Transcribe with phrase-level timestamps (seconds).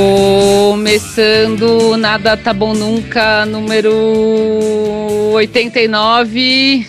[0.00, 3.92] Começando Nada Tá Bom Nunca, número
[5.34, 6.86] 89.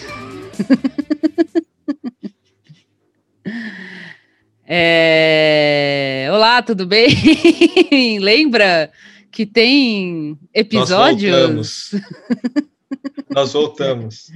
[4.66, 6.30] é...
[6.32, 7.10] Olá, tudo bem?
[8.22, 8.90] Lembra
[9.30, 11.34] que tem episódios?
[11.34, 11.92] Nós voltamos.
[13.30, 14.32] Nós voltamos.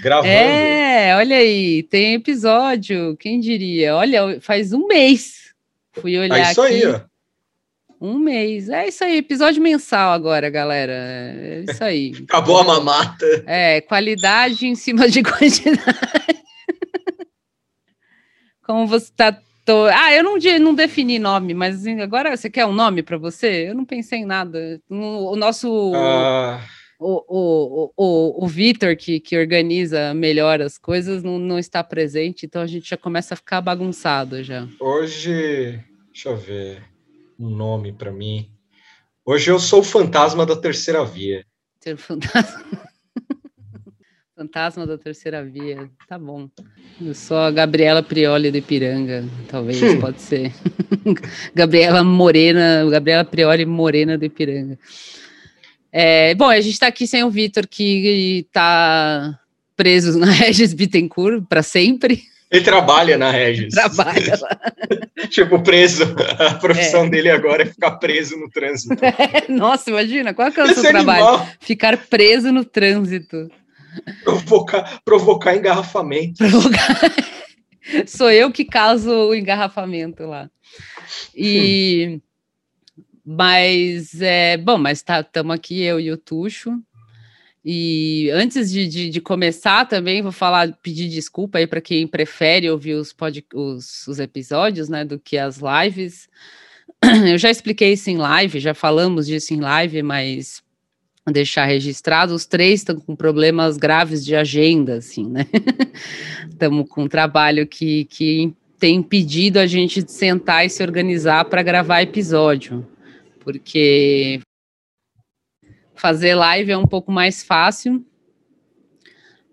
[0.00, 0.28] Gravando.
[0.28, 3.96] É, olha aí, tem episódio, quem diria?
[3.96, 5.52] Olha, faz um mês.
[5.94, 6.74] Fui olhar é isso aqui.
[6.74, 7.13] aí, ó.
[8.04, 8.68] Um mês.
[8.68, 10.92] É isso aí, episódio mensal agora, galera.
[10.92, 12.12] É isso aí.
[12.28, 13.24] Acabou a mamata.
[13.46, 15.80] É, qualidade em cima de quantidade.
[18.62, 19.34] Como você tá.
[19.64, 19.86] Tô...
[19.86, 23.70] Ah, eu não, não defini nome, mas agora você quer um nome para você?
[23.70, 24.78] Eu não pensei em nada.
[24.90, 25.92] O nosso.
[25.96, 26.60] Ah,
[27.00, 32.44] O, o, o, o Vitor, que, que organiza melhor as coisas, não, não está presente,
[32.44, 34.68] então a gente já começa a ficar bagunçado já.
[34.78, 35.80] hoje,
[36.12, 36.93] deixa eu ver
[37.38, 38.50] um nome para mim.
[39.24, 41.44] Hoje eu sou o fantasma da terceira via.
[41.96, 42.64] Fantasma.
[44.36, 46.48] Fantasma da terceira via, tá bom.
[47.00, 50.00] Eu sou a Gabriela Prioli do Ipiranga, talvez, Hum.
[50.00, 50.52] pode ser.
[51.54, 54.76] Gabriela Morena, Gabriela Prioli Morena do Ipiranga.
[55.92, 59.38] É, bom, a gente tá aqui sem o Vitor, que tá
[59.76, 62.24] preso na Regis Bittencourt para sempre.
[62.54, 63.74] Ele trabalha na Regis.
[63.74, 64.60] Trabalha lá.
[65.28, 66.04] tipo, preso.
[66.38, 67.08] A profissão É.
[67.10, 68.94] dele agora é ficar preso no trânsito.
[69.48, 71.46] Nossa, imagina, qual que é o seu trabalho?
[71.60, 73.50] Ficar preso no trânsito.
[74.22, 76.38] provocar, provocar engarrafamento.
[76.38, 76.96] provocar.
[78.06, 80.48] Sou eu que causo o engarrafamento lá.
[81.34, 82.20] E
[83.26, 86.70] mas é bom, mas tá, estamos aqui eu e o Tuxo.
[87.64, 92.68] E antes de, de, de começar também vou falar, pedir desculpa aí para quem prefere
[92.68, 96.28] ouvir os, pod, os, os episódios, né, do que as lives.
[97.26, 100.62] Eu já expliquei isso em live, já falamos disso em live, mas
[101.32, 105.46] deixar registrado, os três estão com problemas graves de agenda, assim, né?
[106.50, 111.46] Estamos com um trabalho que, que tem impedido a gente de sentar e se organizar
[111.46, 112.86] para gravar episódio,
[113.40, 114.40] porque
[116.04, 118.04] fazer live é um pouco mais fácil,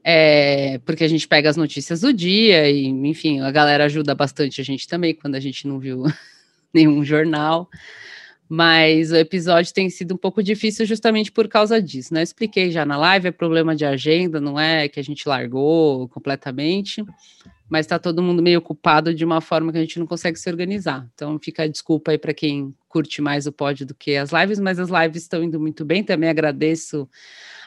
[0.03, 4.59] é, porque a gente pega as notícias do dia e, enfim, a galera ajuda bastante
[4.59, 6.03] a gente também quando a gente não viu
[6.75, 7.69] nenhum jornal.
[8.53, 12.19] Mas o episódio tem sido um pouco difícil justamente por causa disso, né?
[12.19, 16.09] Eu expliquei já na live, é problema de agenda, não é que a gente largou
[16.09, 17.01] completamente,
[17.69, 20.49] mas está todo mundo meio ocupado de uma forma que a gente não consegue se
[20.49, 21.07] organizar.
[21.13, 24.59] Então fica a desculpa aí para quem curte mais o pod do que as lives,
[24.59, 26.03] mas as lives estão indo muito bem.
[26.03, 27.07] Também agradeço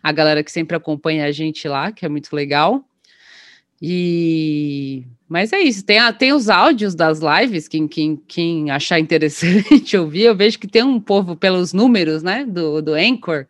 [0.03, 2.87] a galera que sempre acompanha a gente lá, que é muito legal.
[3.81, 9.97] E mas é isso, tem, tem os áudios das lives, quem, quem, quem achar interessante
[9.99, 13.45] ouvir, eu vejo que tem um povo pelos números, né, do, do Anchor,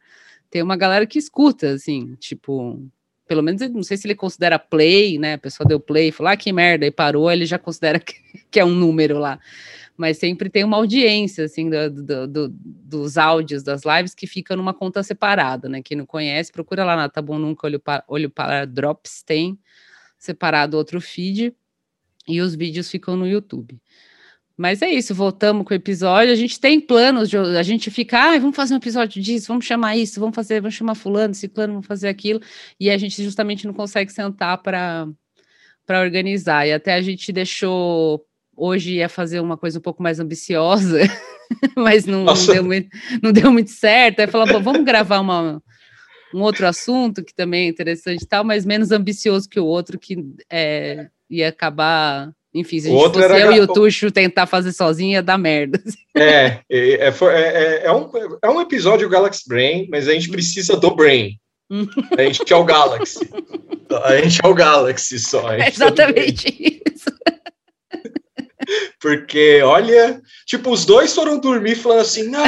[0.51, 2.83] tem uma galera que escuta, assim, tipo,
[3.29, 6.37] pelo menos, não sei se ele considera play, né, a pessoa deu play, falou, ah,
[6.39, 8.15] que merda, e parou, ele já considera que,
[8.51, 9.39] que é um número lá,
[9.95, 14.57] mas sempre tem uma audiência, assim, do, do- do- dos áudios das lives que fica
[14.57, 18.03] numa conta separada, né, quem não conhece, procura lá na Tá Bom Nunca, Olho para,
[18.09, 19.59] Olho para Drops, tem
[20.19, 21.55] separado outro feed,
[22.27, 23.79] e os vídeos ficam no YouTube.
[24.57, 26.33] Mas é isso, voltamos com o episódio.
[26.33, 29.65] A gente tem planos, de, a gente fica, ah, vamos fazer um episódio disso, vamos
[29.65, 32.41] chamar isso, vamos fazer, vamos chamar fulano, ciclano, vamos fazer aquilo,
[32.79, 35.09] e a gente justamente não consegue sentar para
[35.87, 36.67] para organizar.
[36.67, 38.25] E até a gente deixou
[38.57, 41.01] hoje ia fazer uma coisa um pouco mais ambiciosa,
[41.77, 42.89] mas não, não deu, muito,
[43.23, 44.21] não deu muito certo.
[44.21, 45.63] Aí falou, "Bom, vamos gravar uma,
[46.33, 49.99] um outro assunto que também é interessante e tal, mas menos ambicioso que o outro,
[49.99, 52.31] que é, ia acabar.
[52.53, 55.39] Enfim, se a gente outro fosse eu e o Tuxo tentar fazer sozinho, ia dar
[55.39, 55.81] merda.
[56.17, 58.09] É, é, é, é- é- é um,
[58.41, 61.37] é um episódio Galaxy Brain, mas a gente precisa do Brain.
[62.17, 63.29] A gente é o Galaxy.
[64.05, 65.53] A gente é o Galaxy só.
[65.53, 67.11] É exatamente isso.
[69.01, 72.45] Porque, olha, tipo, os dois foram dormir falando assim, não,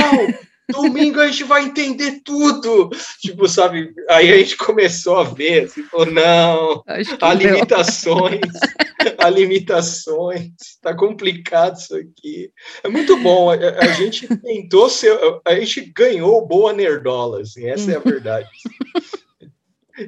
[0.72, 2.90] domingo a gente vai entender tudo.
[3.20, 3.92] Tipo, sabe?
[4.10, 6.82] Aí a gente começou a ver, assim, falou, não,
[7.20, 8.40] há limitações,
[9.18, 10.50] há limitações,
[10.82, 12.50] tá complicado isso aqui.
[12.82, 17.92] É muito bom, a, a gente tentou ser, a gente ganhou boa nerdola, assim, essa
[17.92, 18.48] é a verdade.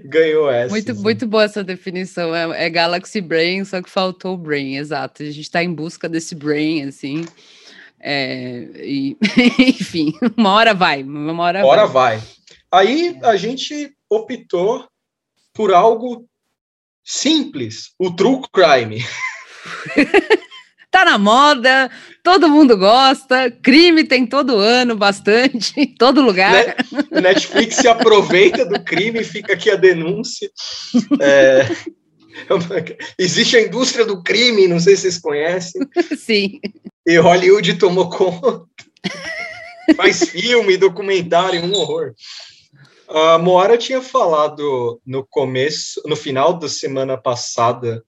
[0.05, 0.70] Ganhou essa.
[0.70, 1.02] Muito, assim.
[1.02, 2.34] muito boa essa definição.
[2.34, 5.22] É, é Galaxy Brain, só que faltou o Brain, exato.
[5.22, 7.25] A gente está em busca desse Brain, assim.
[8.10, 9.19] É, e,
[9.58, 12.16] enfim, uma hora vai, uma hora, Hora vai.
[12.16, 12.26] vai.
[12.72, 14.88] Aí a gente optou
[15.52, 16.26] por algo
[17.05, 19.05] simples, o true crime.
[20.90, 21.90] tá na moda,
[22.25, 26.76] todo mundo gosta, crime tem todo ano, bastante, em todo lugar.
[27.10, 30.50] Netflix se aproveita do crime, fica aqui a denúncia.
[31.20, 31.66] É,
[33.19, 35.82] existe a indústria do crime, não sei se vocês conhecem.
[36.16, 36.58] Sim.
[37.08, 38.66] E Hollywood tomou conta.
[39.96, 42.12] Faz filme, documentário, um horror.
[43.08, 48.05] A Moara tinha falado no começo, no final da semana passada,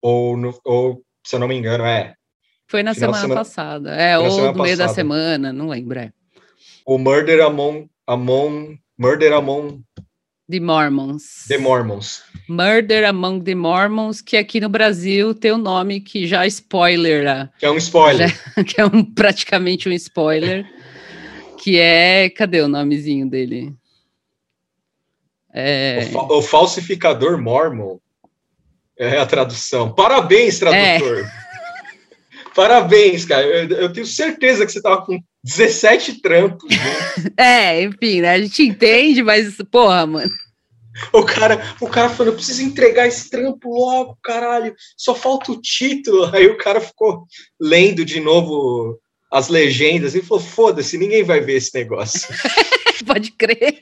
[0.00, 2.14] ou, no, ou se eu não me engano, é.
[2.66, 5.98] Foi na semana, semana, passada, é, ou no meio da semana, não lembro.
[5.98, 6.10] É.
[6.86, 9.82] O Murder Among, Among, Murder Among
[10.50, 11.46] The Mormons.
[11.46, 12.22] The Mormons.
[12.48, 17.48] Murder Among the Mormons, que aqui no Brasil tem um nome que já spoiler.
[17.58, 18.28] Que é um spoiler.
[18.28, 20.66] Já, que é um, praticamente um spoiler.
[21.56, 22.28] que é.
[22.30, 23.72] Cadê o nomezinho dele?
[25.52, 26.08] É...
[26.08, 27.98] O, fa o, falsificador mormon
[28.98, 29.94] é a tradução.
[29.94, 31.24] Parabéns, tradutor.
[31.24, 31.30] É.
[32.56, 33.46] Parabéns, cara.
[33.46, 36.68] Eu, eu, tenho certeza que você estava com 17 trampos.
[36.70, 37.32] Né?
[37.36, 38.30] É, enfim, né?
[38.30, 40.30] a gente entende, mas, porra, mano.
[41.12, 44.74] O cara, o cara falou, eu preciso entregar esse trampo logo, caralho.
[44.96, 46.24] Só falta o título.
[46.34, 47.24] Aí o cara ficou
[47.58, 48.98] lendo de novo
[49.30, 52.28] as legendas e falou: foda-se, ninguém vai ver esse negócio.
[53.06, 53.80] Pode crer.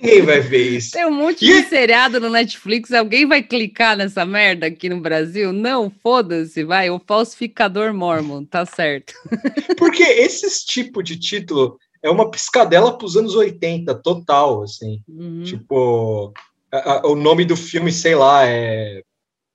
[0.00, 0.92] Ninguém vai ver isso.
[0.92, 2.92] Tem um monte de seriado no Netflix.
[2.92, 5.52] Alguém vai clicar nessa merda aqui no Brasil?
[5.52, 6.90] Não, foda-se, vai.
[6.90, 9.14] O falsificador Mormon, tá certo.
[9.76, 15.02] Porque esse tipo de título é uma piscadela para os anos 80, total, assim.
[15.08, 15.42] Uhum.
[15.42, 16.32] Tipo,
[16.70, 19.02] a, a, o nome do filme, sei lá, é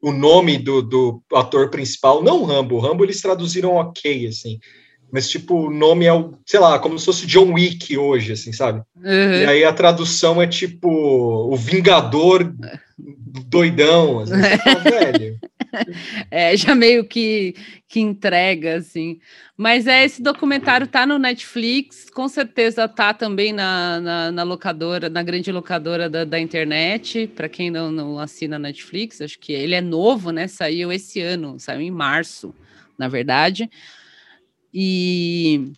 [0.02, 4.58] o nome do, do ator principal, não Rambo, Rambo eles traduziram ok, assim,
[5.12, 8.54] mas, tipo, o nome é, o, sei lá, como se fosse John Wick hoje, assim,
[8.54, 8.82] sabe?
[8.96, 9.34] Uhum.
[9.42, 12.54] E aí a tradução é, tipo, o Vingador
[13.48, 14.34] doidão, assim,
[14.64, 15.40] fala, velho.
[16.32, 17.56] É, já meio que,
[17.88, 19.20] que entrega, assim.
[19.56, 25.10] Mas é esse documentário tá no Netflix, com certeza tá também na, na, na locadora,
[25.10, 29.76] na grande locadora da, da internet, para quem não, não assina Netflix, acho que ele
[29.76, 30.48] é novo, né?
[30.48, 32.54] Saiu esse ano, saiu em março,
[32.98, 33.70] na verdade.
[34.74, 35.72] E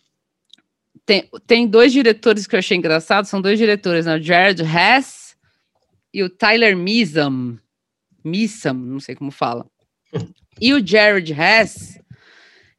[1.04, 4.16] tem, tem dois diretores que eu achei engraçado, são dois diretores, né?
[4.16, 5.36] o Jared Hess
[6.12, 7.58] e o Tyler Misam.
[8.24, 9.66] Missam, não sei como fala.
[10.60, 11.98] E o Jared Hess,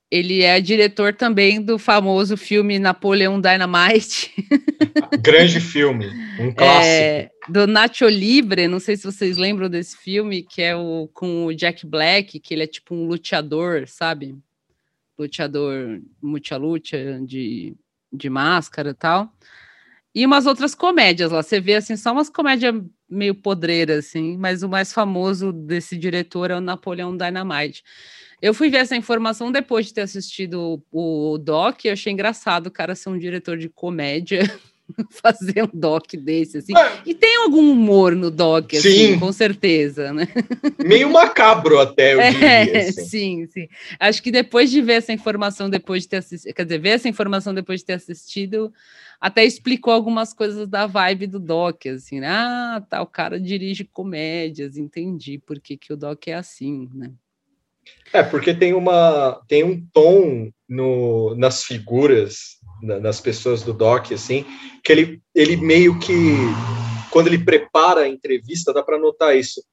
[0.09, 4.31] ele é diretor também do famoso filme Napoleão Dynamite.
[5.19, 6.07] Grande filme,
[6.39, 6.93] um é, clássico.
[6.93, 11.45] É, do Nacho Libre, não sei se vocês lembram desse filme, que é o com
[11.45, 14.37] o Jack Black, que ele é tipo um luteador, sabe?
[15.23, 17.75] Luteador multilucha de,
[18.11, 19.33] de máscara e tal.
[20.15, 21.41] E umas outras comédias lá.
[21.41, 22.75] Você vê assim, só umas comédias
[23.09, 27.83] meio podreiras, assim, mas o mais famoso desse diretor é o Napoleão Dynamite.
[28.41, 32.67] Eu fui ver essa informação depois de ter assistido o, o Doc e achei engraçado
[32.67, 34.41] o cara ser um diretor de comédia.
[35.09, 36.75] fazer um doc desse, assim.
[36.75, 37.01] É.
[37.05, 39.19] E tem algum humor no doc, assim, sim.
[39.19, 40.27] com certeza, né?
[40.83, 42.79] Meio macabro até, eu é, diria.
[42.79, 43.05] Assim.
[43.05, 43.67] Sim, sim.
[43.99, 47.09] Acho que depois de ver essa informação, depois de ter assistido, quer dizer, ver essa
[47.09, 48.73] informação depois de ter assistido,
[49.19, 52.27] até explicou algumas coisas da vibe do doc, assim, né?
[52.29, 57.11] Ah, tá, o cara dirige comédias, entendi por que, que o doc é assim, né?
[58.13, 62.59] É, porque tem uma tem um tom no, nas figuras
[63.01, 64.45] das pessoas do doc, assim,
[64.83, 66.13] que ele, ele meio que,
[67.09, 69.63] quando ele prepara a entrevista, dá para notar isso.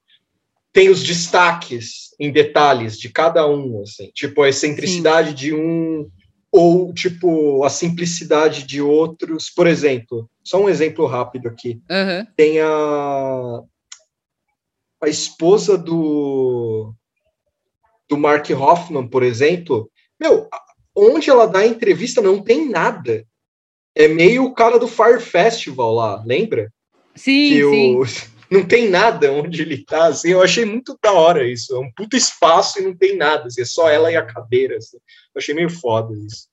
[0.73, 5.35] Tem os destaques em detalhes de cada um, assim, tipo a excentricidade Sim.
[5.35, 6.09] de um
[6.52, 9.50] ou tipo a simplicidade de outros.
[9.50, 11.81] Por exemplo, só um exemplo rápido aqui.
[11.90, 12.26] Uhum.
[12.37, 13.62] Tem a
[15.02, 16.95] a esposa do
[18.09, 19.90] do Mark Hoffman, por exemplo.
[20.21, 20.49] Meu,
[20.94, 23.25] onde ela dá entrevista não tem nada.
[23.94, 26.73] É meio o cara do Fire Festival lá, lembra?
[27.14, 27.97] Sim, que sim.
[27.97, 28.04] O...
[28.50, 31.73] Não tem nada onde ele tá, assim, eu achei muito da hora isso.
[31.73, 34.76] É um puto espaço e não tem nada, assim, é só ela e a cadeira.
[34.76, 34.97] Assim.
[34.97, 36.49] Eu achei meio foda isso.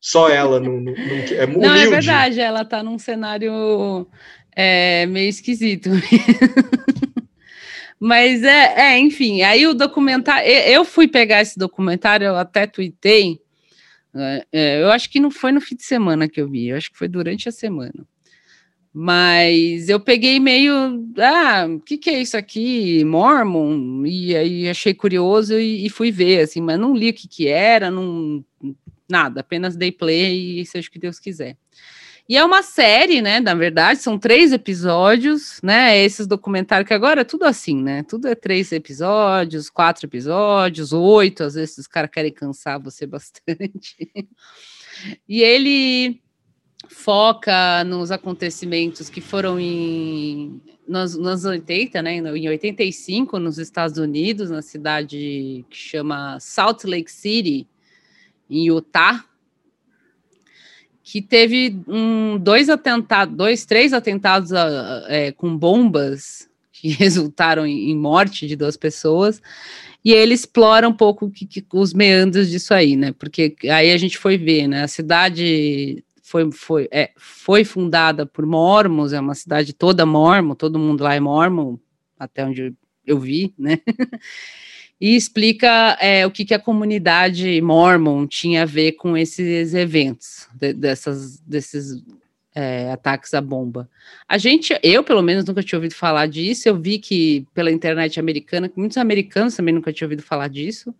[0.00, 1.60] Só ela não, não, não é humilde.
[1.60, 4.08] Não, é verdade, ela tá num cenário
[4.56, 5.90] é, meio esquisito.
[7.98, 10.48] Mas é, é, enfim, aí o documentário.
[10.48, 13.40] Eu fui pegar esse documentário, eu até tuitei,
[14.18, 16.76] é, é, eu acho que não foi no fim de semana que eu vi, eu
[16.76, 18.06] acho que foi durante a semana.
[18.92, 20.72] Mas eu peguei meio,
[21.18, 24.06] ah, o que, que é isso aqui, Mormon?
[24.06, 27.46] E aí achei curioso e, e, fui ver, assim, mas não li o que, que
[27.46, 28.42] era, não,
[29.06, 31.58] nada, apenas dei play e seja o que Deus quiser.
[32.28, 33.38] E é uma série, né?
[33.38, 35.96] Na verdade, são três episódios, né?
[36.02, 38.02] Esses documentários que agora é tudo assim, né?
[38.02, 41.44] Tudo é três episódios, quatro episódios, oito.
[41.44, 44.10] Às vezes os caras querem cansar você bastante.
[45.28, 46.20] e ele
[46.88, 54.50] foca nos acontecimentos que foram em nos, nos 80, né, em 85, nos Estados Unidos,
[54.50, 57.68] na cidade que chama Salt Lake City,
[58.48, 59.24] em Utah,
[61.08, 67.96] que teve um, dois atentados, dois, três atentados ah, é, com bombas que resultaram em,
[67.96, 69.40] morte de duas pessoas.
[70.04, 73.12] E ele explora um pouco que, que, os meandros disso aí, né?
[73.12, 74.82] Porque aí a gente foi ver, né?
[74.82, 80.76] A cidade foi, foi, é, foi fundada por mormons, é uma cidade toda mormon, todo
[80.76, 81.76] mundo lá é mormon,
[82.18, 82.74] até onde
[83.06, 83.78] eu vi, né?
[85.00, 90.48] e explica é, o que, que a comunidade mormon tinha a ver com esses eventos,
[90.54, 92.02] de, dessas, desses
[92.54, 93.88] é, ataques à bomba.
[94.26, 98.18] A gente, eu pelo menos nunca tinha ouvido falar disso, eu vi que pela internet
[98.18, 100.94] americana, muitos americanos também nunca tinham ouvido falar disso,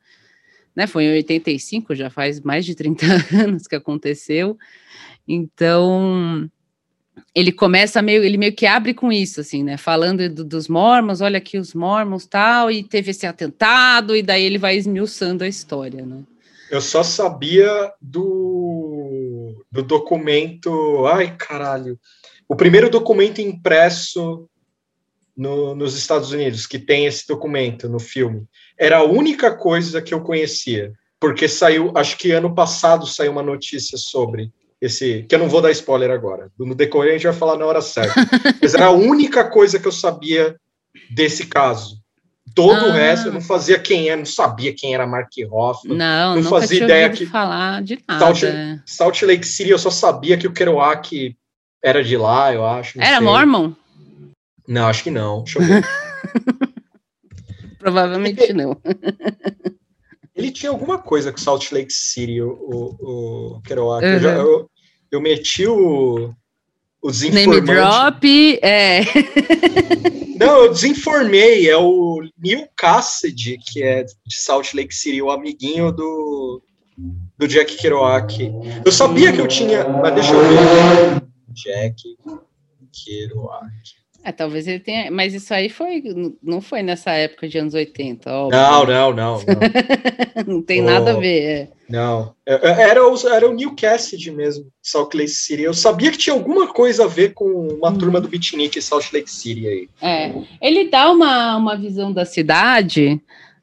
[0.74, 0.86] né?
[0.86, 3.06] Foi em 85, já faz mais de 30
[3.42, 4.58] anos que aconteceu.
[5.26, 6.48] Então,
[7.34, 9.76] ele começa meio, ele meio que abre com isso, assim, né?
[9.76, 14.44] Falando do, dos mormons, olha aqui os mormons tal, e teve esse atentado, e daí
[14.44, 16.22] ele vai esmiuçando a história, né?
[16.70, 21.06] Eu só sabia do, do documento.
[21.06, 21.98] Ai, caralho.
[22.48, 24.48] O primeiro documento impresso
[25.36, 28.44] no, nos Estados Unidos, que tem esse documento no filme.
[28.78, 30.92] Era a única coisa que eu conhecia.
[31.20, 35.62] Porque saiu, acho que ano passado saiu uma notícia sobre esse, que eu não vou
[35.62, 36.50] dar spoiler agora.
[36.58, 38.14] No decorrer a gente vai falar na hora certa.
[38.60, 40.56] Mas era a única coisa que eu sabia
[41.10, 41.98] desse caso.
[42.54, 42.88] Todo ah.
[42.88, 45.96] o resto eu não fazia quem é, não sabia quem era Mark Hoffman.
[45.96, 48.20] Não, não fazia ideia que falar de nada.
[48.20, 48.42] Salt,
[48.86, 51.36] Salt, Lake City eu só sabia que o Kerouac
[51.82, 52.98] era de lá, eu acho.
[52.98, 53.20] Era sei.
[53.20, 53.72] Mormon?
[54.66, 55.42] Não, acho que não.
[55.42, 55.84] Deixa eu ver.
[57.78, 58.80] Provavelmente não.
[60.36, 64.04] Ele tinha alguma coisa com Salt Lake City, o, o, o Kerouac.
[64.04, 64.12] Uhum.
[64.12, 64.70] Eu, já, eu,
[65.10, 66.34] eu, meti o,
[67.00, 67.10] o.
[67.32, 69.00] Name drop, é.
[70.38, 71.68] Não, eu desinformei.
[71.68, 76.62] É o Neil Cassidy, que é de Salt Lake City, o amiguinho do,
[77.38, 78.52] do Jack Kerouac.
[78.84, 81.22] Eu sabia que eu tinha, mas deixa eu ver.
[81.48, 81.96] Jack
[82.92, 84.05] Kerouac.
[84.24, 86.02] É, talvez ele tenha, mas isso aí foi,
[86.42, 88.58] não foi nessa época de anos 80, óbvio.
[88.58, 89.38] Não, não, não.
[89.38, 91.42] Não, não tem oh, nada a ver.
[91.42, 91.68] É.
[91.88, 95.62] Não, é, é, era o, era o New Cassidy mesmo, Salt Lake City.
[95.62, 97.98] Eu sabia que tinha alguma coisa a ver com uma hum.
[97.98, 99.88] turma do Beatnik e Salt Lake City aí.
[100.02, 103.20] É, ele dá uma, uma visão da cidade,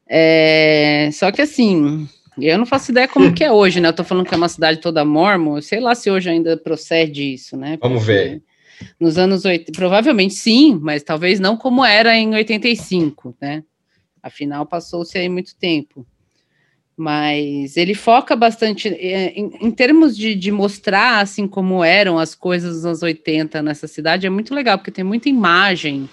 [0.07, 2.07] é, só que assim,
[2.39, 3.89] eu não faço ideia como que é hoje, né?
[3.89, 7.33] Eu tô falando que é uma cidade toda mormon, sei lá se hoje ainda procede
[7.33, 7.71] isso, né?
[7.71, 8.41] Porque, Vamos ver
[8.99, 13.63] nos anos 80, provavelmente sim, mas talvez não como era em 85, né?
[14.21, 16.05] Afinal, passou-se aí muito tempo.
[16.95, 22.35] Mas ele foca bastante é, em, em termos de, de, mostrar assim como eram as
[22.35, 26.07] coisas nos anos 80 nessa cidade, é muito legal, porque tem muita imagem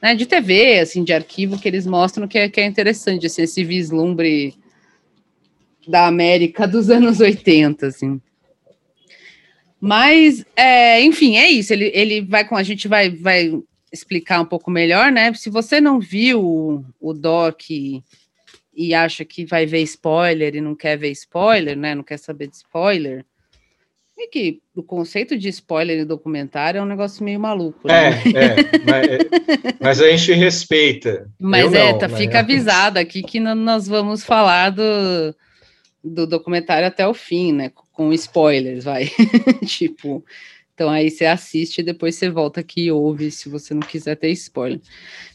[0.00, 3.42] né, de TV, assim, de arquivo que eles mostram que é, que é interessante, assim,
[3.42, 4.54] esse vislumbre
[5.86, 8.20] da América dos anos 80, assim.
[9.84, 11.72] Mas, é, enfim, é isso.
[11.72, 13.50] Ele, ele vai com a gente vai, vai
[13.92, 15.34] explicar um pouco melhor, né?
[15.34, 18.00] Se você não viu o, doc e,
[18.72, 21.96] e acha que vai ver spoiler e não quer ver spoiler, né?
[21.96, 23.24] Não quer saber de spoiler,
[24.16, 27.88] é que o conceito de spoiler em documentário é um negócio meio maluco.
[27.88, 27.94] Né?
[27.94, 31.28] É, é, mas, mas, a gente respeita.
[31.40, 32.20] Mas é, tá, mas...
[32.20, 35.34] fica avisado aqui que nós vamos falar do,
[36.04, 37.72] do documentário até o fim, né?
[37.92, 39.10] Com spoilers, vai.
[39.66, 40.24] tipo,
[40.74, 44.16] então aí você assiste e depois você volta aqui e ouve se você não quiser
[44.16, 44.80] ter spoiler.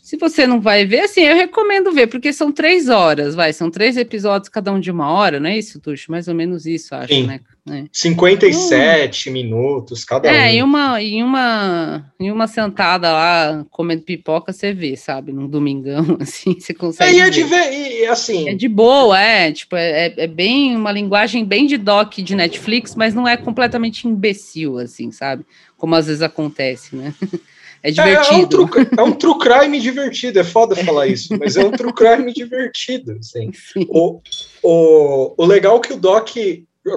[0.02, 3.70] Se você não vai ver, assim, eu recomendo ver, porque são três horas, vai, são
[3.70, 6.12] três episódios, cada um de uma hora, não é isso, Tuxo?
[6.12, 7.28] Mais ou menos isso, acho, Sim.
[7.28, 7.40] né?
[7.70, 7.86] É.
[7.92, 9.34] 57 hum.
[9.34, 10.36] minutos cada é, um.
[10.36, 15.32] É, em uma, em, uma, em uma sentada lá, comendo pipoca, você vê, sabe?
[15.32, 17.20] Num domingão, assim, você consegue.
[17.20, 18.50] É, é de ver, e, assim.
[18.50, 19.52] É de boa, é.
[19.52, 24.08] Tipo, é, é bem uma linguagem bem de doc de Netflix, mas não é completamente
[24.08, 25.46] imbecil, assim, sabe?
[25.78, 27.14] Como às vezes acontece, né?
[27.84, 28.34] É divertido.
[28.34, 31.64] É, é, um, true, é um true crime divertido, é foda falar isso, mas é
[31.64, 33.18] um true crime divertido.
[33.20, 33.52] Assim.
[33.88, 34.20] O,
[34.64, 36.36] o, o legal é que o Doc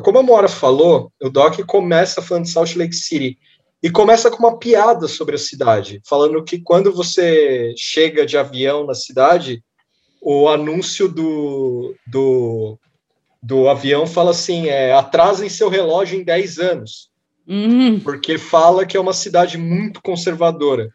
[0.03, 3.39] como a Mora falou, o Doc começa falando de Salt Lake City
[3.83, 8.87] e começa com uma piada sobre a cidade, falando que quando você chega de avião
[8.87, 9.63] na cidade,
[10.21, 12.79] o anúncio do, do,
[13.43, 17.11] do avião fala assim: é, atrasem seu relógio em 10 anos.
[17.49, 17.99] uhum.
[18.01, 20.91] porque fala que é uma cidade muito conservadora.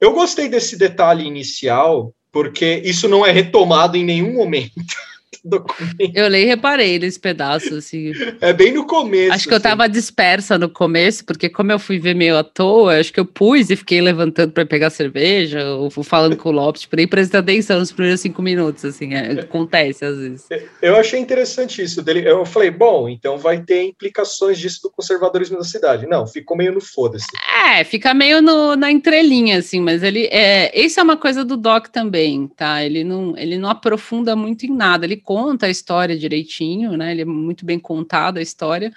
[0.00, 4.74] Eu gostei desse detalhe inicial, porque isso não é retomado em nenhum momento
[5.44, 6.12] documento.
[6.14, 8.12] Eu nem reparei nesse pedaço, assim.
[8.40, 9.32] É bem no começo.
[9.32, 9.92] Acho que eu tava assim.
[9.92, 13.70] dispersa no começo, porque como eu fui ver meio à toa, acho que eu pus
[13.70, 17.78] e fiquei levantando para pegar cerveja, ou falando com o Lopes, por aí prestando atenção
[17.78, 20.46] nos primeiros cinco minutos, assim, é, acontece às vezes.
[20.80, 22.28] Eu achei interessante isso dele.
[22.28, 26.06] Eu falei, bom, então vai ter implicações disso do conservadorismo da cidade.
[26.06, 27.26] Não, ficou meio no foda-se.
[27.68, 30.72] É, fica meio no, na entrelinha, assim, mas ele é.
[30.78, 32.82] Isso é uma coisa do Doc também, tá?
[32.84, 37.12] Ele não, ele não aprofunda muito em nada, ele conta a história direitinho, né?
[37.12, 38.92] Ele é muito bem contado a história.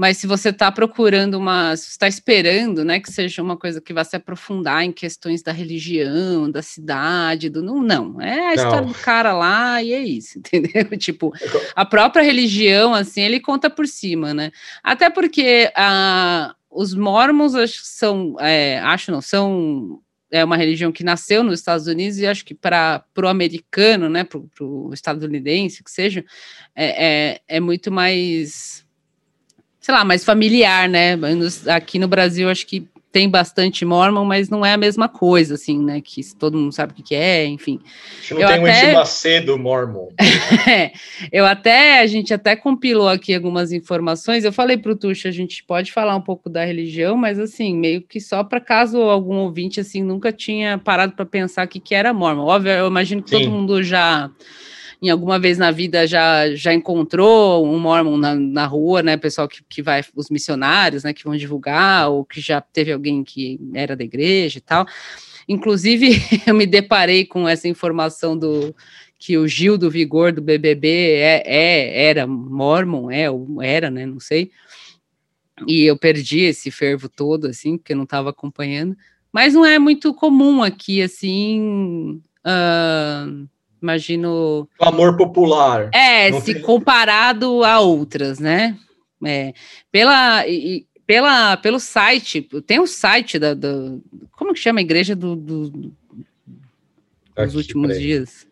[0.00, 4.02] Mas se você está procurando uma, está esperando, né, que seja uma coisa que vá
[4.02, 8.54] se aprofundar em questões da religião, da cidade, do não, não, é a não.
[8.54, 10.96] história do cara lá e é isso, entendeu?
[10.96, 11.34] tipo,
[11.76, 14.50] a própria religião, assim, ele conta por cima, né?
[14.82, 20.00] Até porque a, os mormons acho, são, é, acho não, são
[20.30, 24.24] é uma religião que nasceu nos Estados Unidos e acho que para o americano, né,
[24.24, 26.24] para o estadunidense, que seja,
[26.74, 28.86] é, é, é, muito mais,
[29.80, 31.18] sei lá, mais familiar, né?
[31.68, 35.78] Aqui no Brasil, acho que tem bastante Mormon, mas não é a mesma coisa, assim,
[35.82, 36.00] né?
[36.00, 37.80] Que todo mundo sabe o que é, enfim.
[37.84, 38.90] A gente não eu tem até...
[38.90, 40.08] um Macedo Mormon.
[40.68, 40.92] é,
[41.32, 44.44] eu até, a gente até compilou aqui algumas informações.
[44.44, 47.76] Eu falei para o Tuxa, a gente pode falar um pouco da religião, mas assim,
[47.76, 51.80] meio que só para caso algum ouvinte assim nunca tinha parado para pensar o que,
[51.80, 52.44] que era Mormon.
[52.44, 53.40] Óbvio, eu imagino que Sim.
[53.40, 54.30] todo mundo já
[55.02, 59.16] em alguma vez na vida já, já encontrou um mormon na, na rua, né?
[59.16, 61.14] Pessoal que, que vai, os missionários, né?
[61.14, 64.86] Que vão divulgar, ou que já teve alguém que era da igreja e tal.
[65.48, 68.74] Inclusive, eu me deparei com essa informação do
[69.18, 73.26] que o Gil do Vigor do BBB é, é era mormon, é
[73.62, 74.04] era, né?
[74.06, 74.50] Não sei.
[75.66, 78.96] E eu perdi esse fervo todo, assim, porque eu não estava acompanhando.
[79.32, 82.22] Mas não é muito comum aqui, assim.
[82.44, 83.48] Uh,
[83.82, 84.68] imagino.
[84.78, 85.90] O amor popular.
[85.92, 86.62] É, se tem...
[86.62, 88.76] comparado a outras, né?
[89.24, 89.52] É,
[89.92, 95.14] pela, e, pela, pelo site, tem um site da, do, como que chama a igreja
[95.14, 95.92] do, do
[97.36, 98.46] dos últimos dias?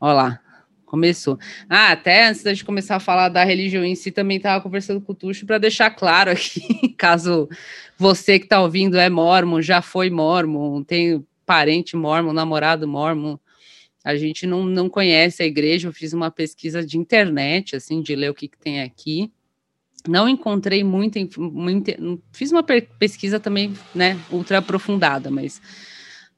[0.00, 0.40] Olha lá,
[0.86, 1.38] começou.
[1.68, 5.00] Ah, até antes da gente começar a falar da religião em si, também estava conversando
[5.00, 7.48] com o Tuxo para deixar claro aqui, caso
[7.96, 13.38] você que está ouvindo é mormon, já foi mormon, tem parente mormon, namorado mormon,
[14.04, 18.14] a gente não, não conhece a igreja, eu fiz uma pesquisa de internet, assim, de
[18.14, 19.30] ler o que, que tem aqui.
[20.06, 21.96] Não encontrei muita, muita.
[22.32, 25.60] Fiz uma pesquisa também, né, ultra aprofundada, mas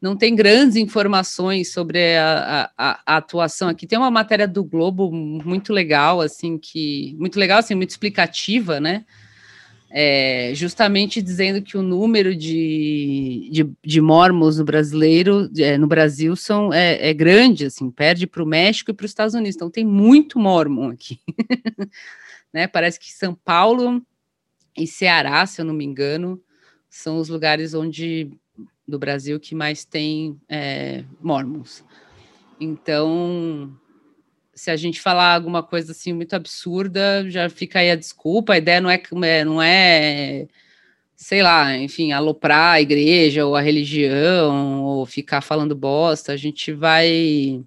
[0.01, 3.87] não tem grandes informações sobre a, a, a, atuação aqui.
[3.87, 7.15] Tem uma matéria do Globo muito legal, assim, que.
[7.19, 9.05] Muito legal, assim, muito explicativa, né?
[9.93, 16.37] É, justamente dizendo que o número de, de, de mormons no brasileiro, é, no Brasil
[16.37, 19.57] são, é, é grande, assim, perde para o México e para os Estados Unidos.
[19.57, 21.19] Então tem muito mormon aqui.
[22.55, 22.69] né?
[22.69, 24.01] Parece que São Paulo
[24.77, 26.41] e Ceará, se eu não me engano,
[26.89, 28.31] são os lugares onde
[28.87, 31.85] do Brasil que mais tem é, mormons.
[32.61, 33.73] Então,
[34.61, 38.53] se a gente falar alguma coisa assim muito absurda, já fica aí a desculpa.
[38.53, 40.47] A ideia não é, é não é
[41.17, 46.33] sei lá, enfim, aloprar a igreja ou a religião ou ficar falando bosta.
[46.33, 47.65] A gente vai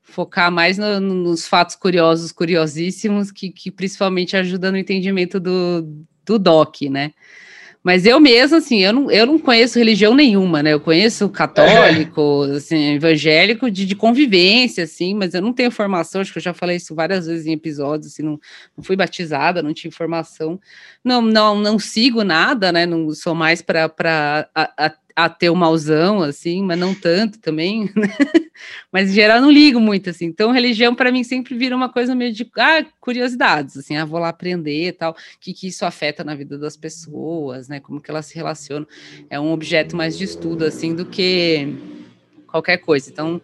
[0.00, 6.38] focar mais no, nos fatos curiosos, curiosíssimos, que, que principalmente ajudam no entendimento do, do
[6.38, 7.12] DOC, né?
[7.82, 10.72] Mas eu mesmo, assim, eu não, eu não conheço religião nenhuma, né?
[10.72, 12.56] Eu conheço católico, é.
[12.56, 16.54] assim, evangélico de, de convivência, assim, mas eu não tenho formação, acho que eu já
[16.54, 18.38] falei isso várias vezes em episódios, assim, não,
[18.76, 20.60] não fui batizada, não tinha formação,
[21.04, 22.86] não, não, não sigo nada, né?
[22.86, 23.90] Não sou mais para
[25.14, 28.08] a ter o mauzão, assim, mas não tanto também, né?
[28.90, 32.14] mas em geral não ligo muito, assim, então religião para mim sempre vira uma coisa
[32.14, 35.84] meio de, ah, curiosidades, assim, ah, vou lá aprender e tal, o que, que isso
[35.84, 38.86] afeta na vida das pessoas, né, como que elas se relacionam,
[39.28, 41.74] é um objeto mais de estudo, assim, do que
[42.46, 43.40] qualquer coisa, então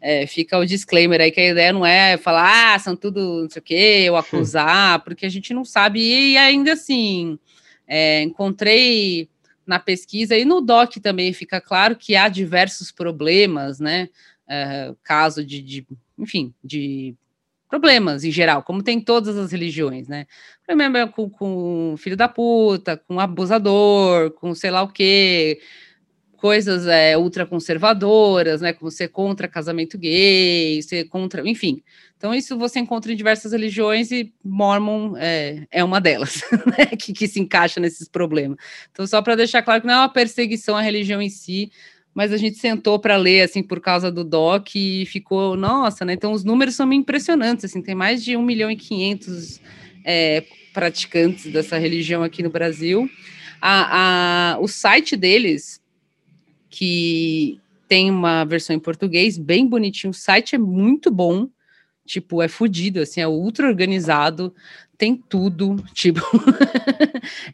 [0.00, 3.50] é, fica o disclaimer aí que a ideia não é falar, ah, são tudo não
[3.50, 7.38] sei o quê, ou acusar, porque a gente não sabe, e ainda assim,
[7.86, 9.28] é, encontrei
[9.66, 14.08] na pesquisa e no DOC também fica claro que há diversos problemas, né?
[14.48, 15.86] É, caso de, de,
[16.18, 17.14] enfim, de
[17.68, 20.26] problemas em geral, como tem todas as religiões, né?
[20.66, 25.60] Problema com, com filho da puta, com abusador, com sei lá o quê,
[26.36, 28.72] coisas é, ultraconservadoras, né?
[28.72, 31.80] Como ser contra casamento gay, ser contra, enfim,
[32.20, 36.42] Então, isso você encontra em diversas religiões e Mormon é, é uma delas,
[36.76, 38.58] né, que, que se encaixa nesses problemas.
[38.92, 41.72] Então, só para deixar claro que não é uma perseguição à religião em si,
[42.12, 46.12] mas a gente sentou para ler, assim, por causa do DOC e ficou, nossa, né?
[46.12, 49.58] Então, os números são impressionantes, assim, tem mais de 1 milhão e 500
[50.04, 53.08] é, praticantes dessa religião aqui no Brasil.
[53.62, 55.80] A, a, o site deles,
[56.68, 61.48] que tem uma versão em português bem bonitinho, o site é muito bom,
[62.10, 64.52] tipo, é fodido, assim, é ultra organizado,
[64.98, 66.20] tem tudo, tipo,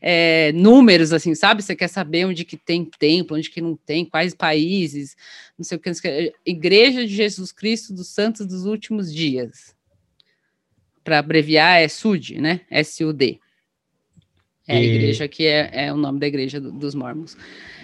[0.01, 1.63] é, números, assim, sabe?
[1.63, 5.15] Você quer saber onde que tem templo, onde que não tem, quais países,
[5.59, 5.93] não sei o que.
[6.45, 9.77] Igreja de Jesus Cristo dos Santos dos Últimos Dias.
[11.05, 12.63] Para abreviar, é SUD, né?
[12.71, 13.39] S-U-D.
[14.67, 17.37] É a igreja que é, é, o nome da igreja do, dos mormons.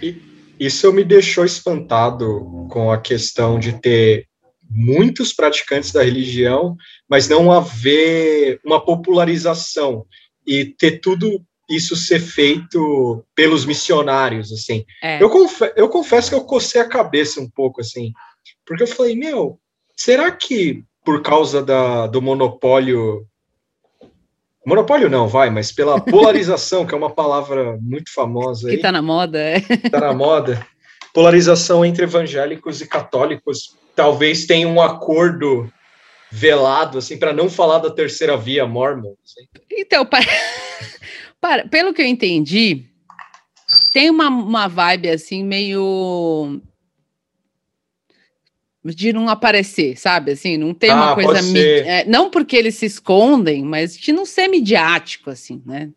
[0.03, 0.21] E
[0.59, 4.27] isso me deixou espantado com a questão de ter
[4.75, 6.77] muitos praticantes da religião,
[7.09, 10.07] mas não haver uma popularização
[10.47, 14.85] e ter tudo isso ser feito pelos missionários, assim.
[15.03, 15.23] É.
[15.23, 18.13] Eu, confesso, eu confesso que eu cocei a cabeça um pouco, assim,
[18.67, 19.59] porque eu falei, meu,
[19.97, 23.27] será que por causa da, do monopólio
[24.65, 28.77] Monopólio não, vai, mas pela polarização, que é uma palavra muito famosa aí.
[28.77, 29.61] Que tá na moda, é.
[29.91, 30.65] Tá na moda.
[31.13, 35.71] Polarização entre evangélicos e católicos talvez tenha um acordo
[36.31, 39.15] velado, assim, para não falar da terceira via mormon.
[39.23, 39.47] Assim.
[39.71, 40.25] Então, para,
[41.41, 42.87] para, pelo que eu entendi,
[43.93, 46.61] tem uma, uma vibe assim, meio
[48.85, 50.33] de não aparecer, sabe?
[50.33, 51.59] Assim, não tem ah, uma coisa.
[51.59, 55.91] É, não porque eles se escondem, mas de não ser midiático, assim, né?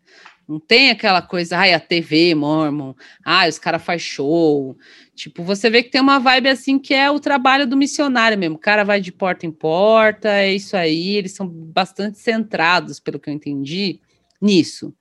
[0.48, 4.76] Não tem aquela coisa, ai, a TV, Mormon, ai, os caras faz show.
[5.16, 8.56] Tipo, você vê que tem uma vibe assim que é o trabalho do missionário mesmo.
[8.56, 11.16] O cara vai de porta em porta, é isso aí.
[11.16, 13.98] Eles são bastante centrados, pelo que eu entendi,
[14.40, 14.94] nisso.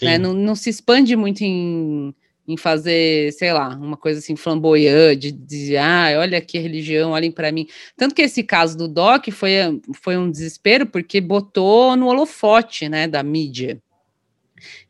[0.00, 0.18] Né?
[0.18, 2.14] Não, não se expande muito em
[2.48, 7.32] em fazer, sei lá, uma coisa assim flamboyante, de dizer, ah, olha que religião, olhem
[7.32, 7.66] para mim.
[7.96, 9.50] Tanto que esse caso do Doc foi,
[9.94, 13.82] foi um desespero, porque botou no holofote, né, da mídia.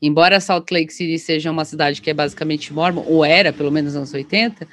[0.01, 3.95] Embora Salt Lake City seja uma cidade que é basicamente mormon, ou era, pelo menos
[3.95, 4.67] nos anos 80,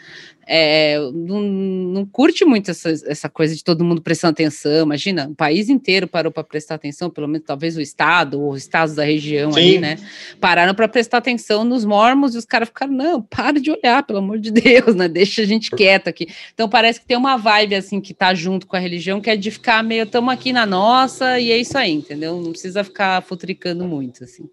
[0.45, 4.83] é, não, não, curte muito essa, essa coisa de todo mundo prestando atenção.
[4.83, 8.61] Imagina, o país inteiro parou para prestar atenção, pelo menos talvez o estado, ou os
[8.61, 9.59] estados da região Sim.
[9.59, 9.97] ali, né?
[10.41, 14.19] Pararam para prestar atenção nos mormons e os caras ficaram, não, para de olhar, pelo
[14.19, 15.07] amor de Deus, né?
[15.07, 16.27] Deixa a gente quieto aqui.
[16.53, 19.37] Então parece que tem uma vibe assim que tá junto com a religião, que é
[19.37, 22.39] de ficar meio, estamos aqui na nossa, e é isso aí, entendeu?
[22.41, 24.49] Não precisa ficar futricando muito, assim.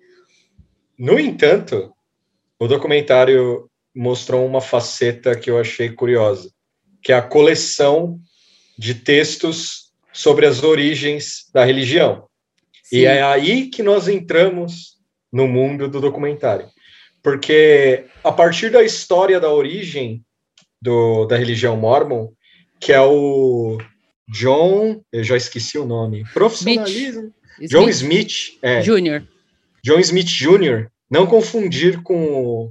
[1.01, 1.95] No entanto,
[2.59, 6.53] o documentário mostrou uma faceta que eu achei curiosa,
[7.03, 8.21] que é a coleção
[8.79, 12.27] de textos sobre as origens da religião.
[12.85, 12.99] Sim.
[12.99, 14.99] E é aí que nós entramos
[15.33, 16.69] no mundo do documentário.
[17.23, 20.23] Porque a partir da história da origem
[20.83, 22.29] do, da religião mormon,
[22.79, 23.79] que é o
[24.29, 27.33] John, eu já esqueci o nome, profissionalismo.
[27.59, 27.71] Smith.
[27.71, 29.27] John Smith, é, Jr.
[29.85, 32.71] John Smith Jr., não confundir com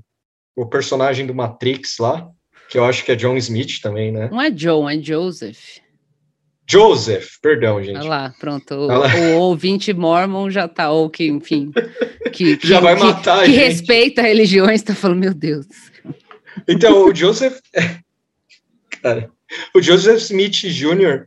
[0.56, 2.30] o personagem do Matrix lá,
[2.70, 4.30] que eu acho que é John Smith também, né?
[4.32, 5.80] Não é John, é Joseph.
[6.70, 7.98] Joseph, perdão, gente.
[7.98, 8.76] Olha lá, pronto.
[8.76, 11.72] O, o ouvinte mormon já tá, ou que, enfim,
[12.32, 15.66] que, que já vai matar que, que respeita religiões, tá falando, meu Deus.
[16.68, 17.60] Então, o Joseph,
[19.02, 19.32] cara,
[19.74, 21.26] o Joseph Smith Jr.,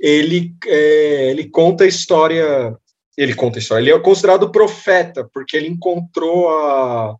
[0.00, 2.74] ele, é, ele conta a história,
[3.18, 7.16] ele conta a história, ele é considerado profeta, porque ele encontrou a,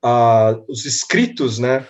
[0.00, 1.84] a, os escritos, né,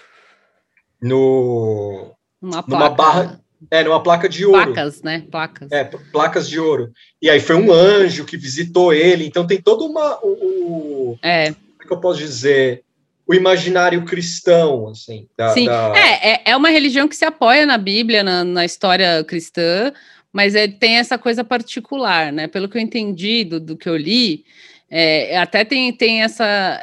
[1.00, 3.38] no, Uma numa barra,
[3.70, 4.72] é, numa placa de ouro.
[4.72, 5.70] Placas, né, placas.
[5.70, 6.90] É, placas de ouro.
[7.20, 11.52] E aí foi um anjo que visitou ele, então tem todo uma, o, o é.
[11.52, 12.82] como é que eu posso dizer,
[13.26, 15.28] o imaginário cristão, assim.
[15.36, 15.92] Da, Sim, da...
[15.94, 19.92] É, é, é uma religião que se apoia na Bíblia, na, na história cristã,
[20.32, 22.46] mas é, tem essa coisa particular, né?
[22.46, 24.44] Pelo que eu entendi do, do que eu li,
[24.90, 26.80] é, até tem, tem essa,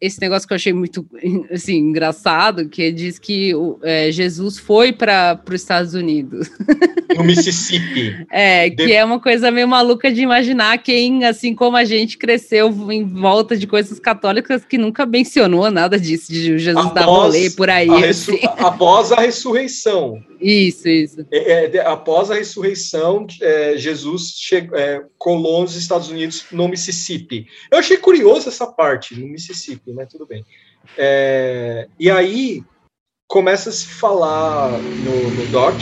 [0.00, 1.06] esse negócio que eu achei muito
[1.50, 6.50] assim, engraçado, que diz que é, Jesus foi para os Estados Unidos.
[7.16, 8.26] No Mississippi.
[8.30, 8.92] é, que de...
[8.92, 13.56] é uma coisa meio maluca de imaginar quem, assim como a gente, cresceu em volta
[13.56, 17.90] de coisas católicas que nunca mencionou nada disso, de Jesus após dar rolê por aí.
[17.90, 18.38] A assim.
[18.58, 20.22] Após a ressurreição.
[20.40, 21.26] Isso, isso.
[21.30, 27.46] É, é, após a ressurreição, é, Jesus chegou, é, colou nos Estados Unidos no Mississippi.
[27.70, 30.06] Eu achei curioso essa parte, no Mississippi, né?
[30.06, 30.44] Tudo bem.
[30.96, 32.62] É, e aí
[33.28, 35.80] começa a se falar no, no doc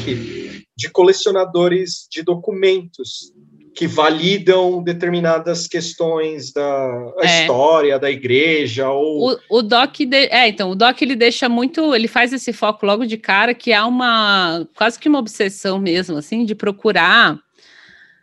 [0.77, 3.33] de colecionadores de documentos
[3.75, 7.43] que validam determinadas questões da é.
[7.43, 11.95] história da igreja ou o, o doc de, é então o doc ele deixa muito
[11.95, 16.17] ele faz esse foco logo de cara que há uma quase que uma obsessão mesmo
[16.17, 17.39] assim de procurar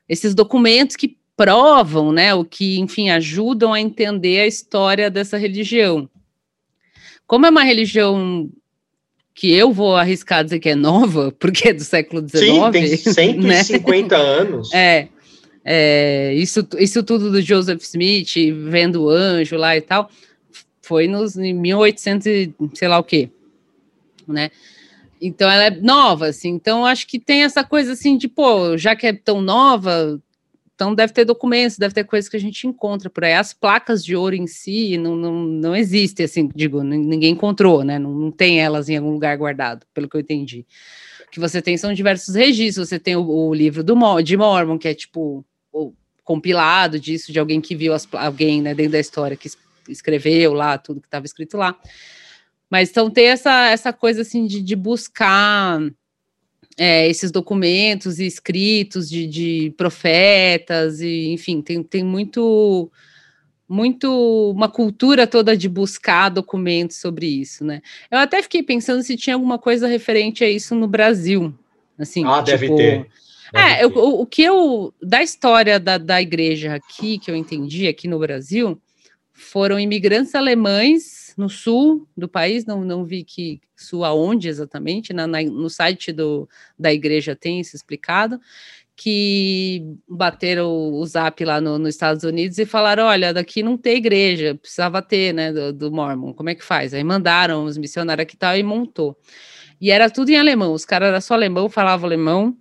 [0.07, 6.09] esses documentos que provam né o que enfim ajudam a entender a história dessa religião
[7.25, 8.49] como é uma religião
[9.37, 12.41] que eu vou arriscar dizer que é nova, porque é do século XIX.
[12.41, 14.23] Sim, tem 150 né?
[14.23, 14.73] anos.
[14.73, 15.07] É,
[15.63, 18.33] é, isso, isso tudo do Joseph Smith,
[18.67, 20.09] vendo o anjo lá e tal,
[20.81, 22.25] foi nos em 1800
[22.73, 23.29] sei lá o quê,
[24.27, 24.49] né?
[25.21, 26.49] Então ela é nova, assim.
[26.49, 30.19] Então acho que tem essa coisa assim de, pô, já que é tão nova,
[30.77, 33.33] então deve ter documentos, deve ter coisas que a gente encontra por aí.
[33.33, 37.97] As placas de ouro em si não, não, não existem, assim, digo, ninguém encontrou, né?
[37.97, 40.67] Não, não tem elas em algum lugar guardado, pelo que eu entendi.
[41.27, 42.89] O que você tem são diversos registros.
[42.89, 47.39] Você tem o, o livro do, de Mormon, que é tipo o compilado disso, de
[47.39, 49.49] alguém que viu as, alguém né, dentro da história que
[49.89, 51.75] escreveu lá, tudo que estava escrito lá.
[52.69, 55.79] Mas então tem essa, essa coisa assim de, de buscar
[56.77, 62.91] é, esses documentos e escritos de, de, profetas, e enfim, tem, tem muito
[63.69, 67.81] muito uma cultura toda de buscar documentos sobre isso, né?
[68.09, 71.53] Eu até fiquei pensando se tinha alguma coisa referente a isso no Brasil,
[71.99, 72.23] assim.
[72.25, 73.07] Ah, tipo, deve ter.
[73.53, 74.93] É, eu, o, o, que eu.
[75.01, 78.79] Da história da, da igreja aqui, que eu entendi aqui no Brasil,
[79.33, 85.27] foram imigrantes alemães no sul do país, não, não vi que sul aonde exatamente, na,
[85.27, 88.41] na, no site do, da igreja tem isso explicado,
[88.95, 93.97] que bateram o zap lá no, nos Estados Unidos e falaram: olha, daqui não tem
[93.97, 96.95] igreja, precisava ter, né, do, do Mormon, como é que faz?
[96.95, 99.15] Aí mandaram os missionários aqui e tal e montou.
[99.79, 102.57] E era tudo em alemão, os caras eram só alemão, falavam alemão,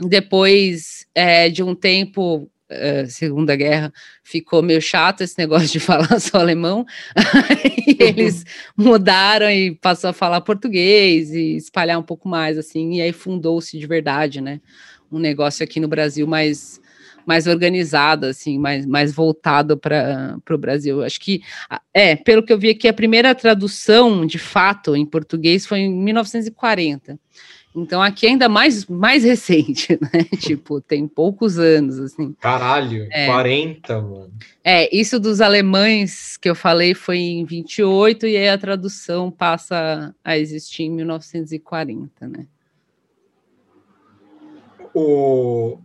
[0.00, 6.20] depois é, de um tempo, é, Segunda Guerra, ficou meio chato esse negócio de falar
[6.20, 6.86] só alemão,
[7.98, 8.44] eles
[8.76, 13.78] mudaram e passou a falar português e espalhar um pouco mais, assim, e aí fundou-se
[13.78, 14.60] de verdade, né,
[15.10, 16.80] um negócio aqui no Brasil mais
[17.26, 21.02] mais organizado, assim, mais, mais voltado para o Brasil.
[21.02, 21.42] Acho que,
[21.92, 25.94] é, pelo que eu vi aqui, a primeira tradução, de fato, em português foi em
[25.94, 27.18] 1940.
[27.74, 30.24] Então aqui é ainda mais, mais recente, né?
[30.40, 32.34] tipo, tem poucos anos, assim.
[32.40, 33.26] Caralho, é.
[33.26, 34.32] 40, mano.
[34.64, 40.14] É, isso dos alemães que eu falei foi em 28 e aí a tradução passa
[40.24, 42.46] a existir em 1940, né?
[44.92, 45.78] O,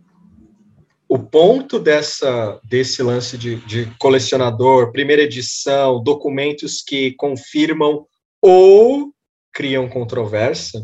[1.08, 8.04] o ponto dessa, desse lance de, de colecionador, primeira edição, documentos que confirmam
[8.42, 9.12] ou
[9.52, 10.82] criam controvérsia,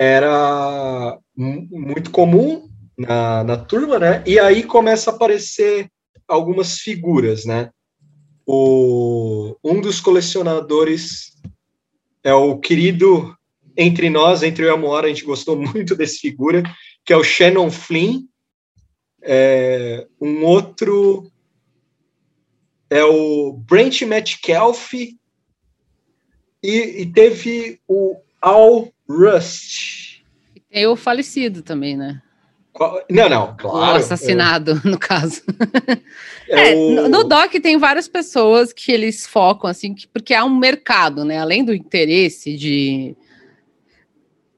[0.00, 4.24] era muito comum na, na turma, né?
[4.26, 5.92] E aí começa a aparecer
[6.26, 7.68] algumas figuras, né?
[8.46, 11.36] O, um dos colecionadores
[12.24, 13.36] é o querido
[13.76, 16.62] entre nós, entre eu e a Moara, a gente gostou muito desse figura,
[17.04, 18.22] que é o Shannon Flynn.
[19.22, 21.30] É, um outro
[22.88, 25.18] é o Brent Metcalf e,
[26.62, 30.22] e teve o Al Rust.
[30.70, 32.22] Tem o falecido também, né?
[32.72, 33.02] Qual?
[33.10, 33.94] Não, não, claro.
[33.94, 34.88] O assassinado, é.
[34.88, 35.42] no caso.
[36.48, 37.08] É, é o...
[37.08, 41.38] no, doc tem várias pessoas que eles focam, assim, que, porque há um mercado, né?
[41.38, 43.16] Além do interesse de,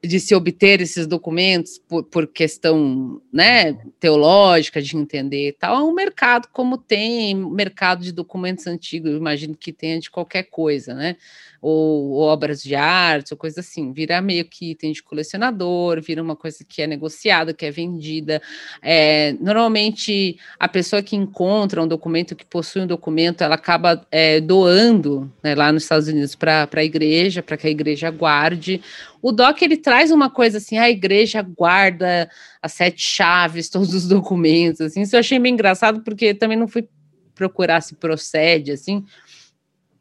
[0.03, 5.83] de se obter esses documentos por, por questão né, teológica, de entender e tal, é
[5.83, 11.17] um mercado como tem mercado de documentos antigos, imagino que tenha de qualquer coisa, né?
[11.65, 16.35] Ou, obras de arte, ou coisa assim, vira meio que item de colecionador, vira uma
[16.35, 18.41] coisa que é negociada, que é vendida.
[18.81, 24.41] É, normalmente, a pessoa que encontra um documento, que possui um documento, ela acaba é,
[24.41, 28.81] doando né, lá nos Estados Unidos para a igreja, para que a igreja guarde.
[29.21, 32.29] O DOC ele traz uma coisa assim, a igreja guarda
[32.61, 35.01] as sete chaves, todos os documentos, assim.
[35.01, 36.85] Isso eu achei meio engraçado, porque também não fui
[37.33, 39.03] procurar se procede, assim,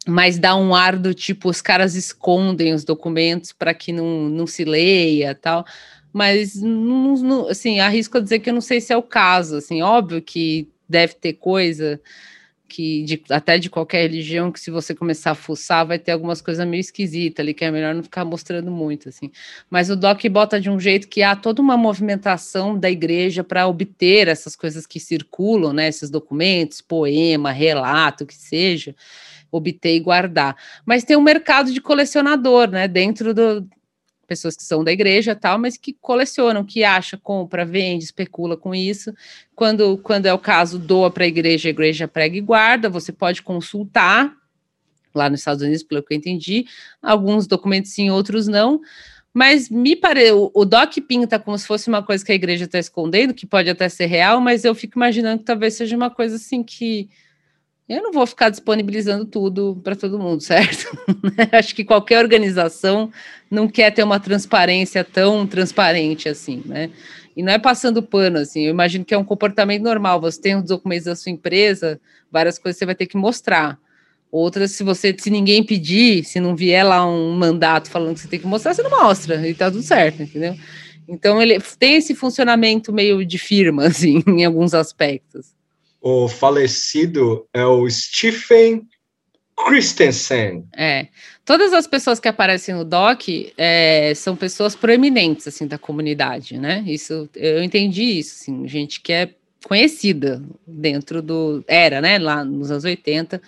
[0.06, 4.46] mas dá um ar do tipo, os caras escondem os documentos para que não, não
[4.46, 5.64] se leia tal.
[6.12, 9.56] Mas, não, não, assim, arrisco a dizer que eu não sei se é o caso,
[9.56, 12.00] assim, óbvio que deve ter coisa
[12.72, 16.40] que de, até de qualquer religião que se você começar a fuçar vai ter algumas
[16.40, 19.30] coisas meio esquisitas ali que é melhor não ficar mostrando muito assim.
[19.68, 23.66] Mas o Doc bota de um jeito que há toda uma movimentação da igreja para
[23.66, 28.96] obter essas coisas que circulam né esses documentos poema relato que seja
[29.52, 30.56] obter e guardar.
[30.84, 32.88] Mas tem um mercado de colecionador, né?
[32.88, 33.68] Dentro do,
[34.26, 38.74] pessoas que são da igreja tal, mas que colecionam, que acha, compra, vende, especula com
[38.74, 39.14] isso.
[39.54, 43.12] Quando, quando é o caso, doa para a igreja, a igreja prega e guarda, você
[43.12, 44.34] pode consultar
[45.14, 46.64] lá nos Estados Unidos, pelo que eu entendi,
[47.02, 48.80] alguns documentos sim, outros não.
[49.34, 52.78] Mas me parece, o Doc pinta como se fosse uma coisa que a igreja está
[52.78, 56.36] escondendo, que pode até ser real, mas eu fico imaginando que talvez seja uma coisa
[56.36, 57.08] assim que
[57.96, 60.86] eu não vou ficar disponibilizando tudo para todo mundo, certo?
[61.52, 63.10] Acho que qualquer organização
[63.50, 66.90] não quer ter uma transparência tão transparente assim, né?
[67.36, 70.20] E não é passando pano, assim, eu imagino que é um comportamento normal.
[70.20, 71.98] Você tem os documentos da sua empresa,
[72.30, 73.78] várias coisas você vai ter que mostrar.
[74.30, 78.28] Outras, se você, se ninguém pedir, se não vier lá um mandato falando que você
[78.28, 80.56] tem que mostrar, você não mostra, e tá tudo certo, entendeu?
[81.08, 85.54] Então ele tem esse funcionamento meio de firma, assim, em alguns aspectos
[86.02, 88.82] o falecido é o Stephen
[89.56, 90.64] Christensen.
[90.76, 91.06] É.
[91.44, 96.82] Todas as pessoas que aparecem no doc é, são pessoas proeminentes, assim, da comunidade, né?
[96.86, 99.30] Isso, eu entendi isso, assim, gente que é
[99.64, 101.64] conhecida dentro do...
[101.68, 102.18] Era, né?
[102.18, 103.40] Lá nos anos 80,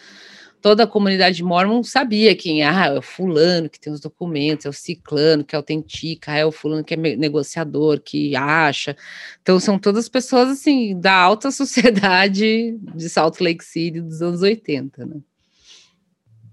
[0.64, 4.68] toda a comunidade mormon sabia quem ah, é o fulano que tem os documentos, é
[4.70, 8.96] o ciclano que autentica, é o fulano que é negociador, que acha.
[9.42, 15.04] Então são todas pessoas assim da alta sociedade de Salt Lake City dos anos 80,
[15.04, 15.16] né?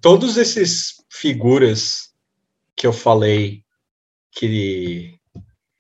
[0.02, 2.10] Todos esses figuras
[2.76, 3.64] que eu falei
[4.34, 5.18] que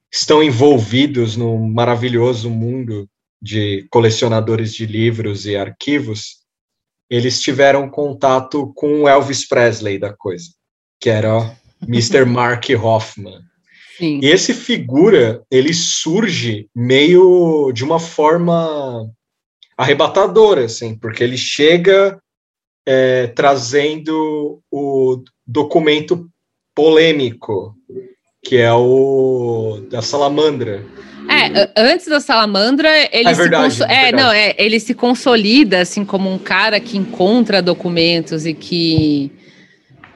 [0.09, 3.09] estão envolvidos no maravilhoso mundo
[3.41, 6.40] de colecionadores de livros e arquivos,
[7.11, 10.47] eles tiveram contato com o Elvis Presley da coisa,
[10.97, 11.53] que era
[11.85, 12.23] Mr.
[12.25, 13.41] Mark Hoffman.
[13.97, 14.21] Sim.
[14.23, 19.05] E esse figura, ele surge meio de uma forma
[19.77, 22.17] arrebatadora, assim, porque ele chega
[22.85, 26.29] é, trazendo o documento
[26.73, 27.75] polêmico,
[28.43, 30.83] que é o da salamandra,
[31.29, 35.79] é, antes da salamandra, ele é verdade, se é, é não, é, ele se consolida
[35.79, 39.31] assim como um cara que encontra documentos e que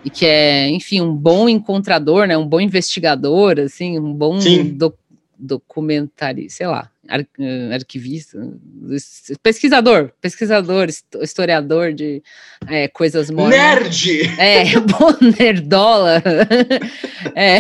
[0.04, 4.38] e que é, enfim, um bom encontrador, né, um bom investigador, assim, um bom
[4.74, 4.94] do,
[5.38, 7.26] documentarista, sei lá, ar,
[7.74, 8.38] arquivista,
[9.42, 10.88] pesquisador, pesquisador,
[11.22, 12.22] historiador de
[12.68, 13.84] é, coisas modernas.
[13.84, 14.40] Nerd!
[14.40, 16.22] É, bom nerdola.
[17.36, 17.60] é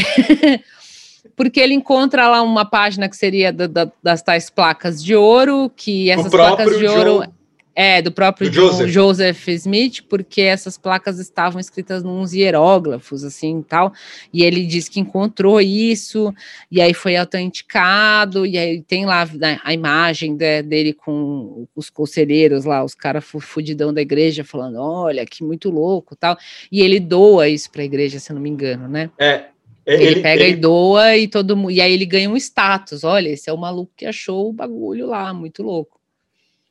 [1.35, 5.69] porque ele encontra lá uma página que seria da, da, das tais placas de ouro,
[5.75, 7.19] que essas placas de ouro.
[7.19, 7.33] John,
[7.75, 8.89] é, do próprio do Joseph.
[8.89, 9.47] Joseph.
[9.49, 13.91] Smith, porque essas placas estavam escritas nos hieróglifos, assim, tal,
[14.31, 16.33] e ele diz que encontrou isso,
[16.71, 21.89] e aí foi autenticado, e aí tem lá né, a imagem de, dele com os
[21.89, 26.37] conselheiros lá, os caras fudidão da igreja, falando, olha, que muito louco, tal,
[26.71, 29.09] e ele doa isso para a igreja, se eu não me engano, né?
[29.19, 29.45] É,
[29.85, 30.53] ele, ele pega ele...
[30.53, 31.71] e doa e todo mundo.
[31.71, 33.03] E aí ele ganha um status.
[33.03, 35.99] Olha, esse é o maluco que achou o bagulho lá, muito louco.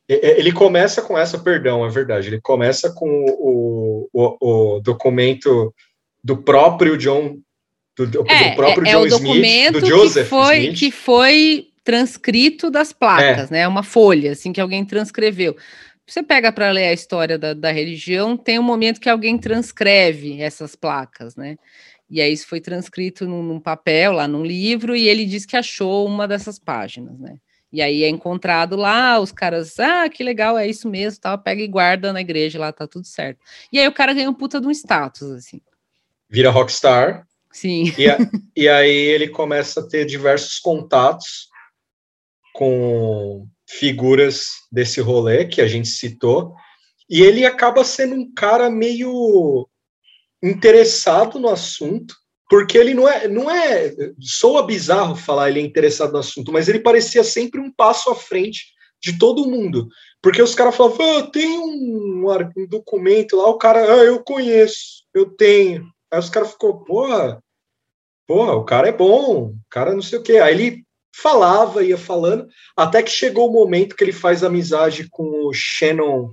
[0.08, 2.28] Ele começa com essa, perdão, é verdade.
[2.28, 5.74] Ele começa com o, o, o documento
[6.22, 7.38] do próprio John,
[7.96, 10.78] do, do é, próprio é, John é o Smith, do Joseph que foi, Smith.
[10.78, 13.54] que foi transcrito das placas, é.
[13.54, 13.68] né?
[13.68, 15.56] Uma folha, assim, que alguém transcreveu.
[16.06, 20.40] Você pega para ler a história da, da religião, tem um momento que alguém transcreve
[20.40, 21.56] essas placas, né?
[22.10, 25.56] E aí isso foi transcrito num, num, papel, lá num livro, e ele diz que
[25.56, 27.36] achou uma dessas páginas, né?
[27.74, 31.60] E aí é encontrado lá, os caras, ah, que legal, é isso mesmo, tal, pega
[31.60, 33.40] e guarda na igreja, lá tá tudo certo.
[33.72, 35.60] E aí o cara ganha um puta de um status, assim.
[36.30, 37.26] Vira rockstar.
[37.50, 37.92] Sim.
[37.98, 38.16] E, a,
[38.56, 41.48] e aí ele começa a ter diversos contatos
[42.52, 46.54] com figuras desse rolê que a gente citou,
[47.10, 49.68] e ele acaba sendo um cara meio
[50.40, 52.14] interessado no assunto,
[52.48, 56.68] porque ele não é, não é, soa bizarro falar ele é interessado no assunto, mas
[56.68, 59.88] ele parecia sempre um passo à frente de todo mundo,
[60.22, 62.24] porque os caras falavam, ah, tem um,
[62.56, 67.42] um, documento lá, o cara, ah, eu conheço, eu tenho, aí os caras ficou, porra,
[68.26, 70.84] porra, o cara é bom, o cara não sei o que, aí ele
[71.14, 76.30] falava, ia falando, até que chegou o momento que ele faz amizade com o Shannon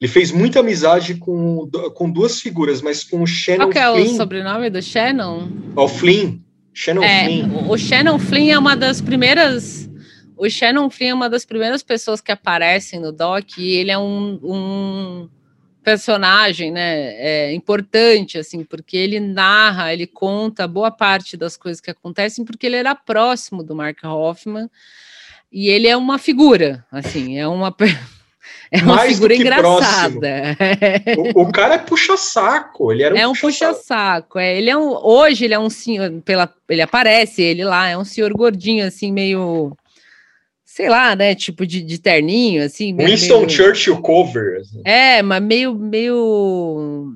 [0.00, 3.92] ele fez muita amizade com, com duas figuras, mas com o Shannon Qual que é
[3.92, 5.48] Flynn, o sobrenome do Shannon?
[5.74, 6.38] O Flynn.
[6.74, 7.68] Shannon é, Flynn.
[7.68, 9.88] O Shannon Flynn é uma das primeiras...
[10.36, 13.96] O Shannon Flynn é uma das primeiras pessoas que aparecem no doc e ele é
[13.96, 15.28] um, um
[15.86, 21.92] personagem, né, é, importante, assim, porque ele narra, ele conta boa parte das coisas que
[21.92, 24.68] acontecem, porque ele era próximo do Mark Hoffman,
[25.50, 27.72] e ele é uma figura, assim, é uma
[28.70, 30.56] É uma Mais figura engraçada.
[31.34, 32.92] O, o, cara é puxa-saco.
[32.92, 34.34] Ele era um é um puxa-saco.
[34.34, 37.88] Puxa é, ele é um, hoje ele é um senhor, pela, ele aparece, ele lá,
[37.88, 39.76] é um senhor gordinho, assim, meio
[40.76, 41.34] sei lá, né?
[41.34, 42.92] Tipo de, de terninho, assim.
[42.92, 43.50] Meio, Winston meio...
[43.50, 44.60] Churchill cover.
[44.60, 44.82] Assim.
[44.84, 47.14] É, mas meio, meio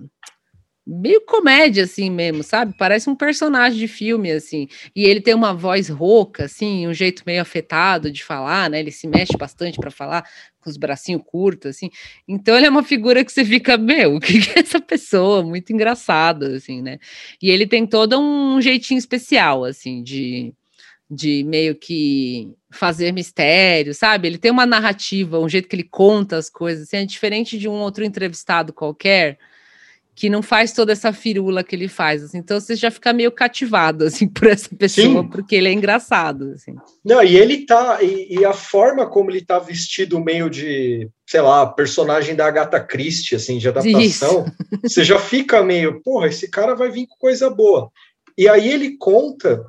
[0.91, 2.75] meio comédia assim mesmo, sabe?
[2.77, 4.67] Parece um personagem de filme assim.
[4.95, 8.81] E ele tem uma voz rouca assim, um jeito meio afetado de falar, né?
[8.81, 10.25] Ele se mexe bastante para falar
[10.61, 11.91] com os bracinhos curtos assim.
[12.27, 15.43] Então ele é uma figura que você fica, meu, o que é essa pessoa?
[15.45, 16.99] Muito engraçada assim, né?
[17.41, 20.53] E ele tem todo um jeitinho especial assim de
[21.13, 24.29] de meio que fazer mistério, sabe?
[24.29, 27.69] Ele tem uma narrativa, um jeito que ele conta as coisas, assim, é diferente de
[27.69, 29.37] um outro entrevistado qualquer
[30.15, 32.39] que não faz toda essa firula que ele faz, assim.
[32.39, 35.29] Então você já fica meio cativado, assim, por essa pessoa, Sim.
[35.29, 36.75] porque ele é engraçado, assim.
[37.05, 41.41] Não, e ele tá, e, e, a forma como ele tá vestido meio de, sei
[41.41, 44.81] lá, personagem da Agatha Christie, assim, de adaptação, Isso.
[44.83, 47.91] você já fica meio, porra, esse cara vai vir com coisa boa.
[48.37, 49.65] E aí ele conta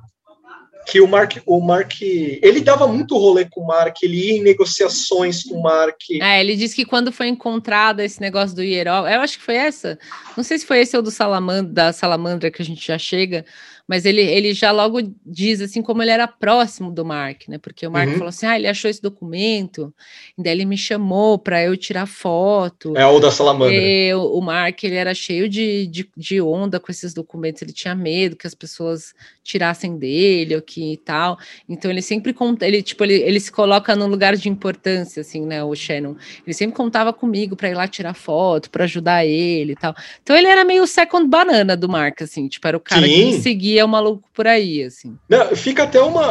[0.92, 4.44] que o Mark, o Mark, ele dava muito rolê com o Mark, ele ia em
[4.44, 5.96] negociações com o Mark.
[6.22, 9.56] É, ele disse que quando foi encontrado esse negócio do Hieró, eu acho que foi
[9.56, 9.98] essa,
[10.36, 13.46] não sei se foi esse ou do Salamandra, da Salamandra que a gente já chega,
[13.88, 17.58] mas ele, ele já logo diz assim como ele era próximo do Mark, né?
[17.58, 18.16] Porque o Mark uhum.
[18.16, 19.94] falou assim: ah, ele achou esse documento,
[20.38, 22.96] e daí ele me chamou para eu tirar foto.
[22.96, 23.76] É o da Salamandra.
[23.76, 27.96] Eu, o Mark ele era cheio de, de, de, onda com esses documentos, ele tinha
[27.96, 29.14] medo que as pessoas
[29.44, 31.38] tirassem dele ou que tal.
[31.68, 35.46] Então ele sempre conta, ele tipo, ele, ele se coloca num lugar de importância, assim,
[35.46, 35.64] né?
[35.64, 36.16] O Shannon.
[36.46, 39.94] Ele sempre contava comigo para ir lá tirar foto, para ajudar ele e tal.
[40.22, 43.32] Então ele era meio second banana do Mark, assim, tipo, era o cara Sim.
[43.32, 45.18] que seguia é um maluco por aí, assim.
[45.28, 46.28] Não, fica até uma,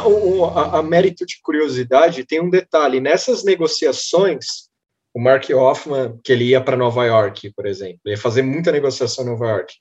[0.52, 4.68] a, a, mérito de curiosidade, tem um detalhe, nessas negociações,
[5.12, 9.24] o Mark Hoffman, que ele ia para Nova York, por exemplo, ia fazer muita negociação
[9.24, 9.74] em Nova York,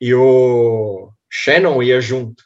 [0.00, 2.42] e o Shannon ia junto.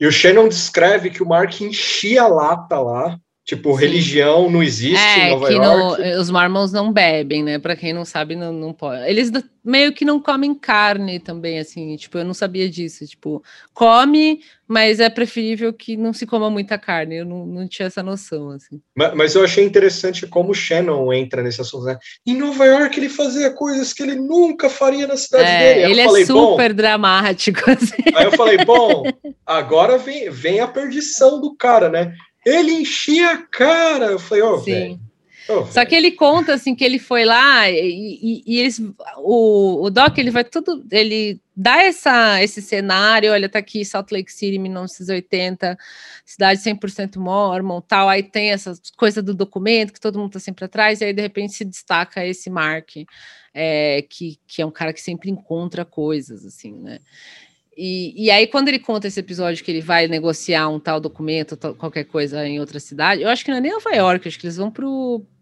[0.00, 3.18] E o Shannon descreve que o Mark enchia a lata lá,
[3.48, 3.80] Tipo, Sim.
[3.80, 6.02] religião não existe é, em Nova York.
[6.02, 7.58] No, os mormons não bebem, né?
[7.58, 9.08] Para quem não sabe, não, não pode.
[9.08, 9.32] Eles
[9.64, 11.96] meio que não comem carne também, assim.
[11.96, 13.06] Tipo, eu não sabia disso.
[13.06, 13.42] Tipo,
[13.72, 17.16] come, mas é preferível que não se coma muita carne.
[17.16, 18.82] Eu não, não tinha essa noção, assim.
[18.94, 21.98] Mas, mas eu achei interessante como o Shannon entra nesse assunto, né?
[22.26, 25.84] Em Nova York ele fazia coisas que ele nunca faria na cidade é, dele.
[25.84, 28.02] Aí ele é falei, super dramático, assim.
[28.14, 29.04] Aí eu falei, bom,
[29.46, 32.14] agora vem, vem a perdição do cara, né?
[32.48, 34.06] Ele enchia a cara.
[34.06, 35.00] Eu falei, ó, oh, velho.
[35.48, 38.82] Oh, Só que ele conta assim que ele foi lá e, e, e eles,
[39.16, 44.12] o, o Doc ele vai tudo, ele dá essa, esse cenário, olha, tá aqui Salt
[44.12, 45.78] Lake City, 1980,
[46.26, 50.66] cidade 100% mormon, tal, aí tem essa coisa do documento que todo mundo tá sempre
[50.66, 52.90] atrás, e aí de repente se destaca esse Mark,
[53.54, 56.98] é, que, que é um cara que sempre encontra coisas, assim, né?
[57.80, 61.56] E, e, aí, quando ele conta esse episódio que ele vai negociar um tal documento,
[61.56, 64.36] tal, qualquer coisa em outra cidade, eu acho que não é nem Nova York, acho
[64.36, 64.68] que eles vão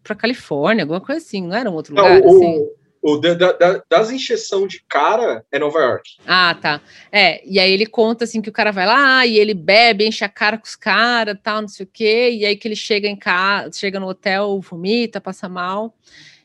[0.02, 2.20] para Califórnia, alguma coisa assim, não era um outro lugar?
[2.20, 2.66] Não, o, assim?
[3.00, 6.18] o da, da, das injeção de cara é Nova York.
[6.26, 6.82] Ah, tá.
[7.10, 10.22] É, e aí ele conta assim que o cara vai lá e ele bebe, enche
[10.22, 13.08] a cara com os caras, tal, não sei o quê, e aí que ele chega
[13.08, 15.96] em casa, chega no hotel, vomita, passa mal.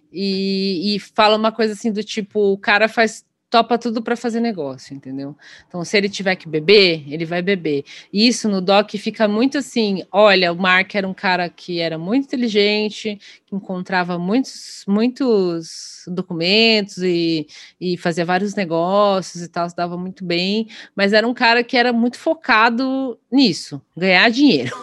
[0.09, 4.39] E, e fala uma coisa assim do tipo, o cara faz topa tudo para fazer
[4.39, 5.35] negócio, entendeu?
[5.67, 7.83] Então, se ele tiver que beber, ele vai beber.
[8.11, 11.97] E isso no doc fica muito assim: olha, o Mark era um cara que era
[11.97, 17.45] muito inteligente, que encontrava muitos, muitos documentos e,
[17.79, 21.75] e fazia vários negócios e tal, se dava muito bem, mas era um cara que
[21.75, 24.75] era muito focado nisso, ganhar dinheiro.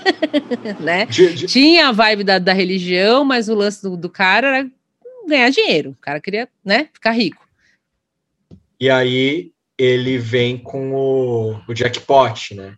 [0.78, 1.06] né?
[1.48, 4.70] Tinha a vibe da, da religião, mas o lance do, do cara era
[5.26, 5.90] ganhar dinheiro.
[5.90, 7.45] O cara queria, né, ficar rico.
[8.80, 12.74] E aí ele vem com o, o jackpot, né?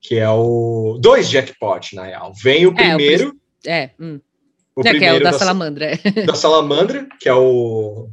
[0.00, 0.98] Que é o.
[1.00, 2.32] Dois jackpot, na real.
[2.42, 3.36] Vem o primeiro.
[3.64, 4.20] É, o, é, hum.
[4.76, 5.86] o é, primeiro que é o da, da salamandra.
[5.86, 6.22] É.
[6.24, 8.08] Da salamandra, que é o.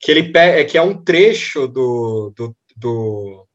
[0.00, 3.46] Que ele é que é um trecho do, do, do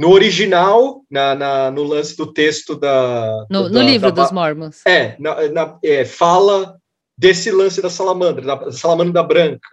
[0.00, 3.46] no original, na, na, no lance do texto da.
[3.50, 4.80] No, da, no livro da, dos Mormons.
[4.86, 6.78] É, na, na, é, fala
[7.18, 9.68] desse lance da salamandra, da salamandra branca.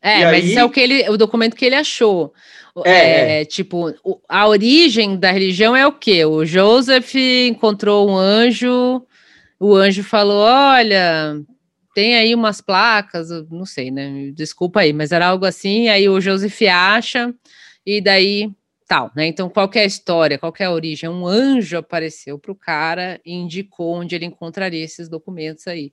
[0.00, 0.50] É, e mas aí...
[0.50, 2.32] isso é o que ele, o documento que ele achou.
[2.84, 3.44] É, é, é.
[3.44, 3.92] tipo,
[4.28, 6.24] a origem da religião é o quê?
[6.24, 9.02] O Joseph encontrou um anjo,
[9.58, 11.40] o anjo falou: olha,
[11.94, 14.30] tem aí umas placas, não sei, né?
[14.32, 15.88] Desculpa aí, mas era algo assim.
[15.88, 17.34] Aí o Joseph acha,
[17.84, 18.52] e daí
[18.88, 19.26] tal, né?
[19.26, 24.24] Então, qualquer história, qualquer origem, um anjo apareceu para o cara e indicou onde ele
[24.24, 25.92] encontraria esses documentos aí.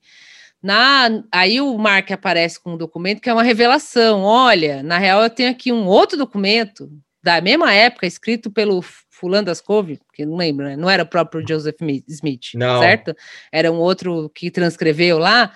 [0.66, 4.22] Na, aí o Mark aparece com um documento que é uma revelação.
[4.22, 6.90] Olha, na real, eu tenho aqui um outro documento
[7.22, 10.76] da mesma época, escrito pelo fulano das Cove, que não lembro, né?
[10.76, 11.76] Não era o próprio Joseph
[12.08, 12.80] Smith, não.
[12.80, 13.14] certo?
[13.52, 15.52] Era um outro que transcreveu lá,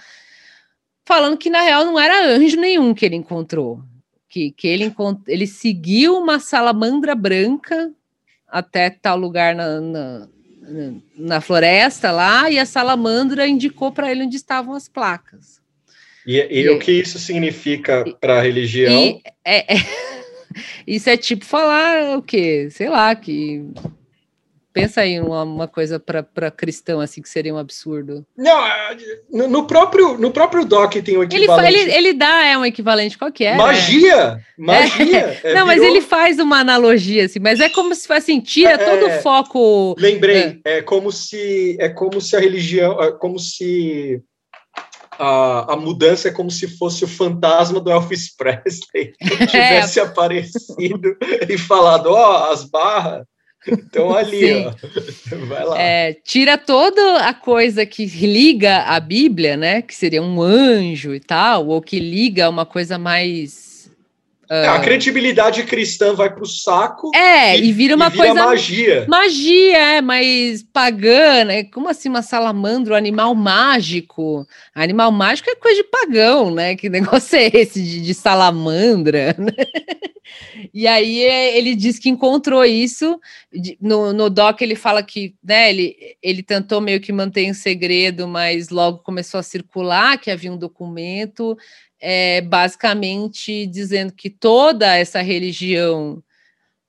[1.06, 3.82] falando que na real não era anjo nenhum que ele encontrou
[4.30, 4.94] que, que ele,
[5.26, 7.92] ele seguiu uma salamandra branca
[8.46, 10.28] até tal lugar na, na,
[11.16, 15.60] na floresta lá, e a salamandra indicou para ele onde estavam as placas.
[16.26, 19.20] E, e, e o que isso significa para a religião?
[19.44, 19.78] É, é,
[20.86, 22.68] isso é tipo falar o quê?
[22.70, 23.64] Sei lá, que
[24.72, 28.24] Pensa aí uma, uma coisa para cristão assim que seria um absurdo.
[28.36, 28.60] Não,
[29.28, 31.66] no, no, próprio no próprio doc tem um equivalente.
[31.66, 33.56] Ele, ele, ele dá é um equivalente qualquer.
[33.56, 34.44] Magia, né?
[34.56, 35.18] magia.
[35.18, 35.40] É.
[35.42, 35.66] É, Não, virou...
[35.66, 39.10] mas ele faz uma analogia assim, mas é como se assim tira é, todo o
[39.22, 39.94] foco.
[39.98, 40.78] Lembrei, é.
[40.78, 40.82] é.
[40.82, 44.22] como se é como se a religião, é como se
[45.18, 50.02] a, a, mudança é como se fosse o fantasma do Elvis Presley que tivesse é.
[50.02, 51.16] aparecido
[51.48, 53.26] e falado, ó, oh, as barras
[53.66, 54.72] então ali, ó,
[55.46, 55.80] vai lá.
[55.80, 59.82] É, tira toda a coisa que liga a Bíblia, né?
[59.82, 63.70] Que seria um anjo e tal, ou que liga uma coisa mais
[64.50, 67.12] Uh, a credibilidade cristã vai para o saco.
[67.14, 68.44] É, e, e vira uma e vira coisa.
[68.46, 69.06] magia.
[69.08, 71.62] Magia, é, mas pagã, né?
[71.62, 74.44] Como assim uma salamandra, um animal mágico?
[74.74, 76.74] Animal mágico é coisa de pagão, né?
[76.74, 79.36] Que negócio é esse de, de salamandra?
[79.38, 79.52] Né?
[80.72, 83.20] e aí é, ele diz que encontrou isso.
[83.80, 88.26] No, no doc ele fala que né, ele, ele tentou meio que manter em segredo,
[88.26, 91.56] mas logo começou a circular que havia um documento
[92.00, 96.22] é, basicamente dizendo que toda essa religião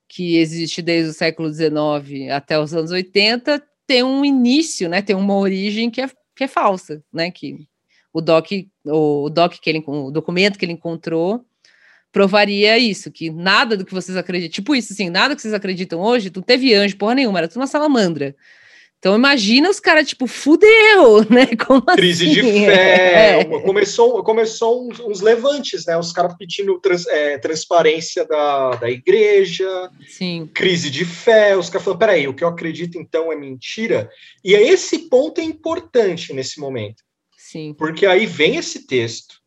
[0.08, 5.02] que existe desde o século XIX até os anos 80 tem um início, né?
[5.02, 7.30] Tem uma origem que é, que é falsa, né?
[7.30, 7.66] Que
[8.12, 8.46] o doc,
[8.84, 11.44] o, doc que ele, o documento que ele encontrou
[12.12, 15.98] provaria isso, que nada do que vocês acreditam, tipo isso assim, nada que vocês acreditam
[15.98, 18.36] hoje, não teve anjo, porra nenhuma, era tudo uma salamandra.
[19.02, 21.56] Então imagina os caras, tipo, fudeu, né?
[21.66, 22.34] Como Crise assim?
[22.34, 23.40] de fé.
[23.40, 23.44] É.
[23.44, 25.98] Começou, começou uns, uns, levantes, né?
[25.98, 29.90] Os caras pedindo trans, é, transparência da, da igreja.
[30.06, 30.48] Sim.
[30.54, 31.56] Crise de fé.
[31.56, 34.08] Os caras falando, peraí, o que eu acredito então é mentira.
[34.44, 37.02] E é esse ponto é importante nesse momento.
[37.36, 37.74] Sim.
[37.76, 39.41] Porque aí vem esse texto.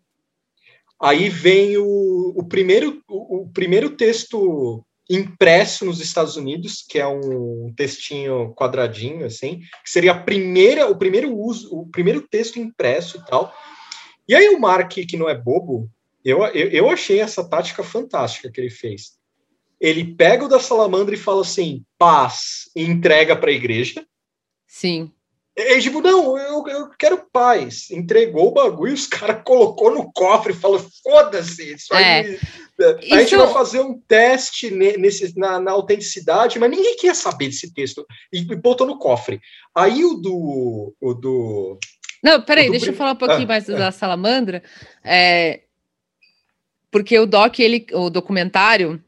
[1.01, 7.07] Aí vem o, o primeiro, o, o primeiro texto impresso nos Estados Unidos, que é
[7.07, 13.17] um textinho quadradinho, assim, que seria a primeira, o primeiro uso, o primeiro texto impresso
[13.17, 13.53] e tal.
[14.27, 15.89] E aí o Mark, que não é bobo,
[16.23, 19.13] eu, eu, eu achei essa tática fantástica que ele fez.
[19.79, 24.05] Ele pega o da salamandra e fala assim, paz, e entrega para a igreja.
[24.65, 25.11] Sim.
[25.55, 27.89] Ele, tipo, não, eu, eu quero paz.
[27.89, 32.19] Entregou o bagulho, os caras colocou no cofre e falou, foda-se, isso é.
[32.19, 32.39] aí.
[32.77, 33.17] A isso...
[33.19, 38.05] gente vai fazer um teste nesse, na, na, autenticidade, mas ninguém quer saber desse texto.
[38.33, 39.39] E, e botou no cofre.
[39.73, 40.93] Aí o do.
[40.99, 41.79] O do
[42.25, 43.91] não, peraí, deixa eu falar um pouquinho ah, mais da ah.
[43.91, 44.63] salamandra.
[45.03, 45.61] É,
[46.89, 48.99] porque o doc, ele, o documentário,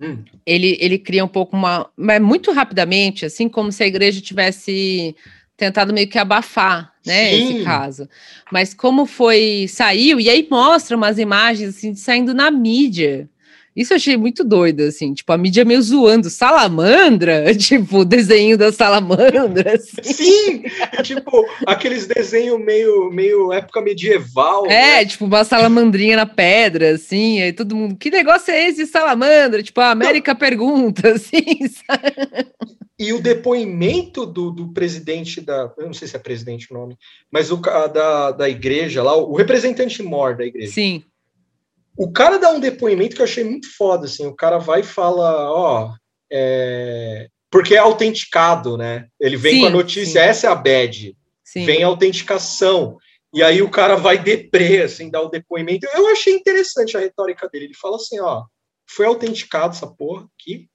[0.00, 0.24] hum.
[0.46, 1.90] ele, ele cria um pouco uma.
[1.94, 5.14] Mas muito rapidamente, assim como se a igreja tivesse
[5.62, 7.54] tentado meio que abafar, né, Sim.
[7.54, 8.08] esse caso.
[8.50, 13.30] Mas como foi, saiu, e aí mostra umas imagens, assim, saindo na mídia.
[13.74, 18.58] Isso eu achei muito doido, assim, tipo, a mídia meio zoando, salamandra, tipo, o desenho
[18.58, 19.74] da salamandra.
[19.74, 20.02] Assim.
[20.02, 20.62] Sim,
[21.02, 24.66] tipo, aqueles desenhos meio, meio época medieval.
[24.66, 25.06] É, né?
[25.06, 29.62] tipo, uma salamandrinha na pedra, assim, aí todo mundo, que negócio é esse de salamandra?
[29.62, 30.38] Tipo, a América Não.
[30.38, 32.48] pergunta, assim, sabe?
[32.98, 35.72] E o depoimento do, do presidente da.
[35.76, 36.96] Eu não sei se é presidente o nome,
[37.30, 40.72] mas o da, da igreja lá, o representante mor da igreja.
[40.72, 41.02] Sim.
[41.96, 44.26] O cara dá um depoimento que eu achei muito foda, assim.
[44.26, 45.94] O cara vai e fala, ó.
[46.30, 47.28] É...
[47.50, 49.08] Porque é autenticado, né?
[49.20, 50.28] Ele vem sim, com a notícia, sim.
[50.28, 51.14] essa é a bad.
[51.44, 51.66] Sim.
[51.66, 52.96] Vem a autenticação.
[53.34, 55.86] E aí o cara vai deprê, assim, dar o depoimento.
[55.94, 57.66] Eu achei interessante a retórica dele.
[57.66, 58.44] Ele fala assim, ó,
[58.86, 60.68] foi autenticado essa porra aqui,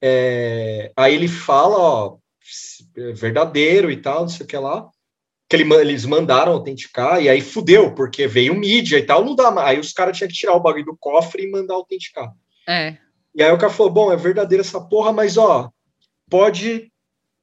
[0.00, 2.18] é, aí ele fala, ó,
[2.96, 4.88] é verdadeiro e tal, não sei o que lá,
[5.48, 9.50] que ele, eles mandaram autenticar, e aí fudeu, porque veio mídia e tal, não dá
[9.50, 9.68] mais.
[9.68, 12.30] Aí os caras tinham que tirar o bagulho do cofre e mandar autenticar.
[12.68, 12.96] É.
[13.34, 15.70] E aí o cara falou, bom, é verdadeira essa porra, mas ó,
[16.28, 16.92] pode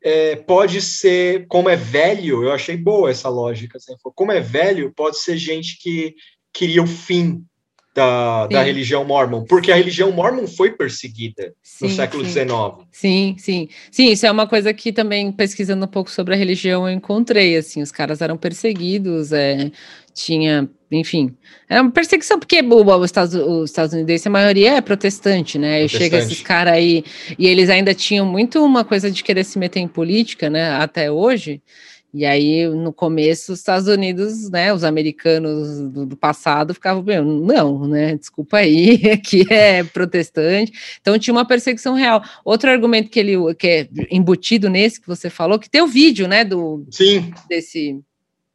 [0.04, 3.78] é, pode ser, como é velho, eu achei boa essa lógica.
[3.78, 6.14] Assim, como é velho, pode ser gente que
[6.54, 7.44] queria o fim
[7.96, 12.50] da, da religião mormon, porque a religião mormon foi perseguida sim, no século XIX.
[12.92, 13.70] Sim, sim.
[13.90, 17.56] Sim, isso é uma coisa que também, pesquisando um pouco sobre a religião, eu encontrei,
[17.56, 19.72] assim, os caras eram perseguidos, é,
[20.14, 21.34] tinha, enfim,
[21.70, 26.04] era uma perseguição, porque os Estados, os Estados Unidos, a maioria é protestante, né, protestante.
[26.04, 27.02] chega esses caras aí,
[27.40, 31.10] e eles ainda tinham muito uma coisa de querer se meter em política, né, até
[31.10, 31.62] hoje,
[32.18, 37.86] e aí, no começo, os Estados Unidos, né, os americanos do, do passado ficavam, não,
[37.86, 40.72] né, desculpa aí, que é protestante.
[41.02, 42.24] Então, tinha uma perseguição real.
[42.46, 46.26] Outro argumento que ele, que é embutido nesse que você falou, que tem o vídeo,
[46.26, 46.88] né, do...
[46.90, 47.34] Sim.
[47.50, 48.00] Desse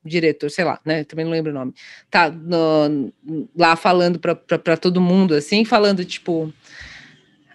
[0.03, 1.75] diretor, sei lá, né, também não lembro o nome.
[2.11, 3.13] Tá no,
[3.55, 6.51] lá falando para todo mundo, assim, falando, tipo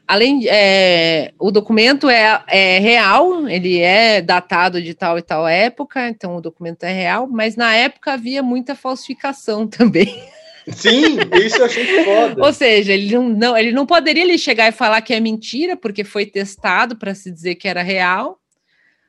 [0.07, 6.07] Além, é, o documento é, é real, ele é datado de tal e tal época,
[6.07, 10.23] então o documento é real, mas na época havia muita falsificação também.
[10.67, 12.43] Sim, isso eu achei foda.
[12.43, 15.75] Ou seja, ele não, não, ele não poderia ele chegar e falar que é mentira,
[15.75, 18.39] porque foi testado para se dizer que era real,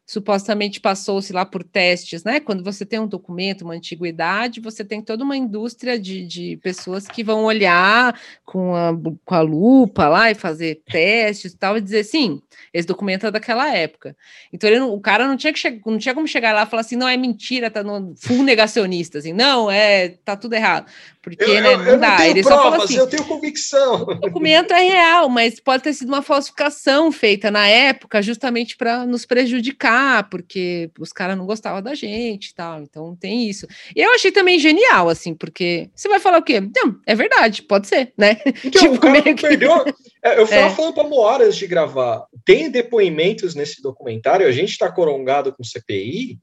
[0.07, 2.39] supostamente passou-se lá por testes, né?
[2.39, 7.09] Quando você tem um documento, uma antiguidade, você tem toda uma indústria de, de pessoas
[7.09, 8.93] que vão olhar com a,
[9.25, 12.41] com a lupa lá e fazer testes e tal, e dizer sim,
[12.73, 14.17] esse documento é daquela época.
[14.53, 16.83] Então ele, o cara não tinha que chegar, não tinha como chegar lá e falar
[16.83, 20.87] assim, não é mentira, tá no full negacionista, assim, não, é, tá tudo errado.
[21.27, 22.19] Porque eu, né, não eu dá.
[22.19, 24.03] Não Ele provas, só fala assim, eu tenho convicção.
[24.03, 29.05] O documento é real, mas pode ter sido uma falsificação feita na época justamente para
[29.05, 32.81] nos prejudicar, porque os caras não gostavam da gente e tal.
[32.81, 33.67] Então tem isso.
[33.97, 36.61] E eu achei também genial, assim, porque você vai falar o quê?
[36.61, 38.41] Não, é verdade, pode ser, né?
[38.65, 39.35] Então, tipo, o cara que...
[39.35, 39.85] perdeu.
[40.23, 40.71] É, eu estava é.
[40.71, 42.25] falando para Moara antes de gravar.
[42.45, 46.39] Tem depoimentos nesse documentário, a gente está corongado com CPI.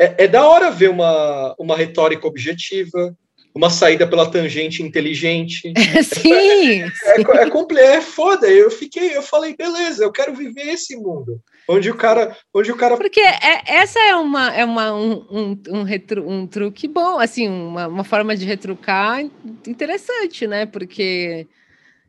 [0.00, 3.16] É, é da hora ver uma, uma retórica objetiva,
[3.54, 5.72] uma saída pela tangente inteligente.
[6.02, 6.32] sim!
[6.82, 8.48] É, é, é, é, foda.
[8.48, 11.40] Eu fiquei, eu falei, beleza, eu quero viver esse mundo.
[11.68, 12.36] Onde o cara.
[12.52, 12.96] Onde o cara...
[12.96, 17.48] Porque é, essa é uma, é uma um, um, um, retru, um truque bom, assim,
[17.48, 19.24] uma, uma forma de retrucar
[19.66, 20.66] interessante, né?
[20.66, 21.46] Porque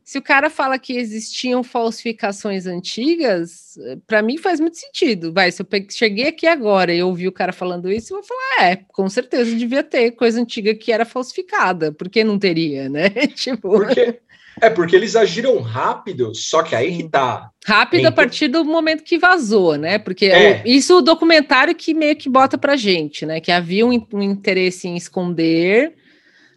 [0.06, 3.76] se o cara fala que existiam falsificações antigas,
[4.06, 5.32] para mim faz muito sentido.
[5.32, 8.70] Vai, se eu cheguei aqui agora e ouvi o cara falando isso, eu vou falar,
[8.70, 13.10] é, com certeza devia ter coisa antiga que era falsificada, porque não teria, né?
[13.34, 13.68] tipo.
[13.68, 14.20] Porque,
[14.62, 17.50] é porque eles agiram rápido, só que aí que tá.
[17.66, 19.98] Rápido a partir do momento que vazou, né?
[19.98, 20.62] Porque é.
[20.64, 23.40] o, isso o documentário que meio que bota pra gente, né?
[23.40, 25.96] Que havia um, um interesse em esconder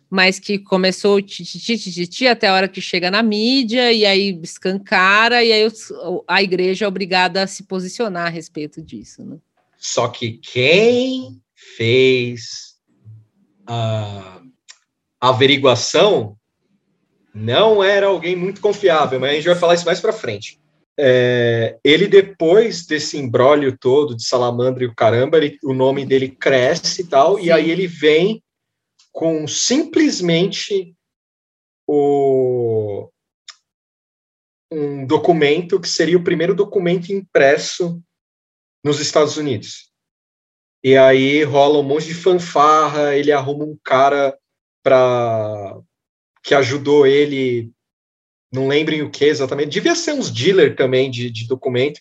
[0.10, 5.52] mas que começou titi, até a hora que chega na mídia e aí escancara e
[5.52, 5.72] aí
[6.28, 9.38] a igreja é obrigada a se posicionar a respeito disso, né?
[9.78, 12.76] Só que quem fez
[13.66, 14.42] a
[15.22, 16.36] averiguação
[17.34, 20.60] não era alguém muito confiável, mas a gente vai falar isso mais para frente.
[20.98, 26.28] É, ele depois desse embrólio todo de salamandra e o caramba, ele, o nome dele
[26.28, 27.46] cresce e tal, Sim.
[27.46, 28.44] e aí ele vem
[29.20, 30.96] com simplesmente
[31.86, 33.10] o,
[34.72, 38.02] um documento que seria o primeiro documento impresso
[38.82, 39.92] nos Estados Unidos.
[40.82, 44.40] E aí rola um monte de fanfarra, ele arruma um cara
[44.82, 45.78] para
[46.42, 47.74] que ajudou ele,
[48.50, 52.00] não lembrem o que exatamente, devia ser uns dealer também de, de documento,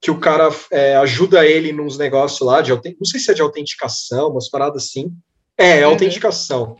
[0.00, 3.42] que o cara é, ajuda ele nos negócios lá, de, não sei se é de
[3.42, 5.12] autenticação, umas paradas assim,
[5.58, 5.92] é, é uhum.
[5.92, 6.76] autenticação.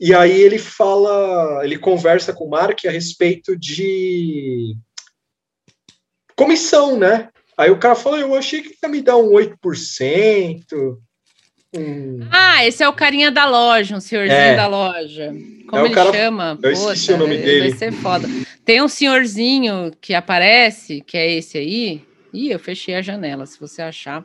[0.00, 4.74] E aí ele fala, ele conversa com o Mark a respeito de
[6.34, 7.28] comissão, né?
[7.56, 10.64] Aí o cara fala, eu achei que ia me dar um 8%.
[11.74, 12.26] Hum.
[12.30, 14.56] Ah, esse é o carinha da loja, um senhorzinho é.
[14.56, 15.32] da loja.
[15.68, 16.12] Como é ele cara...
[16.12, 16.58] chama?
[16.62, 17.70] Eu esqueci o nome dele.
[17.70, 18.28] Vai ser foda.
[18.64, 22.02] Tem um senhorzinho que aparece, que é esse aí.
[22.32, 24.24] Ih, eu fechei a janela, se você achar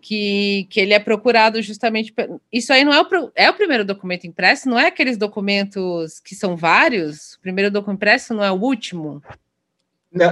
[0.00, 2.14] que, que ele é procurado justamente.
[2.52, 6.34] Isso aí não é o, é o primeiro documento impresso, não é aqueles documentos que
[6.34, 7.34] são vários?
[7.34, 9.22] O primeiro documento impresso não é o último?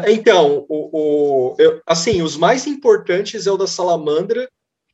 [0.07, 4.49] Então, o, o eu, assim, os mais importantes é o da salamandra.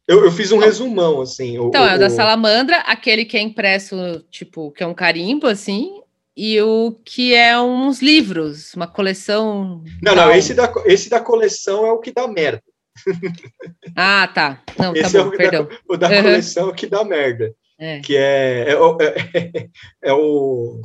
[0.09, 1.59] Eu, eu fiz um resumão, assim.
[1.59, 5.47] O, então, é o da salamandra, aquele que é impresso, tipo, que é um carimbo,
[5.47, 6.03] assim,
[6.37, 9.85] e o que é uns livros, uma coleção.
[10.03, 12.63] Não, não, esse da, esse da coleção é o que dá merda.
[13.97, 14.63] Ah, tá.
[14.79, 15.65] Não, tá Esse tá bom, é o perdão.
[15.65, 16.23] Da, o da uhum.
[16.23, 17.55] coleção que dá merda.
[17.79, 18.01] É.
[18.01, 19.69] Que é, é, é,
[20.11, 20.81] é, o,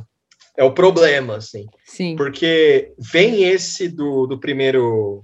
[0.56, 1.66] é o problema, assim.
[1.84, 2.16] Sim.
[2.16, 5.22] Porque vem esse do, do primeiro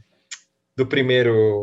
[0.77, 1.63] do primeiro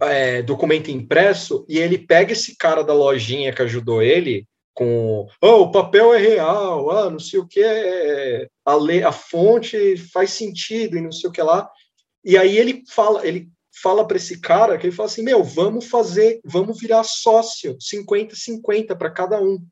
[0.00, 5.62] é, documento impresso e ele pega esse cara da lojinha que ajudou ele com oh,
[5.62, 10.32] o papel é real, ah, não sei o que, é, a, lei, a fonte faz
[10.32, 11.66] sentido e não sei o que lá.
[12.26, 13.48] E aí ele fala, ele
[13.80, 18.98] fala para esse cara que ele fala assim: meu, vamos fazer, vamos virar sócio, 50-50
[18.98, 19.64] para cada um.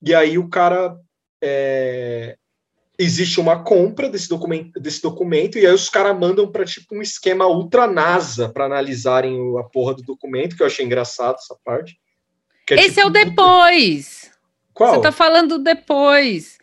[0.00, 0.96] E aí o cara.
[1.42, 2.36] É,
[2.96, 7.02] existe uma compra desse documento, desse documento e aí os caras mandam para tipo um
[7.02, 11.98] esquema ultra NASA para analisarem a porra do documento, que eu achei engraçado essa parte.
[12.70, 14.30] É, Esse tipo, é o depois.
[14.72, 14.94] Qual?
[14.94, 16.56] Você tá falando depois.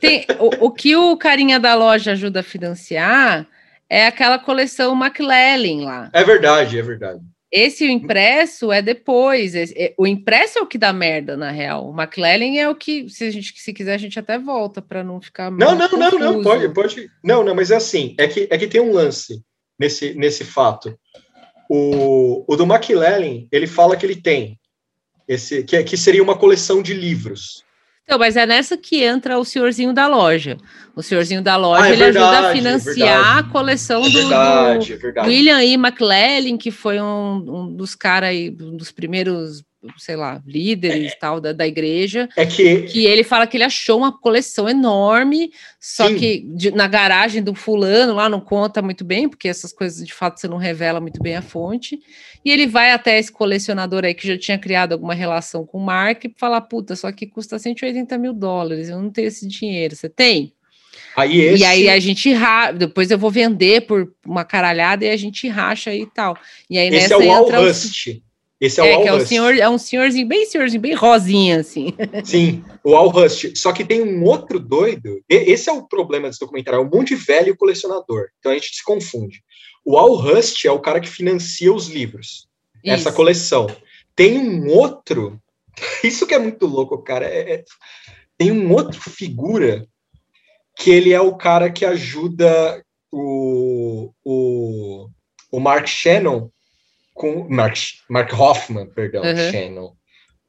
[0.00, 3.46] Tem, o, o que o carinha da loja ajuda a financiar
[3.88, 6.10] é aquela coleção McLellan lá.
[6.12, 7.20] É verdade, é verdade.
[7.52, 9.54] Esse o impresso é depois.
[9.54, 11.88] É, o impresso é o que dá merda, na real.
[11.88, 15.04] O McLellan é o que, se a gente se quiser, a gente até volta para
[15.04, 15.52] não ficar.
[15.52, 16.18] Não, não, confuso.
[16.18, 17.10] não, não, pode, pode.
[17.22, 19.40] Não, não, mas é assim, é que, é que tem um lance
[19.78, 20.98] nesse, nesse fato.
[21.70, 24.58] O, o do McLellan, ele fala que ele tem
[25.28, 27.64] esse que, que seria uma coleção de livros.
[28.04, 30.58] Então, mas é nessa que entra o senhorzinho da loja.
[30.94, 34.10] O senhorzinho da loja ah, é ele verdade, ajuda a financiar é a coleção é
[34.10, 35.72] verdade, do, do William E.
[35.72, 39.64] McLellan, que foi um, um dos caras um dos primeiros
[39.98, 42.28] sei lá, líderes é, tal da, da igreja.
[42.36, 42.82] É que...
[42.82, 46.16] que ele fala que ele achou uma coleção enorme, só Sim.
[46.16, 50.12] que de, na garagem do fulano lá não conta muito bem, porque essas coisas de
[50.12, 52.00] fato você não revela muito bem a fonte.
[52.44, 55.84] E ele vai até esse colecionador aí que já tinha criado alguma relação com o
[55.84, 59.96] Mark e fala: puta, só que custa 180 mil dólares, eu não tenho esse dinheiro.
[59.96, 60.52] Você tem?
[61.16, 61.62] Aí esse...
[61.62, 65.48] E aí a gente racha, depois eu vou vender por uma caralhada e a gente
[65.48, 66.36] racha aí e tal.
[66.68, 68.20] E aí esse nessa é o entra Rust.
[68.64, 71.60] Esse é, é o que é o senhor, é um senhorzinho bem senhorzinho, bem rosinha,
[71.60, 71.92] assim.
[72.24, 73.54] Sim, o Al Rust.
[73.56, 75.22] Só que tem um outro doido.
[75.28, 78.28] Esse é o problema desse documentário, é um monte de velho colecionador.
[78.38, 79.42] Então a gente se confunde.
[79.84, 82.48] O Al Rust é o cara que financia os livros,
[82.82, 82.94] isso.
[82.94, 83.66] essa coleção.
[84.16, 85.38] Tem um outro.
[86.02, 87.26] Isso que é muito louco, cara.
[87.26, 87.64] É, é,
[88.38, 89.84] tem um outro figura
[90.78, 92.80] que ele é o cara que ajuda
[93.12, 95.08] o, o,
[95.50, 96.48] o Mark Shannon
[97.14, 97.76] com Mark,
[98.08, 99.50] Mark Hoffman, perdão, uhum.
[99.50, 99.92] Shannon.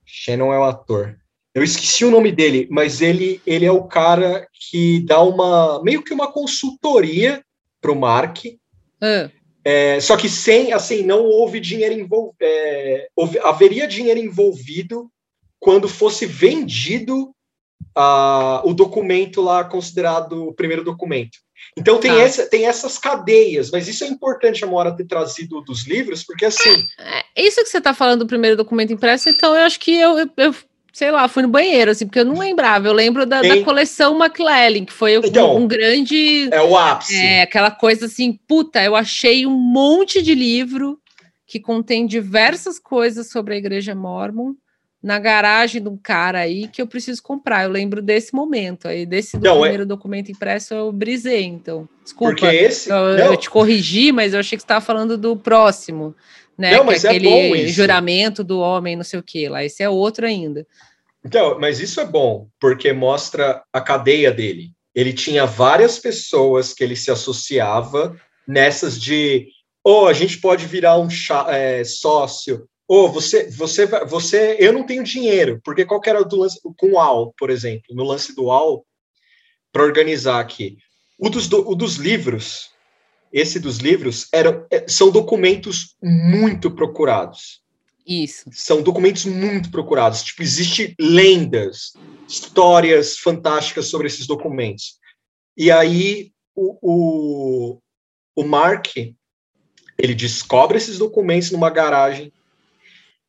[0.05, 1.17] Shannon é o ator.
[1.53, 6.03] Eu esqueci o nome dele, mas ele, ele é o cara que dá uma meio
[6.03, 7.41] que uma consultoria
[7.79, 8.43] para o Mark.
[8.45, 9.29] Uhum.
[9.63, 12.35] É, só que sem, assim, não houve dinheiro envolvido.
[12.41, 13.07] É,
[13.43, 15.09] haveria dinheiro envolvido
[15.59, 17.33] quando fosse vendido
[17.97, 21.39] uh, o documento lá considerado o primeiro documento.
[21.77, 22.21] Então tem, ah.
[22.21, 26.45] essa, tem essas cadeias, mas isso é importante a Mora ter trazido dos livros, porque
[26.45, 26.85] assim.
[26.97, 30.17] É, isso que você está falando do primeiro documento impresso, então eu acho que eu,
[30.19, 30.55] eu, eu,
[30.93, 32.87] sei lá, fui no banheiro, assim, porque eu não lembrava.
[32.87, 36.47] Eu lembro da, da coleção McLellan, que foi então, um, grande.
[36.51, 37.15] É o ápice.
[37.15, 40.99] É, aquela coisa assim, puta, eu achei um monte de livro
[41.45, 44.53] que contém diversas coisas sobre a igreja mormon
[45.05, 47.63] na garagem de um cara aí que eu preciso comprar.
[47.63, 49.85] Eu lembro desse momento aí, desse não, é primeiro é...
[49.85, 51.87] documento impresso eu brisei, então.
[52.03, 52.33] Desculpa.
[52.33, 52.89] Porque esse...
[52.89, 56.15] eu, eu te corrigi, mas eu achei que você estava falando do próximo,
[56.57, 56.75] né?
[56.75, 59.63] Não, mas é aquele é juramento do homem, não sei o que lá.
[59.63, 60.65] Esse é outro ainda.
[61.23, 64.71] Então, mas isso é bom, porque mostra a cadeia dele.
[64.95, 69.49] Ele tinha várias pessoas que ele se associava nessas de
[69.83, 71.07] ou oh, a gente pode virar um
[71.47, 76.37] é, sócio, ou oh, você, você, você, eu não tenho dinheiro, porque qual era do
[76.37, 78.85] lance com o AL, por exemplo, no lance do AL,
[79.71, 80.77] para organizar aqui.
[81.17, 82.69] O dos, do, o dos livros,
[83.33, 87.61] esse dos livros, eram, é, são documentos muito procurados.
[88.05, 88.49] Isso.
[88.53, 90.21] São documentos muito procurados.
[90.21, 91.93] Tipo, existe lendas,
[92.27, 94.99] histórias fantásticas sobre esses documentos.
[95.57, 97.81] E aí o, o,
[98.35, 98.95] o Mark
[99.97, 102.31] ele descobre esses documentos numa garagem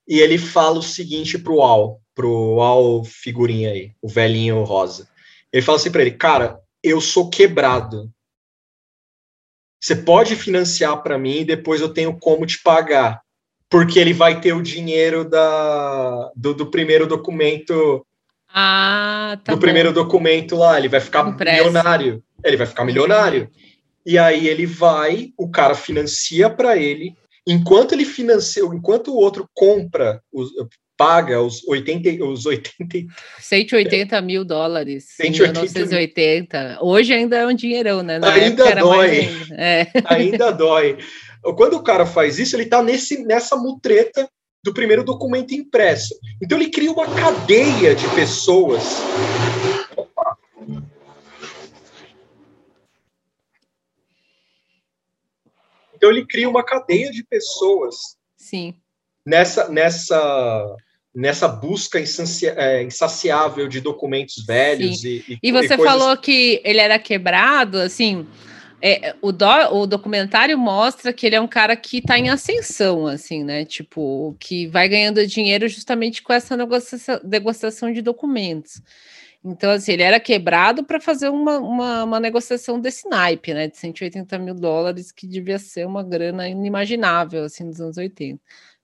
[0.07, 5.09] e ele fala o seguinte pro Al, pro Al figurinha aí, o velhinho rosa.
[5.53, 8.11] Ele fala assim para ele, cara, eu sou quebrado.
[9.81, 13.21] Você pode financiar para mim e depois eu tenho como te pagar,
[13.69, 18.07] porque ele vai ter o dinheiro da, do, do primeiro documento.
[18.49, 19.61] Ah, tá do bom.
[19.61, 22.23] primeiro documento lá, ele vai ficar milionário.
[22.45, 23.51] Ele vai ficar milionário.
[24.05, 27.15] E aí ele vai, o cara financia para ele
[27.47, 30.51] enquanto ele financia, enquanto o outro compra, os,
[30.97, 33.07] paga os 80, os 80...
[33.39, 36.79] 180 mil dólares 180 1980.
[36.81, 38.19] Hoje ainda é um dinheirão, né?
[38.19, 39.11] Na ainda dói.
[39.11, 39.55] Ainda.
[39.55, 39.87] É.
[40.07, 40.99] ainda dói.
[41.57, 44.29] Quando o cara faz isso, ele está nesse, nessa mutreta
[44.65, 46.15] do primeiro documento impresso.
[46.43, 48.83] Então ele cria uma cadeia de pessoas
[56.07, 57.97] Então ele cria uma cadeia de pessoas.
[58.37, 58.75] Sim.
[59.27, 60.77] Nessa nessa
[61.13, 65.85] nessa busca é, insaciável de documentos velhos e, e, e, você e coisas...
[65.85, 68.27] falou que ele era quebrado, assim,
[68.83, 73.07] é, o, do, o documentário mostra que ele é um cara que está em ascensão,
[73.07, 73.65] assim, né?
[73.65, 78.83] Tipo, que vai ganhando dinheiro justamente com essa negociação, negociação de documentos.
[79.47, 83.69] Então, assim, ele era quebrado para fazer uma, uma, uma, negociação desse naipe, né?
[83.69, 88.41] De 180 mil dólares, que devia ser uma grana inimaginável, assim, nos anos 80.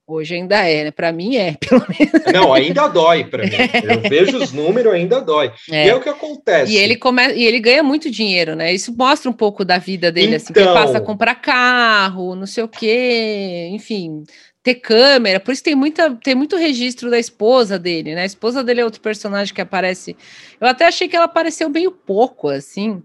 [0.07, 0.91] Hoje ainda é, né?
[0.93, 2.33] Para mim é, pelo menos.
[2.33, 3.51] Não, ainda dói para mim.
[3.83, 5.53] Eu vejo os números, ainda dói.
[5.71, 5.87] É.
[5.87, 6.73] E é o que acontece.
[6.73, 8.73] E ele começa e ele ganha muito dinheiro, né?
[8.73, 10.37] Isso mostra um pouco da vida dele, então...
[10.37, 11.07] assim, que ele passa a então.
[11.07, 14.23] comprar carro, não sei o quê, enfim,
[14.63, 15.41] ter câmera.
[15.41, 18.23] Por isso tem muita, tem muito registro da esposa dele, né?
[18.23, 20.17] A esposa dele é outro personagem que aparece.
[20.61, 23.03] Eu até achei que ela apareceu meio pouco, assim,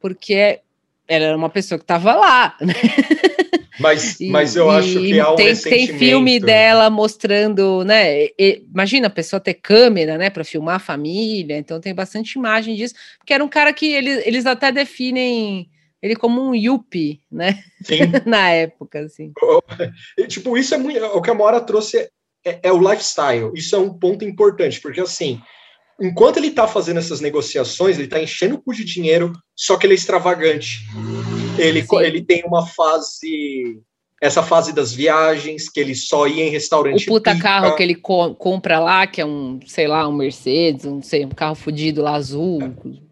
[0.00, 0.60] porque
[1.06, 2.74] ela era uma pessoa que estava lá, né?
[3.78, 8.24] Mas, e, mas eu acho que há um tem, tem filme dela mostrando, né?
[8.38, 11.58] E, imagina a pessoa ter câmera, né, para filmar a família.
[11.58, 15.68] Então tem bastante imagem disso, porque era um cara que eles, eles até definem
[16.04, 17.64] ele como um yuppie, né?
[17.82, 18.00] Sim.
[18.28, 19.32] Na época, assim.
[20.28, 21.02] tipo, isso é muito.
[21.02, 22.10] O que a Mora trouxe
[22.44, 23.50] é, é, o lifestyle.
[23.54, 25.40] Isso é um ponto importante, porque assim.
[25.98, 29.86] Enquanto ele está fazendo essas negociações, ele está enchendo o cu de dinheiro, só que
[29.86, 30.80] ele é extravagante.
[31.56, 33.80] Ele, ele tem uma fase
[34.20, 37.04] essa fase das viagens, que ele só ia em restaurante.
[37.04, 37.42] O puta pica.
[37.42, 41.24] carro que ele co compra lá, que é um, sei lá, um Mercedes, um, sei,
[41.24, 42.60] um carro fodido lá azul.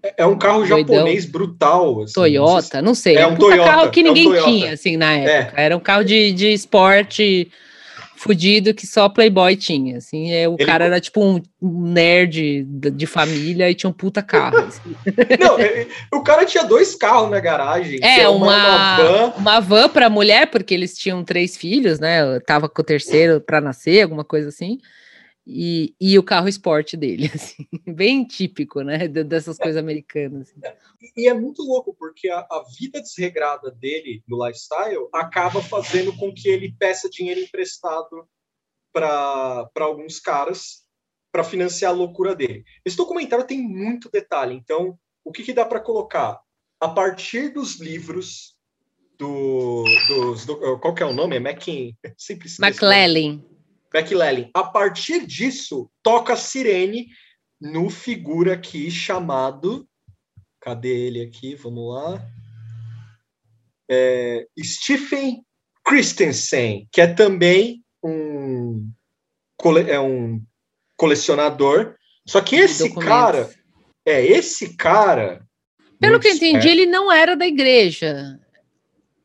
[0.03, 0.96] É, é um carro doidão.
[0.96, 2.03] japonês brutal.
[2.03, 3.16] Assim, Toyota, não sei.
[3.16, 5.24] É um, um Toyota, carro que ninguém é um tinha, assim, na é.
[5.24, 5.61] época.
[5.61, 7.50] Era um carro de, de esporte
[8.23, 10.64] fudido que só Playboy tinha, assim, é, o ele...
[10.64, 14.59] cara era tipo um nerd de família e tinha um puta carro.
[14.59, 14.95] Assim.
[15.41, 17.99] Não, o cara tinha dois carros na garagem.
[18.01, 19.33] É, uma, uma van.
[19.37, 22.23] Uma van pra mulher, porque eles tinham três filhos, né?
[22.37, 24.79] Eu tava com o terceiro para nascer, alguma coisa assim.
[25.47, 29.09] E, e o carro esporte dele, assim, bem típico, né?
[29.09, 30.51] Dessas coisas americanas.
[30.51, 30.76] Assim.
[31.16, 36.32] E é muito louco, porque a, a, vida desregrada dele no lifestyle acaba fazendo com
[36.32, 38.28] que ele peça dinheiro emprestado
[38.93, 40.82] para alguns caras
[41.32, 42.62] para financiar a loucura dele.
[42.84, 46.40] Esse documentário tem muito detalhe, então o que, que dá para colocar?
[46.78, 48.57] A partir dos livros
[49.18, 51.36] do, dos, do, qual que é o nome?
[51.36, 53.40] É Mackin, sempre McLellan.
[53.95, 54.51] McLellan.
[54.55, 57.09] A partir disso, toca a sirene
[57.61, 59.88] no figura aqui chamado.
[60.61, 61.55] Cadê ele aqui?
[61.55, 62.24] Vamos lá.
[63.90, 65.45] É, Stephen
[65.84, 68.90] Christensen, que é também um,
[69.88, 70.43] é um
[70.97, 71.97] colecionador.
[72.26, 73.09] Só que esse Documentos.
[73.09, 73.51] cara.
[74.05, 75.45] É, esse cara.
[75.99, 78.38] Pelo que eu entendi, ele não era da igreja.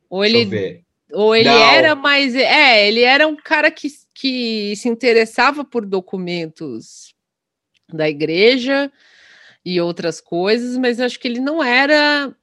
[0.09, 0.83] Ou ele.
[1.11, 1.57] Ou ele não.
[1.57, 2.35] era mais.
[2.35, 3.87] É, ele era um cara que
[4.19, 7.13] que se interessava por documentos
[7.93, 8.91] da igreja
[9.63, 12.35] e outras coisas, mas acho que ele não era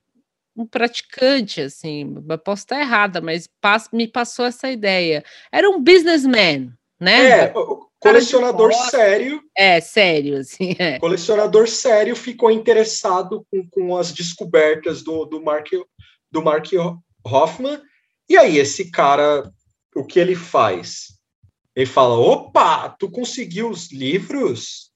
[0.57, 3.49] um praticante, assim, posso estar errada, mas
[3.93, 5.25] me passou essa ideia.
[5.51, 7.47] Era um businessman, né?
[7.47, 7.55] É,
[7.99, 9.43] colecionador sério.
[9.57, 10.77] É, sério, assim.
[10.79, 11.01] É.
[11.01, 15.71] Colecionador sério ficou interessado com, com as descobertas do, do, Mark,
[16.31, 16.69] do Mark
[17.27, 17.81] Hoffman.
[18.29, 19.51] E aí, esse cara,
[19.95, 21.19] o que ele faz?
[21.75, 24.93] Ele fala: opa, tu conseguiu os livros?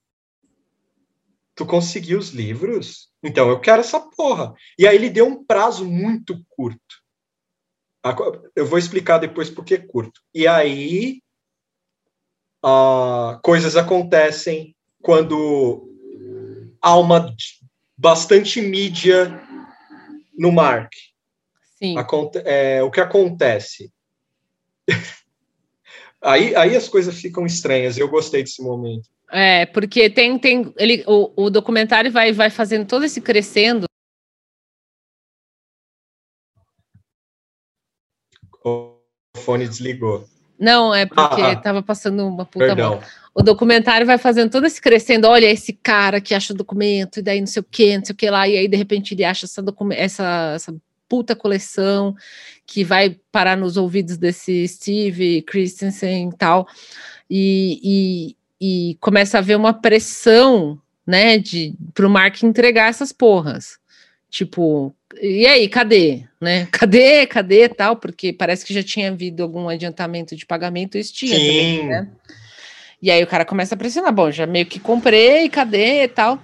[1.54, 3.08] Tu conseguiu os livros?
[3.22, 4.54] Então eu quero essa porra.
[4.78, 7.02] E aí ele deu um prazo muito curto.
[8.54, 10.20] Eu vou explicar depois por que curto.
[10.32, 11.20] E aí
[12.64, 15.92] uh, coisas acontecem quando
[16.80, 17.34] há uma
[17.96, 19.28] bastante mídia
[20.38, 20.92] no Mark.
[21.78, 21.96] Sim.
[21.96, 23.92] Aconte é, o que acontece?
[26.20, 27.96] Aí, aí as coisas ficam estranhas.
[27.96, 29.08] Eu gostei desse momento.
[29.30, 33.86] É, porque tem, tem ele, o, o documentário vai, vai fazendo todo esse crescendo.
[38.64, 38.96] O
[39.36, 40.26] fone desligou.
[40.58, 41.84] Não, é porque estava ah, ah.
[41.84, 43.00] passando uma puta Perdão.
[43.32, 45.28] O documentário vai fazendo todo esse crescendo.
[45.28, 48.12] Olha, esse cara que acha o documento, e daí não sei o que, não sei
[48.12, 49.62] o que lá, e aí de repente ele acha essa,
[49.94, 50.74] essa, essa
[51.08, 52.14] puta coleção
[52.66, 56.68] que vai parar nos ouvidos desse Steve Christensen e tal,
[57.30, 63.12] e, e, e começa a haver uma pressão, né, de para o Mark entregar essas
[63.12, 63.78] porras.
[64.30, 66.24] Tipo, e aí, cadê?
[66.40, 66.68] Né?
[66.70, 67.26] Cadê?
[67.26, 67.96] Cadê tal?
[67.96, 71.46] Porque parece que já tinha havido algum adiantamento de pagamento, isso tinha Sim.
[71.46, 72.08] também, né?
[73.00, 76.42] E aí o cara começa a pressionar, bom, já meio que comprei, cadê e tal.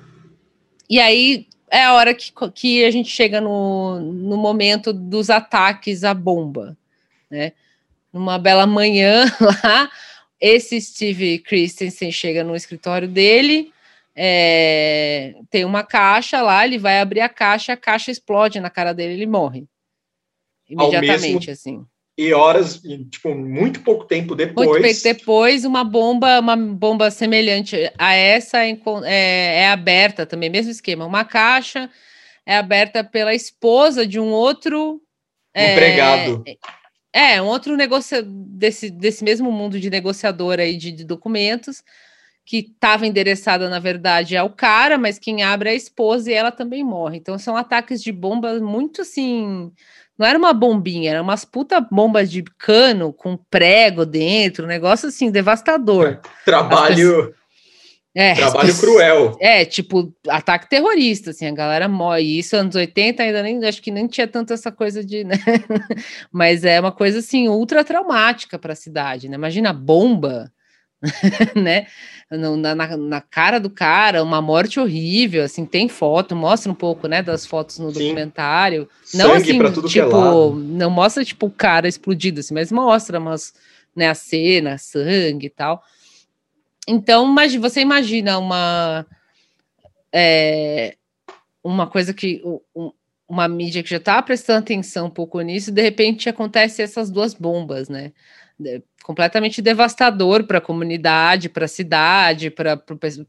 [0.89, 6.05] E aí é a hora que, que a gente chega no, no momento dos ataques
[6.05, 6.77] à bomba,
[7.29, 7.53] né?
[8.12, 9.91] Numa bela manhã lá,
[10.41, 13.72] esse Steve Christensen chega no escritório dele,
[14.14, 18.93] é, tem uma caixa lá, ele vai abrir a caixa, a caixa explode na cara
[18.93, 19.66] dele, ele morre.
[20.68, 21.87] Imediatamente, mesmo, assim.
[22.17, 24.69] E horas, tipo, muito pouco tempo depois.
[24.69, 30.49] Muito pouco depois, uma bomba, uma bomba semelhante a essa é, é, é aberta também,
[30.49, 31.05] mesmo esquema.
[31.05, 31.91] Uma caixa
[32.47, 35.03] é aberta pela esposa de um outro
[35.53, 36.45] é, empregado.
[37.12, 41.83] É, é, um outro negócio desse, desse mesmo mundo de negociador aí de, de documentos
[42.45, 46.53] que estava endereçada, na verdade, ao cara, mas quem abre é a esposa e ela
[46.53, 47.17] também morre.
[47.17, 49.73] Então são ataques de bombas muito assim.
[50.19, 55.09] Não era uma bombinha, era umas puta bombas de cano com prego dentro, um negócio
[55.09, 56.21] assim, devastador.
[56.45, 57.35] Trabalho.
[58.15, 59.37] É, Trabalho cruel.
[59.41, 62.23] É, tipo, ataque terrorista, assim, a galera morre.
[62.23, 65.37] E isso, anos 80, ainda nem, acho que nem tinha tanto essa coisa de, né?
[66.31, 69.35] Mas é uma coisa, assim, ultra traumática para a cidade, né?
[69.35, 70.53] Imagina bomba,
[71.55, 71.87] né?
[72.31, 77.07] na, na, na, cara do cara, uma morte horrível, assim, tem foto, mostra um pouco,
[77.07, 78.01] né, das fotos no Sim.
[78.09, 78.89] documentário.
[79.13, 83.55] Não Sangue assim, é tipo, não mostra tipo o cara explodido assim, mas mostra umas,
[83.95, 85.83] né, a cena, sangue e tal.
[86.89, 89.07] Então, mas você imagina uma
[90.13, 90.97] é,
[91.63, 92.43] uma coisa que
[92.75, 92.93] um,
[93.29, 97.33] uma mídia que já está prestando atenção um pouco nisso, de repente acontece essas duas
[97.33, 98.13] bombas, né?
[99.03, 102.81] Completamente devastador para a comunidade, para a cidade, para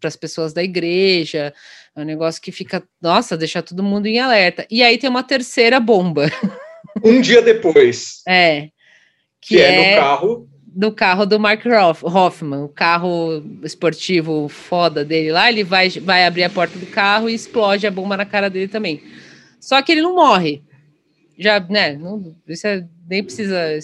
[0.04, 1.54] as pessoas da igreja.
[1.96, 4.66] É um negócio que fica, nossa, deixa todo mundo em alerta.
[4.70, 6.30] E aí tem uma terceira bomba.
[7.04, 8.22] Um dia depois.
[8.28, 8.70] É.
[9.42, 10.50] Que, que é, é, no carro.
[10.66, 11.64] Do carro do Mark
[12.04, 17.30] Hoffman, o carro esportivo foda dele lá, ele vai, vai abrir a porta do carro
[17.30, 19.02] e explode a bomba na cara dele também.
[19.60, 20.64] Só que ele não morre.
[21.38, 21.94] Já, né?
[21.94, 23.78] Não, isso é, nem precisa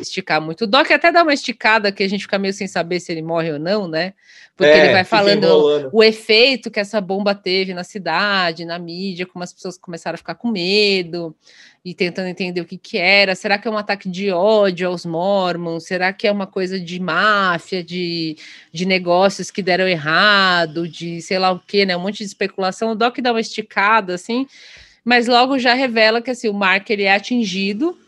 [0.00, 0.64] esticar muito.
[0.64, 3.22] O Doc até dá uma esticada que a gente fica meio sem saber se ele
[3.22, 4.14] morre ou não, né?
[4.56, 9.24] Porque é, ele vai falando o efeito que essa bomba teve na cidade, na mídia,
[9.24, 11.34] como as pessoas começaram a ficar com medo
[11.82, 13.34] e tentando entender o que que era.
[13.34, 15.86] Será que é um ataque de ódio aos mormons?
[15.86, 18.36] Será que é uma coisa de máfia, de,
[18.70, 21.96] de negócios que deram errado, de sei lá o que, né?
[21.96, 22.90] Um monte de especulação.
[22.90, 24.46] O Doc dá uma esticada, assim,
[25.04, 27.98] mas logo já revela que assim, o Mark ele é atingido,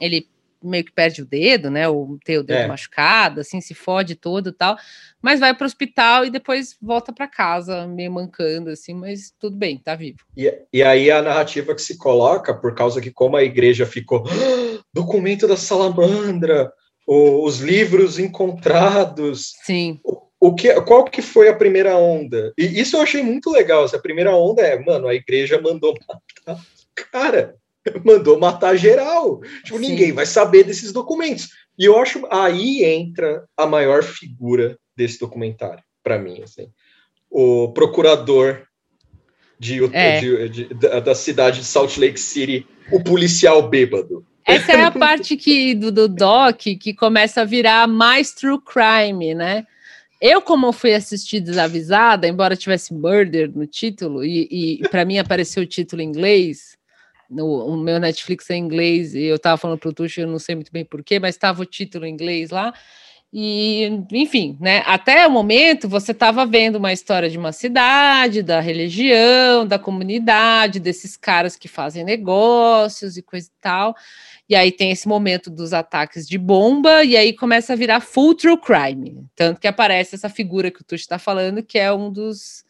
[0.00, 0.28] ele
[0.64, 1.86] meio que perde o dedo, né?
[1.88, 2.66] Ou tem o dedo é.
[2.66, 4.76] machucado, assim, se fode todo e tal,
[5.20, 9.56] mas vai para o hospital e depois volta para casa, meio mancando, assim, mas tudo
[9.56, 10.18] bem, tá vivo.
[10.36, 14.24] E, e aí a narrativa que se coloca, por causa que como a igreja ficou,
[14.26, 16.72] ah, documento da salamandra,
[17.06, 19.52] os livros encontrados.
[19.62, 20.00] Sim.
[20.02, 22.52] O, o que, qual que foi a primeira onda?
[22.58, 23.82] E isso eu achei muito legal.
[23.82, 26.60] Essa primeira onda é, mano, a igreja mandou matar.
[27.10, 27.56] Cara,
[28.04, 29.40] mandou matar geral.
[29.64, 29.88] Tipo, Sim.
[29.88, 31.48] ninguém vai saber desses documentos.
[31.78, 36.68] E eu acho aí entra a maior figura desse documentário, para mim, assim.
[37.30, 38.64] O procurador
[39.58, 40.20] de, é.
[40.20, 44.26] de, de, da cidade de Salt Lake City, o policial bêbado.
[44.46, 49.34] Essa é a parte que, do, do doc que começa a virar mais true crime,
[49.34, 49.66] né?
[50.20, 55.62] Eu, como fui assistir desavisada, embora tivesse murder no título, e, e para mim apareceu
[55.62, 56.76] o título em inglês,
[57.28, 60.26] no, o meu Netflix é em inglês, e eu estava falando para o Tuxo, eu
[60.26, 62.72] não sei muito bem porquê, mas estava o título em inglês lá.
[63.36, 64.84] E, enfim, né?
[64.86, 70.78] Até o momento você estava vendo uma história de uma cidade, da religião, da comunidade,
[70.78, 73.96] desses caras que fazem negócios e coisa e tal.
[74.48, 78.34] E aí tem esse momento dos ataques de bomba, e aí começa a virar full
[78.34, 79.26] true crime.
[79.34, 82.64] Tanto que aparece essa figura que o Tuxo está falando, que é um dos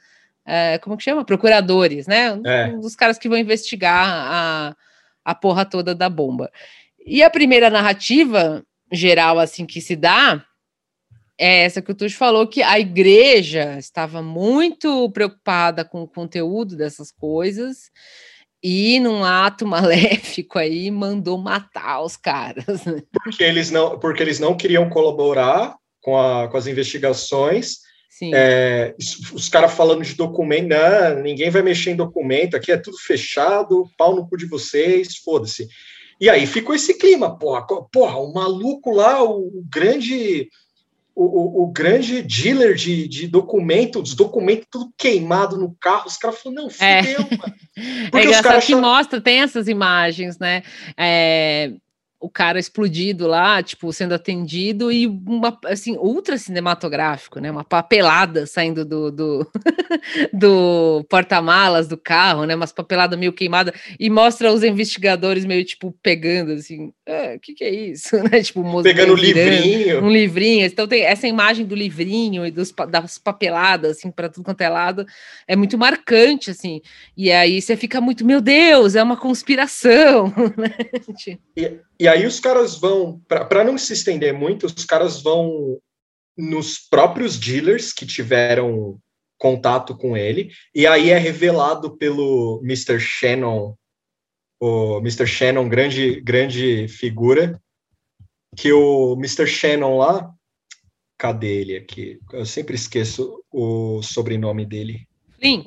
[0.47, 1.25] é, como que chama?
[1.25, 2.39] Procuradores, né?
[2.45, 2.67] É.
[2.67, 4.77] Um dos caras que vão investigar a,
[5.25, 6.51] a porra toda da bomba.
[7.05, 10.45] E a primeira narrativa geral, assim, que se dá
[11.37, 16.77] é essa que o Tuxo falou, que a igreja estava muito preocupada com o conteúdo
[16.77, 17.91] dessas coisas
[18.65, 22.83] e, num ato maléfico aí, mandou matar os caras.
[23.13, 27.85] Porque eles não, porque eles não queriam colaborar com, a, com as investigações
[28.33, 28.95] é,
[29.33, 33.89] os caras falando de documento, não, ninguém vai mexer em documento, aqui é tudo fechado,
[33.99, 35.67] pau no cu de vocês, foda-se.
[36.21, 40.49] E aí ficou esse clima, porra, porra o maluco lá, o, o grande
[41.15, 46.17] o, o, o, grande dealer de, de documentos, os documentos tudo queimado no carro, os
[46.17, 47.03] caras falaram, não, é.
[47.03, 47.37] fudeu, é.
[47.37, 47.55] mano.
[48.11, 50.63] Porque é engraçado que mostra, tem essas imagens, né?
[50.97, 51.73] É,
[52.25, 57.51] o cara explodido lá, tipo, sendo atendido, e uma, assim, ultra cinematográfico, né?
[57.51, 59.53] Uma papelada saindo do, do,
[60.33, 62.55] do porta-malas do carro, né?
[62.55, 67.53] Umas papeladas meio queimadas, e mostra os investigadores meio, tipo, pegando, assim, o é, que
[67.53, 68.17] que é isso?
[68.25, 68.43] né?
[68.43, 70.03] Tipo, pegando um livrinho.
[70.03, 70.65] Um livrinho.
[70.65, 74.69] Então tem essa imagem do livrinho e dos, das papeladas, assim, para tudo quanto é
[74.71, 75.05] lado,
[75.47, 76.81] é muito marcante, assim.
[77.15, 80.75] E aí você fica muito, meu Deus, é uma conspiração, né?
[81.55, 85.79] E, e aí os caras vão, para não se estender muito, os caras vão
[86.37, 88.99] nos próprios dealers que tiveram
[89.39, 92.99] contato com ele, e aí é revelado pelo Mr.
[92.99, 93.75] Shannon,
[94.61, 95.27] o Mr.
[95.27, 97.61] Shannon, grande, grande figura,
[98.57, 99.47] que o Mr.
[99.47, 100.33] Shannon lá,
[101.19, 102.19] cadê ele aqui?
[102.33, 105.07] Eu sempre esqueço o sobrenome dele.
[105.39, 105.65] Flynn.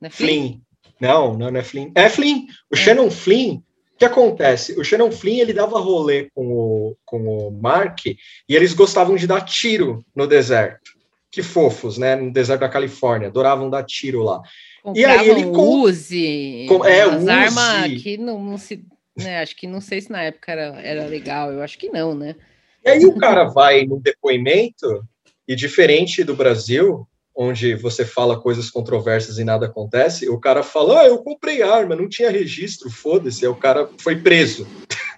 [0.00, 0.28] Não é Flynn?
[0.28, 0.60] Flynn.
[1.00, 1.92] Não, não, não é Flynn.
[1.94, 2.46] É Flynn.
[2.70, 2.78] O é.
[2.78, 3.62] Shannon Flynn
[3.98, 4.78] que acontece?
[4.78, 8.16] O Shannon Flynn ele dava rolê com o, com o Mark e
[8.48, 10.96] eles gostavam de dar tiro no deserto.
[11.30, 12.16] Que fofos, né?
[12.16, 14.40] No deserto da Califórnia, adoravam dar tiro lá.
[14.82, 17.30] Compravam e aí ele com, Uzi, com, é, as Uzi.
[17.30, 18.82] armas que não, não, se,
[19.16, 19.42] né?
[19.42, 21.52] Acho que não sei se na época era, era legal.
[21.52, 22.36] Eu acho que não, né?
[22.84, 25.04] E aí o cara vai no depoimento
[25.46, 27.06] e diferente do Brasil,
[27.40, 31.94] onde você fala coisas controversas e nada acontece, o cara fala, ah, eu comprei arma,
[31.94, 34.66] não tinha registro, foda-se, aí o cara foi preso.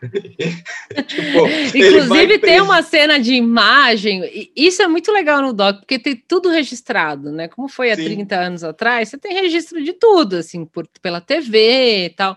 [1.06, 6.14] tipo, Inclusive tem uma cena de imagem, isso é muito legal no doc, porque tem
[6.14, 7.48] tudo registrado, né?
[7.48, 8.04] Como foi há Sim.
[8.04, 12.36] 30 anos atrás, você tem registro de tudo, assim, por, pela TV e tal.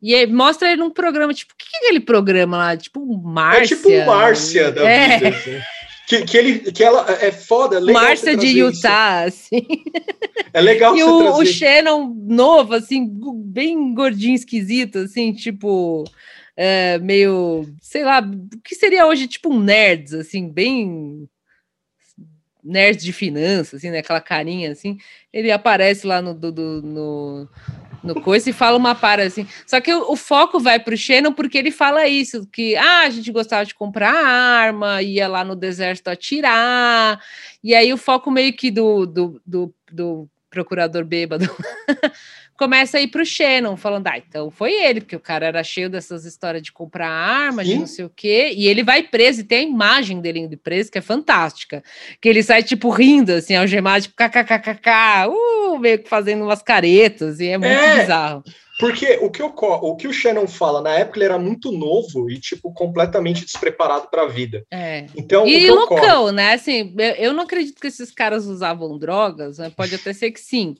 [0.00, 2.76] E aí mostra ele num programa, tipo, o que é aquele programa lá?
[2.76, 3.74] Tipo, Márcia.
[3.74, 5.18] É tipo Márcia da é.
[5.18, 5.60] vida, assim.
[6.08, 7.76] Que, que, ele, que ela é foda.
[7.76, 9.50] É Márcia de Utah, isso.
[9.50, 9.66] assim.
[10.54, 13.06] É legal E o, o Shannon novo, assim,
[13.44, 16.04] bem gordinho, esquisito, assim, tipo.
[16.56, 21.28] É, meio, sei lá, o que seria hoje tipo um nerds, assim, bem
[22.64, 23.98] nerds de finanças, assim, né?
[23.98, 24.98] Aquela carinha assim.
[25.30, 27.48] Ele aparece lá no, do, do, no,
[28.02, 29.46] no coisa e fala uma para assim.
[29.66, 33.00] Só que o, o foco vai para o Shannon porque ele fala isso, que ah,
[33.00, 37.20] a gente gostava de comprar arma, ia lá no deserto atirar,
[37.62, 41.44] e aí o foco meio que do, do, do, do procurador bêbado
[42.58, 45.62] começa a ir para o Shannon, falando, ah, então foi ele, porque o cara era
[45.62, 47.70] cheio dessas histórias de comprar arma, Sim.
[47.70, 50.58] de não sei o quê, e ele vai preso, e tem a imagem dele indo
[50.58, 51.82] preso, que é fantástica,
[52.20, 57.38] que ele sai, tipo, rindo, assim, algemado, tipo, kkkk, uh, meio que fazendo umas caretas,
[57.38, 58.42] e é muito é, bizarro.
[58.80, 62.28] Porque o que, ocorre, o que o Shannon fala, na época ele era muito novo
[62.28, 64.64] e, tipo, completamente despreparado para a vida.
[64.70, 65.06] É.
[65.16, 66.32] Então, e loucão, ocorre...
[66.32, 66.54] né?
[66.54, 69.70] Assim, eu, eu não acredito que esses caras usavam drogas, né?
[69.76, 70.76] pode até ser que sim,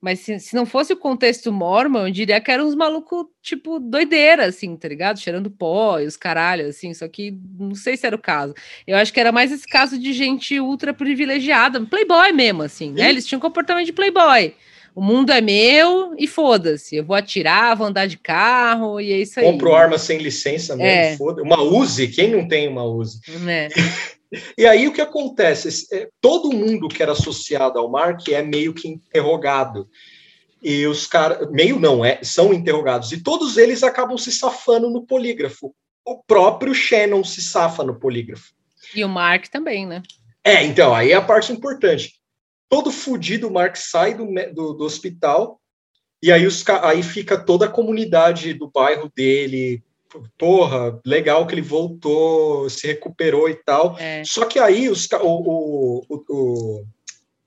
[0.00, 3.78] mas se, se não fosse o contexto mormon, eu diria que eram uns malucos, tipo,
[3.78, 5.20] doideira, assim, tá ligado?
[5.20, 8.54] Cheirando pó e os caralhos, assim, só que não sei se era o caso.
[8.86, 13.10] Eu acho que era mais esse caso de gente ultra privilegiada, playboy mesmo, assim, né?
[13.10, 14.54] Eles tinham comportamento de playboy.
[14.94, 16.96] O mundo é meu e foda-se.
[16.96, 19.46] Eu vou atirar, vou andar de carro e é isso aí.
[19.46, 21.16] Compro arma sem licença mesmo, é.
[21.16, 23.20] foda Uma Uzi, quem não tem uma Uzi?
[23.48, 23.68] É.
[24.56, 25.86] E aí o que acontece?
[25.92, 29.88] É, todo mundo que era associado ao Mark é meio que interrogado.
[30.62, 33.12] E os caras, meio não, é, são interrogados.
[33.12, 35.74] E todos eles acabam se safando no polígrafo.
[36.04, 38.52] O próprio Shannon se safa no polígrafo.
[38.94, 40.02] E o Mark também, né?
[40.44, 42.14] É, então, aí é a parte importante.
[42.68, 45.60] Todo fudido, o Mark sai do, do, do hospital,
[46.22, 49.82] e aí, os, aí fica toda a comunidade do bairro dele,
[50.38, 53.96] porra, legal que ele voltou, se recuperou e tal.
[53.98, 54.22] É.
[54.24, 56.84] Só que aí os, o, o, o,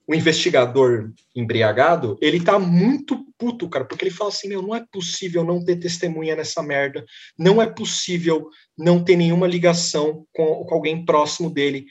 [0.08, 4.86] o, investigador embriagado, ele tá muito puto, cara, porque ele fala assim, meu, não é
[4.92, 7.04] possível não ter testemunha nessa merda,
[7.38, 11.86] não é possível não ter nenhuma ligação com, com alguém próximo dele,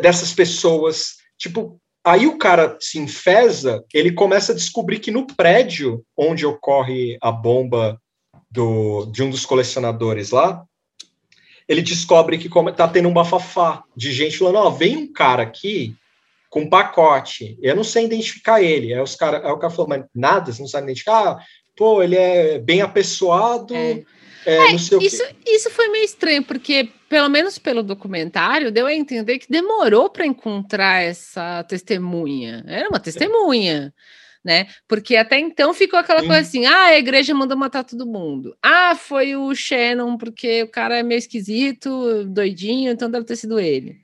[0.00, 6.02] dessas pessoas, tipo, Aí o cara se enfesa, ele começa a descobrir que no prédio
[6.16, 8.00] onde ocorre a bomba
[8.50, 10.64] do, de um dos colecionadores lá,
[11.68, 15.42] ele descobre que está tendo um bafafá de gente falando, ó, oh, vem um cara
[15.42, 15.94] aqui
[16.48, 18.92] com um pacote, eu não sei identificar ele.
[18.92, 21.28] Aí, os cara, aí o cara falou, mas nada, você não sabe identificar?
[21.28, 21.44] Ah,
[21.76, 24.04] pô, ele é bem apessoado, é.
[24.46, 24.98] É, é, isso,
[25.46, 30.26] isso foi meio estranho, porque, pelo menos pelo documentário, deu a entender que demorou para
[30.26, 32.64] encontrar essa testemunha.
[32.66, 33.92] Era uma testemunha.
[34.44, 34.66] Né?
[34.88, 36.26] Porque até então ficou aquela Sim.
[36.26, 38.56] coisa assim: ah, a igreja mandou matar todo mundo.
[38.62, 43.60] Ah, foi o Shannon, porque o cara é meio esquisito, doidinho, então deve ter sido
[43.60, 43.98] ele.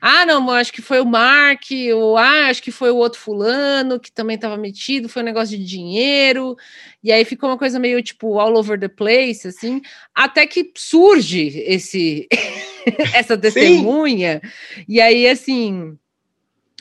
[0.00, 1.64] Ah, não, acho que foi o Mark,
[1.94, 5.58] ou ah, acho que foi o outro fulano que também estava metido, foi um negócio
[5.58, 6.56] de dinheiro.
[7.02, 9.82] E aí ficou uma coisa meio tipo all over the place, assim,
[10.14, 12.28] até que surge esse
[13.14, 14.40] essa testemunha.
[14.42, 14.84] Sim.
[14.88, 15.98] E aí, assim,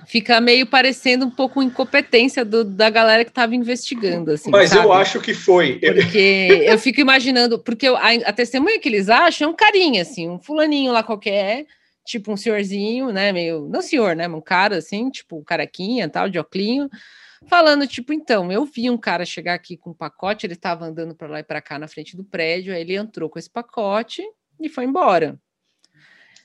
[0.08, 4.32] fica meio parecendo um pouco incompetência do, da galera que estava investigando.
[4.32, 4.86] Assim, Mas sabe?
[4.86, 5.80] eu acho que foi.
[5.80, 10.30] Porque eu fico imaginando, porque a, a, testemunha que eles acham é um carinha, assim,
[10.30, 11.66] um fulaninho lá qualquer
[12.06, 16.40] tipo um senhorzinho, né, meio, não senhor, né, um cara assim, tipo carequinha, tal, de
[16.40, 16.90] oclinho,
[17.48, 21.14] falando tipo, então, eu vi um cara chegar aqui com um pacote, ele estava andando
[21.14, 24.24] para lá e para cá na frente do prédio, aí ele entrou com esse pacote
[24.60, 25.40] e foi embora.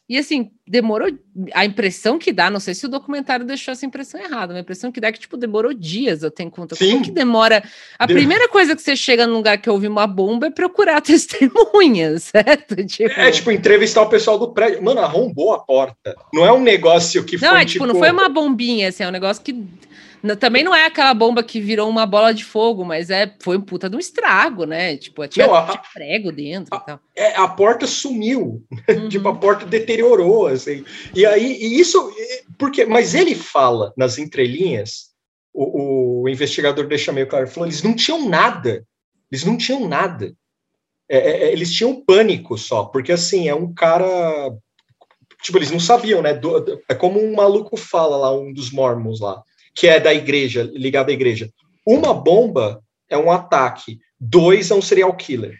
[0.06, 1.08] E assim, demorou.
[1.54, 4.60] A impressão que dá, não sei se o documentário deixou essa impressão errada, mas a
[4.60, 6.74] impressão que dá é que, tipo, demorou dias, eu tenho conta.
[6.74, 6.92] Sim.
[6.92, 7.64] Como que demora?
[7.98, 12.24] A primeira coisa que você chega num lugar que houve uma bomba é procurar testemunhas,
[12.24, 12.76] certo?
[12.84, 13.18] Tipo...
[13.18, 14.82] É, tipo, entrevistar o pessoal do prédio.
[14.82, 16.14] Mano, arrombou a porta.
[16.32, 17.48] Não é um negócio que não, foi.
[17.48, 19.52] Não, é tipo, não foi uma bombinha, assim, é um negócio que
[20.36, 23.60] também não é aquela bomba que virou uma bola de fogo, mas é, foi um
[23.60, 24.96] puta de um estrago, né?
[24.96, 27.00] Tipo, tinha, não, a, tinha prego dentro a, e tal.
[27.14, 29.08] É, a porta sumiu, uhum.
[29.10, 30.82] tipo, a porta deteriorou, assim.
[31.14, 32.10] E aí, e isso,
[32.58, 35.10] porque, mas ele fala nas entrelinhas,
[35.52, 38.82] o, o investigador deixa meio claro, falou, eles não tinham nada,
[39.30, 40.34] eles não tinham nada.
[41.06, 44.50] É, é, é, eles tinham pânico só, porque assim, é um cara
[45.42, 46.32] tipo, eles não sabiam, né?
[46.32, 49.42] Do, é como um maluco fala lá, um dos mormons lá
[49.74, 51.50] que é da igreja, ligado à igreja.
[51.86, 55.58] Uma bomba é um ataque, dois é um serial killer.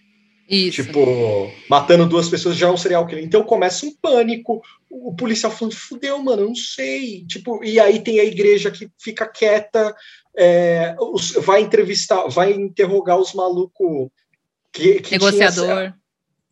[0.49, 0.83] Isso.
[0.83, 3.25] Tipo, matando duas pessoas já é um serial killer.
[3.25, 4.63] Então começa um pânico.
[4.91, 7.25] O policial falando, fudeu, mano, eu não sei.
[7.27, 9.95] Tipo, e aí tem a igreja que fica quieta,
[10.37, 10.95] é,
[11.43, 14.11] vai entrevistar, vai interrogar os malucos
[14.73, 15.67] que, que Negociador.
[15.67, 15.95] Tinha,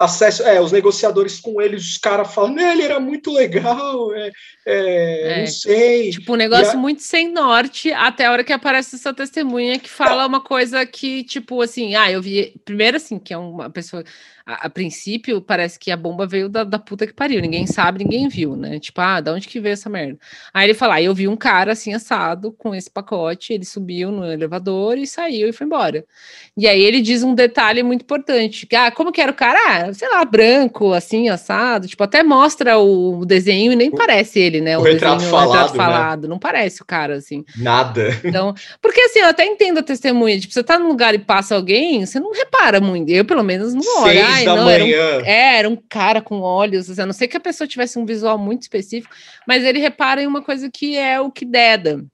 [0.03, 4.31] acesso, é, os negociadores com eles, os caras falam, né, ele era muito legal, é,
[4.67, 6.11] é, é, não sei.
[6.11, 6.77] Tipo, um negócio a...
[6.77, 11.23] muito sem norte, até a hora que aparece essa testemunha que fala uma coisa que,
[11.25, 14.03] tipo, assim, ah, eu vi, primeiro assim, que é uma pessoa,
[14.47, 17.41] a, a, princípio, parece que a bomba veio da, da puta que pariu.
[17.41, 18.79] Ninguém sabe, ninguém viu, né?
[18.79, 20.19] Tipo, ah, da onde que veio essa merda?
[20.53, 24.11] Aí ele fala, ah, eu vi um cara assim assado com esse pacote, ele subiu
[24.11, 26.05] no elevador e saiu e foi embora.
[26.57, 29.59] E aí ele diz um detalhe muito importante, ah, como que era o cara?
[29.69, 34.61] Ah, sei lá, branco, assim, assado, tipo, até mostra o desenho e nem parece ele,
[34.61, 34.77] né?
[34.77, 36.29] O, o retrato desenho, falado, o retrato falado, né?
[36.29, 37.45] não parece o cara, assim.
[37.57, 38.21] Nada.
[38.25, 41.55] Então, porque assim, eu até entendo a testemunha, tipo, você tá num lugar e passa
[41.55, 44.97] alguém, você não repara muito, eu pelo menos não olho, Ai, da não, manhã.
[44.97, 47.99] Era um, é, era um cara com olhos, a não sei que a pessoa tivesse
[47.99, 49.15] um visual muito específico,
[49.47, 52.05] mas ele repara em uma coisa que é o que deda.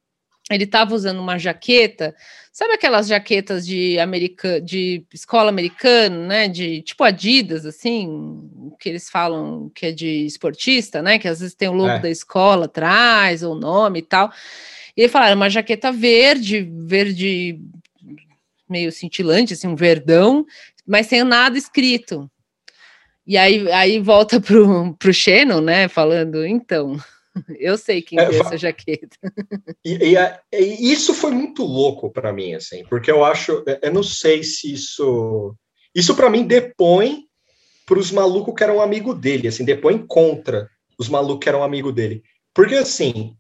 [0.51, 2.15] Ele estava usando uma jaqueta,
[2.51, 6.49] sabe aquelas jaquetas de america, de escola americana, né?
[6.49, 8.49] De tipo Adidas, assim,
[8.81, 11.19] que eles falam que é de esportista, né?
[11.19, 11.99] Que às vezes tem o logo é.
[11.99, 14.33] da escola atrás, ou o nome e tal.
[14.97, 17.61] E ele falou, era uma jaqueta verde, verde
[18.69, 20.45] meio cintilante, assim, um verdão,
[20.89, 22.31] mas sem nada escrito.
[23.27, 25.87] E aí, aí volta pro, pro Shannon, né?
[25.87, 26.97] Falando, então,
[27.61, 29.17] eu sei quem é, é essa jaqueta.
[29.85, 30.17] E, e,
[30.53, 34.73] e, isso foi muito louco para mim, assim, porque eu acho, eu não sei se
[34.73, 35.55] isso.
[35.95, 37.25] Isso para mim depõe
[37.87, 41.91] para os malucos que eram amigo dele, assim, depõe contra os malucos que eram amigo
[41.91, 42.23] dele.
[42.53, 43.35] Porque assim,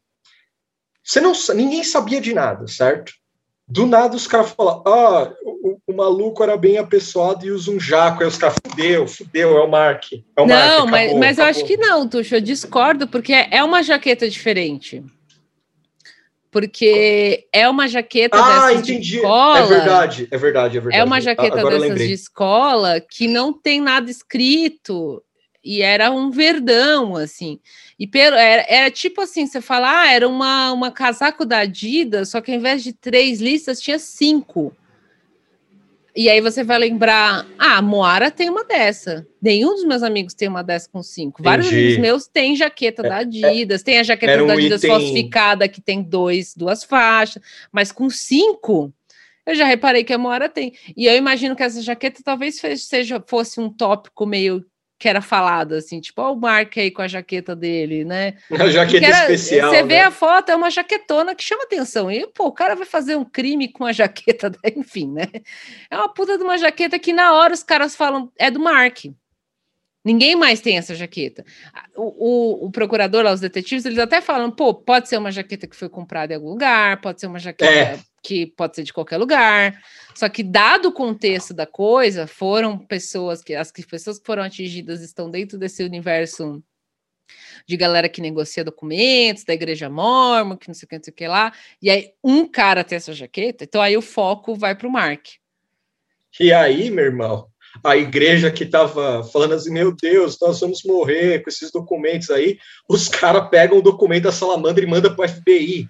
[1.04, 3.12] você não, ninguém sabia de nada, certo?
[3.70, 7.78] Do nada os caras falam, ah, o, o, maluco era bem apessoado e usa um
[7.78, 8.22] jaco.
[8.22, 10.04] Aí os caras, fudeu, fudeu, é o Mark.
[10.12, 13.34] É o não, Mark, acabou, mas, mas eu acho que não, Tuxo, eu discordo, porque
[13.34, 15.04] é uma jaqueta diferente.
[16.50, 19.00] Porque é uma jaqueta ah, entendi.
[19.00, 19.58] de escola.
[19.58, 21.02] É verdade, é verdade, é verdade.
[21.02, 25.22] É uma jaqueta Agora dessas de escola que não tem nada escrito
[25.68, 27.60] e era um verdão, assim.
[27.98, 32.30] E pelo, era, era, tipo assim, você fala, ah, era uma, uma casaco da Adidas,
[32.30, 34.74] só que ao invés de três listas, tinha cinco.
[36.16, 39.26] E aí você vai lembrar, ah, a Moara tem uma dessa.
[39.42, 41.42] Nenhum dos meus amigos tem uma dessa com cinco.
[41.42, 41.44] Entendi.
[41.44, 44.82] Vários amigos meus têm jaqueta é, da Adidas, é, tem a jaqueta um da Adidas
[44.82, 44.90] item...
[44.90, 48.90] falsificada que tem dois, duas faixas, mas com cinco,
[49.44, 50.72] eu já reparei que a Moara tem.
[50.96, 54.64] E eu imagino que essa jaqueta talvez seja fosse um tópico meio
[54.98, 58.34] que era falado, assim, tipo, ó, o Mark aí com a jaqueta dele, né?
[58.50, 59.70] A jaqueta era, especial.
[59.70, 59.88] Você né?
[59.88, 62.10] vê a foto, é uma jaquetona que chama atenção.
[62.10, 65.26] E, pô, o cara vai fazer um crime com a jaqueta, enfim, né?
[65.88, 69.04] É uma puta de uma jaqueta que na hora os caras falam, é do Mark.
[70.08, 71.44] Ninguém mais tem essa jaqueta.
[71.94, 75.66] O, o, o, procurador lá, os detetives, eles até falam, pô, pode ser uma jaqueta
[75.66, 78.00] que foi comprada em algum lugar, pode ser uma jaqueta é.
[78.22, 79.78] que pode ser de qualquer lugar.
[80.14, 85.02] Só que, dado o contexto da coisa, foram pessoas que as pessoas que foram atingidas
[85.02, 86.64] estão dentro desse universo
[87.66, 91.12] de galera que negocia documentos, da igreja mormon, que não sei o que, não sei
[91.12, 91.52] o que lá.
[91.82, 95.26] E aí, um cara tem essa jaqueta, então aí o foco vai para o Mark.
[96.40, 97.46] E aí, meu irmão,
[97.84, 102.58] a igreja que estava falando assim, meu Deus, nós vamos morrer com esses documentos aí,
[102.88, 105.88] os caras pegam o documento da salamandra e mandam para o FBI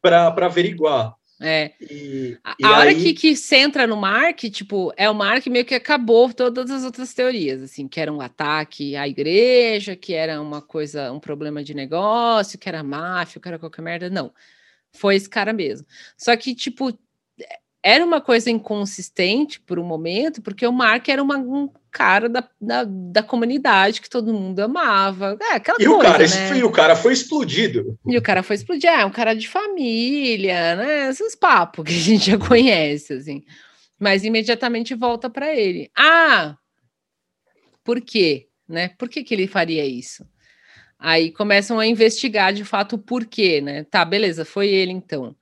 [0.00, 1.14] para averiguar.
[1.44, 1.72] É.
[1.80, 5.74] E, a, e hora que, que centra no Mark, tipo, é o Mark meio que
[5.74, 10.62] acabou todas as outras teorias, assim, que era um ataque à igreja, que era uma
[10.62, 14.08] coisa, um problema de negócio, que era máfia, que era qualquer merda.
[14.08, 14.32] Não.
[14.92, 15.84] Foi esse cara mesmo.
[16.16, 16.96] Só que, tipo,
[17.82, 22.48] era uma coisa inconsistente por um momento, porque o Mark era uma, um cara da,
[22.60, 25.36] da, da, comunidade que todo mundo amava.
[25.40, 26.58] É, aquela e, coisa, o cara, né?
[26.58, 27.98] e o cara foi explodido.
[28.06, 31.08] E o cara foi explodir, é um cara de família, né?
[31.10, 33.42] Esses papos que a gente já conhece, assim.
[33.98, 35.90] Mas imediatamente volta para ele.
[35.96, 36.56] Ah,
[37.82, 38.46] por quê?
[38.68, 38.90] Né?
[38.96, 40.24] Por que, que ele faria isso?
[40.98, 43.82] Aí começam a investigar de fato o porquê, né?
[43.82, 45.34] Tá, beleza, foi ele então.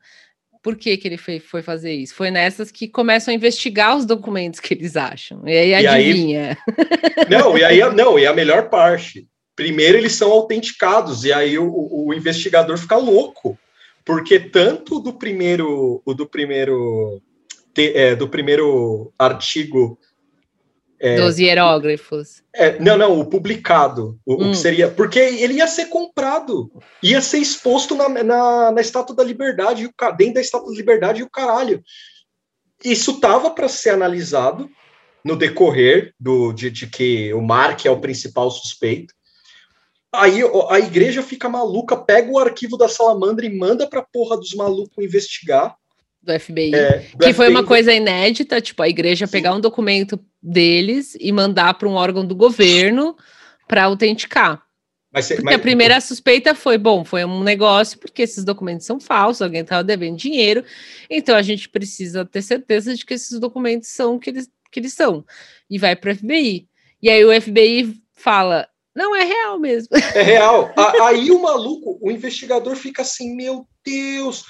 [0.62, 2.14] Por que, que ele foi, foi fazer isso?
[2.14, 5.42] Foi nessas que começam a investigar os documentos que eles acham.
[5.46, 6.58] E aí adivinha.
[6.76, 9.26] E aí, não, e aí não, e a melhor parte.
[9.56, 13.58] Primeiro eles são autenticados, e aí o, o investigador fica louco.
[14.04, 17.20] Porque tanto do primeiro, o do primeiro,
[17.76, 19.98] é, do primeiro artigo
[21.00, 22.42] é, Dos hierógrafos.
[22.54, 24.20] É, não, não, o publicado.
[24.26, 24.48] O, hum.
[24.48, 24.90] o, que seria.
[24.90, 26.70] Porque ele ia ser comprado,
[27.02, 31.20] ia ser exposto na, na, na Estátua da Liberdade, o, dentro da Estátua da Liberdade
[31.20, 31.82] e o caralho.
[32.84, 34.70] Isso tava para ser analisado
[35.24, 39.14] no decorrer do, de, de que o Mark é o principal suspeito.
[40.12, 44.52] Aí a igreja fica maluca, pega o arquivo da salamandra e manda pra porra dos
[44.54, 45.76] malucos investigar
[46.22, 49.32] do FBI, é, do que FBI foi uma coisa inédita, tipo, a igreja Sim.
[49.32, 53.16] pegar um documento deles e mandar para um órgão do governo
[53.66, 54.62] para autenticar.
[55.12, 59.00] Mas, porque mas, a primeira suspeita foi, bom, foi um negócio, porque esses documentos são
[59.00, 60.64] falsos, alguém estava devendo dinheiro,
[61.08, 64.78] então a gente precisa ter certeza de que esses documentos são o que eles, que
[64.78, 65.24] eles são.
[65.68, 66.68] E vai para o FBI.
[67.02, 69.96] E aí o FBI fala, não, é real mesmo.
[70.14, 70.72] É real.
[71.02, 74.44] aí o maluco, o investigador fica assim, meu Deus,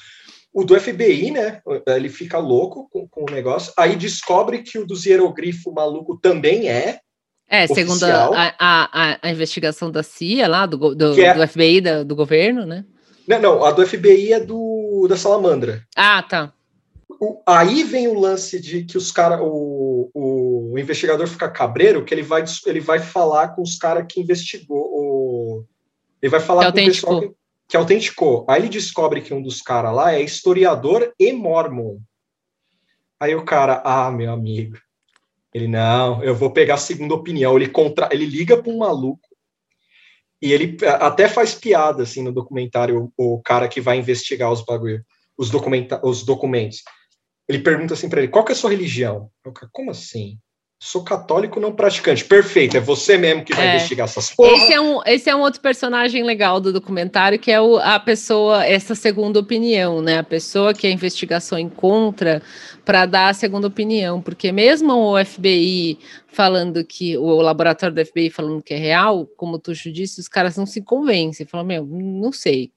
[0.53, 1.61] o do FBI, né?
[1.87, 3.73] Ele fica louco com, com o negócio.
[3.77, 7.01] Aí descobre que o do hieroglifo maluco também é.
[7.49, 11.35] É, segundo a, a, a, investigação da CIA lá, do, do, é...
[11.35, 12.85] do FBI, da, do governo, né?
[13.27, 15.85] Não, não, a do FBI é do da Salamandra.
[15.97, 16.53] Ah, tá.
[17.21, 22.15] O, aí vem o lance de que os caras, o, o, investigador fica cabreiro, que
[22.15, 24.89] ele vai, ele vai falar com os caras que investigou.
[24.91, 25.65] O,
[26.23, 27.33] ele vai falar que com o pessoal que,
[27.71, 28.45] que autenticou.
[28.49, 32.01] Aí ele descobre que um dos caras lá é historiador e mormon.
[33.21, 34.77] Aí o cara, ah, meu amigo.
[35.55, 37.57] Ele, não, eu vou pegar a segunda opinião.
[37.57, 38.09] Ele, contra...
[38.11, 39.29] ele liga para um maluco
[40.43, 44.65] e ele até faz piada, assim, no documentário, o, o cara que vai investigar os
[44.65, 45.05] bagulho,
[45.39, 46.01] os, documenta...
[46.05, 46.83] os documentos.
[47.49, 49.31] Ele pergunta assim para ele, qual que é a sua religião?
[49.45, 50.39] Eu, Como assim?
[50.83, 52.25] Sou católico não praticante.
[52.25, 53.71] Perfeito, é você mesmo que vai é.
[53.75, 54.63] investigar essas coisas.
[54.63, 58.01] Esse é, um, esse é um outro personagem legal do documentário, que é o, a
[58.01, 60.17] pessoa, essa segunda opinião, né?
[60.17, 62.41] A pessoa que a investigação encontra
[62.83, 64.23] para dar a segunda opinião.
[64.23, 65.99] Porque mesmo o FBI
[66.29, 70.57] falando que, o laboratório do FBI falando que é real, como tu disse, os caras
[70.57, 71.45] não se convencem.
[71.45, 72.73] Falam, meu, não sei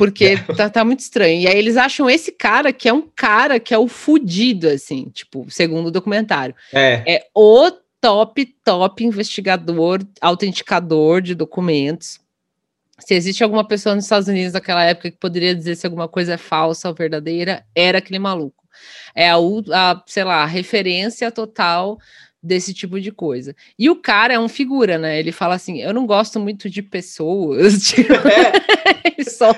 [0.00, 1.42] porque tá, tá, muito estranho.
[1.42, 5.10] E aí eles acham esse cara que é um cara que é o fudido, assim,
[5.12, 6.54] tipo, segundo o documentário.
[6.72, 7.02] É.
[7.06, 7.70] É o
[8.00, 12.18] top, top investigador, autenticador de documentos.
[12.98, 16.34] Se existe alguma pessoa nos Estados Unidos naquela época que poderia dizer se alguma coisa
[16.34, 18.64] é falsa ou verdadeira, era aquele maluco.
[19.14, 21.98] É a, a sei lá, a referência total
[22.42, 23.54] desse tipo de coisa.
[23.78, 25.18] E o cara é um figura, né?
[25.18, 27.80] Ele fala assim: eu não gosto muito de pessoas.
[27.90, 28.52] Tipo, é.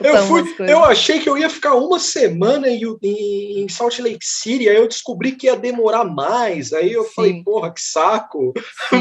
[0.03, 4.69] eu, fui, eu achei que eu ia ficar uma semana em, em, Salt Lake City,
[4.69, 6.73] aí eu descobri que ia demorar mais.
[6.73, 7.11] Aí eu Sim.
[7.15, 8.53] falei, porra, que saco!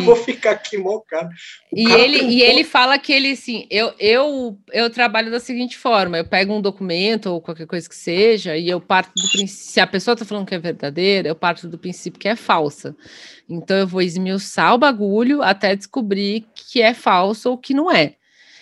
[0.03, 1.30] Vou ficar aqui, mó cara.
[1.74, 5.78] e, cara ele, e ele fala que ele, assim, eu, eu, eu trabalho da seguinte
[5.78, 9.72] forma: eu pego um documento ou qualquer coisa que seja, e eu parto do princípio.
[9.72, 12.95] Se a pessoa tá falando que é verdadeira, eu parto do princípio que é falsa.
[13.49, 18.15] Então eu vou esmiuçar o bagulho até descobrir que é falso ou que não é.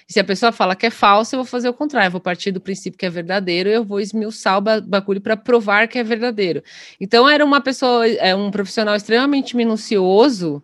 [0.07, 2.07] E se a pessoa fala que é falso, eu vou fazer o contrário.
[2.07, 5.87] Eu vou partir do princípio que é verdadeiro, eu vou esmiuçar o bagulho para provar
[5.87, 6.63] que é verdadeiro.
[6.99, 10.63] Então era uma pessoa, é um profissional extremamente minucioso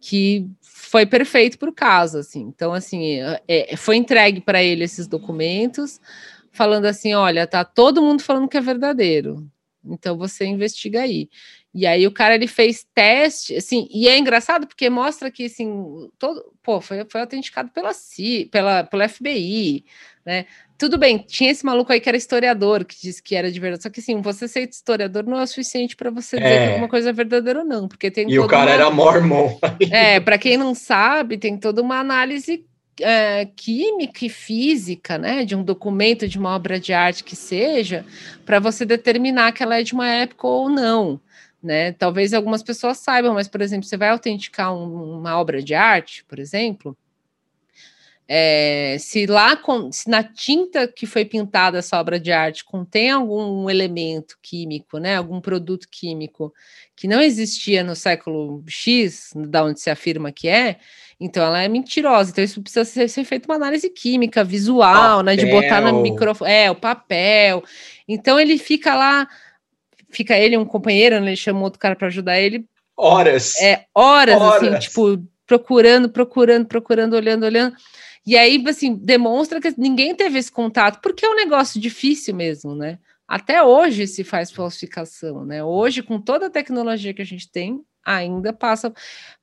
[0.00, 2.42] que foi perfeito para o caso, assim.
[2.42, 3.18] Então, assim,
[3.48, 6.00] é, foi entregue para ele esses documentos,
[6.52, 9.48] falando assim: olha, tá todo mundo falando que é verdadeiro.
[9.84, 11.28] Então você investiga aí.
[11.74, 16.08] E aí o cara ele fez teste, assim, e é engraçado porque mostra que assim,
[16.18, 19.84] todo, pô, foi, foi autenticado pela CI, pela, pela FBI,
[20.24, 20.46] né?
[20.78, 23.82] Tudo bem, tinha esse maluco aí que era historiador, que disse que era de verdade.
[23.82, 26.66] Só que assim, você ser historiador não é o suficiente para você dizer é.
[26.66, 28.74] que alguma coisa é verdadeira ou não, porque tem E o cara uma...
[28.74, 29.58] era mormon.
[29.90, 32.64] É, para quem não sabe, tem toda uma análise
[33.00, 38.04] é, química e física, né, de um documento, de uma obra de arte que seja,
[38.44, 41.20] para você determinar que ela é de uma época ou não.
[41.64, 41.92] Né?
[41.92, 46.22] Talvez algumas pessoas saibam, mas, por exemplo, você vai autenticar um, uma obra de arte,
[46.26, 46.94] por exemplo,
[48.28, 53.10] é, se lá com, se na tinta que foi pintada essa obra de arte contém
[53.10, 56.52] algum elemento químico, né, algum produto químico
[56.96, 60.78] que não existia no século X, da onde se afirma que é,
[61.20, 62.30] então ela é mentirosa.
[62.30, 65.22] Então isso precisa ser, ser feito uma análise química, visual, papel.
[65.22, 67.62] né, de botar no microfone, é, o papel.
[68.08, 69.28] Então ele fica lá
[70.14, 72.64] fica ele um companheiro, né, ele chama outro cara para ajudar ele.
[72.96, 73.60] Horas.
[73.60, 77.76] É, horas, assim, horas, assim, tipo, procurando, procurando, procurando, olhando, olhando.
[78.26, 82.74] E aí, assim, demonstra que ninguém teve esse contato, porque é um negócio difícil mesmo,
[82.74, 82.98] né?
[83.26, 85.62] Até hoje se faz falsificação, né?
[85.62, 88.92] Hoje, com toda a tecnologia que a gente tem, ainda passa,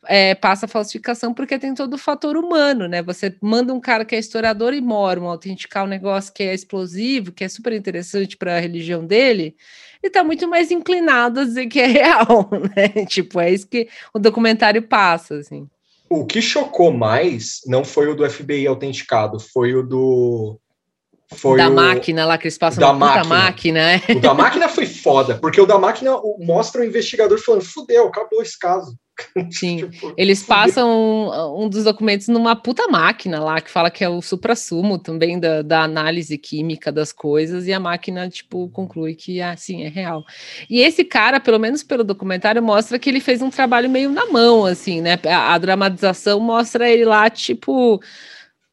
[0.08, 3.02] é, passa falsificação porque tem todo o fator humano, né?
[3.02, 7.32] Você manda um cara que é historiador e mormon autenticar um negócio que é explosivo,
[7.32, 9.56] que é super interessante para a religião dele,
[10.04, 13.06] e está muito mais inclinado a dizer que é real, né?
[13.06, 15.68] Tipo, é isso que o documentário passa, assim.
[16.10, 20.60] O que chocou mais não foi o do FBI autenticado, foi o do
[21.34, 21.74] foi da o...
[21.74, 23.24] máquina lá que eles passam da máquina.
[23.24, 24.02] máquina é.
[24.18, 28.42] O da máquina foi foda, porque o da máquina mostra o investigador falando: fudeu, acabou
[28.42, 28.96] esse caso.
[29.52, 34.04] Sim, tipo, eles passam um, um, dos documentos numa puta máquina lá, que fala que
[34.04, 39.16] é o supra-sumo também da, da, análise química das coisas, e a máquina, tipo, conclui
[39.16, 40.24] que, assim, é real.
[40.70, 44.26] E esse cara, pelo menos pelo documentário, mostra que ele fez um trabalho meio na
[44.28, 45.20] mão, assim, né?
[45.26, 48.02] A, a dramatização mostra ele lá, tipo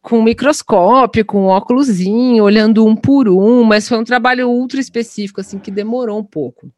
[0.01, 4.81] com um microscópio, com um óculosinho, olhando um por um, mas foi um trabalho ultra
[4.81, 6.73] específico, assim, que demorou um pouco.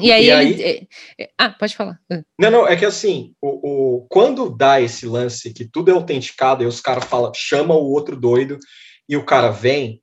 [0.00, 0.88] E aí, e ele.
[1.18, 1.98] É, ah, pode falar.
[2.10, 2.22] Ah.
[2.38, 6.62] Não, não, é que assim, o, o, quando dá esse lance que tudo é autenticado,
[6.62, 8.58] e os caras falam, chama o outro doido,
[9.08, 10.02] e o cara vem,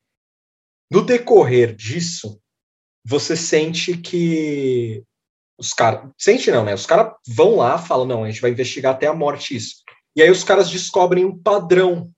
[0.92, 2.40] no decorrer disso,
[3.06, 5.04] você sente que
[5.58, 6.10] os caras.
[6.18, 6.74] Sente não, né?
[6.74, 9.76] Os caras vão lá, falam, não, a gente vai investigar até a morte isso.
[10.16, 12.12] E aí os caras descobrem um padrão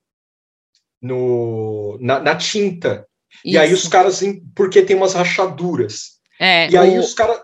[1.02, 3.08] no, na, na tinta.
[3.46, 3.56] Isso.
[3.56, 4.22] E aí os caras,
[4.56, 6.20] porque tem umas rachaduras.
[6.40, 7.02] É, e aí o...
[7.02, 7.40] os caras.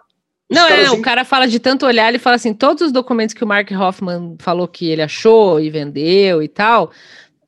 [0.49, 3.43] Não, é, o cara fala de tanto olhar, ele fala assim: todos os documentos que
[3.43, 6.91] o Mark Hoffman falou que ele achou e vendeu e tal,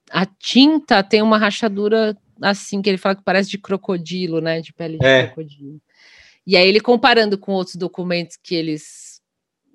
[0.09, 4.61] a tinta tem uma rachadura assim, que ele fala que parece de crocodilo, né?
[4.61, 5.27] De pele de é.
[5.27, 5.79] crocodilo.
[6.45, 9.21] E aí ele comparando com outros documentos que eles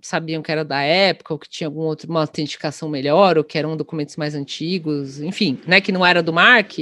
[0.00, 3.56] sabiam que era da época, ou que tinha alguma outra uma autenticação melhor, ou que
[3.56, 6.72] eram documentos mais antigos, enfim, né, que não era do Mark,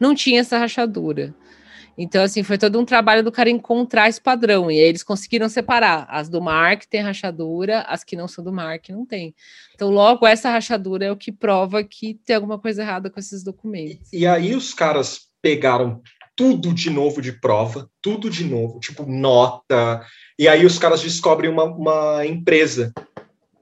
[0.00, 1.32] não tinha essa rachadura.
[1.96, 5.48] Então, assim, foi todo um trabalho do cara encontrar esse padrão, e aí eles conseguiram
[5.48, 6.06] separar.
[6.10, 9.34] As do Mark tem rachadura, as que não são do Mark não tem.
[9.74, 13.42] Então, logo, essa rachadura é o que prova que tem alguma coisa errada com esses
[13.44, 14.12] documentos.
[14.12, 16.02] E, e aí os caras pegaram
[16.36, 20.04] tudo de novo de prova, tudo de novo, tipo nota,
[20.38, 22.92] e aí os caras descobrem uma, uma empresa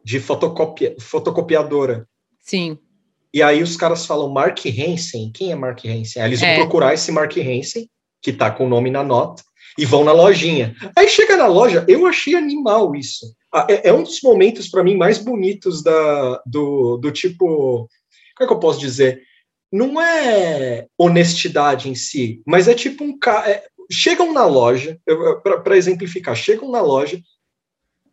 [0.04, 2.08] de fotocopia, fotocopiadora.
[2.40, 2.78] Sim.
[3.32, 5.30] E aí os caras falam Mark Hansen.
[5.32, 6.22] Quem é Mark Hansen?
[6.22, 6.56] Aí eles é.
[6.56, 7.88] vão procurar esse Mark Hansen,
[8.22, 9.42] que tá com o nome na nota,
[9.76, 10.74] e vão na lojinha.
[10.96, 13.34] Aí chega na loja, eu achei animal isso.
[13.52, 17.88] Ah, é, é um dos momentos para mim mais bonitos da, do, do tipo.
[18.36, 19.22] Como é que eu posso dizer?
[19.70, 23.18] Não é honestidade em si, mas é tipo um.
[23.46, 24.98] É, chegam na loja,
[25.64, 27.20] para exemplificar, chegam na loja,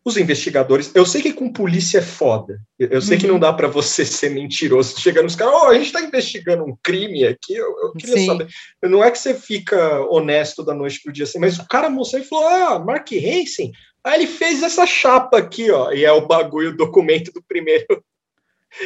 [0.04, 3.20] os investigadores, eu sei que com polícia é foda, eu sei uhum.
[3.20, 3.40] que não uhum.
[3.40, 7.26] dá para você ser mentiroso, chegando nos caras, oh, a gente está investigando um crime
[7.26, 8.26] aqui, eu, eu queria Sim.
[8.26, 8.48] saber,
[8.84, 12.22] não é que você fica honesto da noite pro dia assim, mas o cara mostrou
[12.22, 13.72] e falou, ah, Mark Hansen,
[14.02, 18.02] aí ele fez essa chapa aqui, ó, e é o bagulho, o documento do primeiro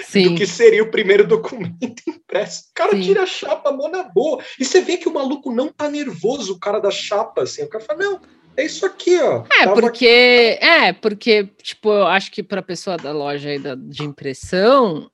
[0.06, 0.30] Sim.
[0.30, 2.62] do que seria o primeiro documento impresso.
[2.70, 3.02] O cara Sim.
[3.02, 4.42] tira a chapa, mão na boa.
[4.58, 7.62] E você vê que o maluco não tá nervoso, o cara da chapa, assim.
[7.62, 8.20] O cara fala, não,
[8.56, 9.44] é isso aqui, ó.
[9.50, 10.66] É, Tava porque, aqui.
[10.66, 15.10] é, porque, tipo, eu acho que para pessoa da loja aí da, de impressão,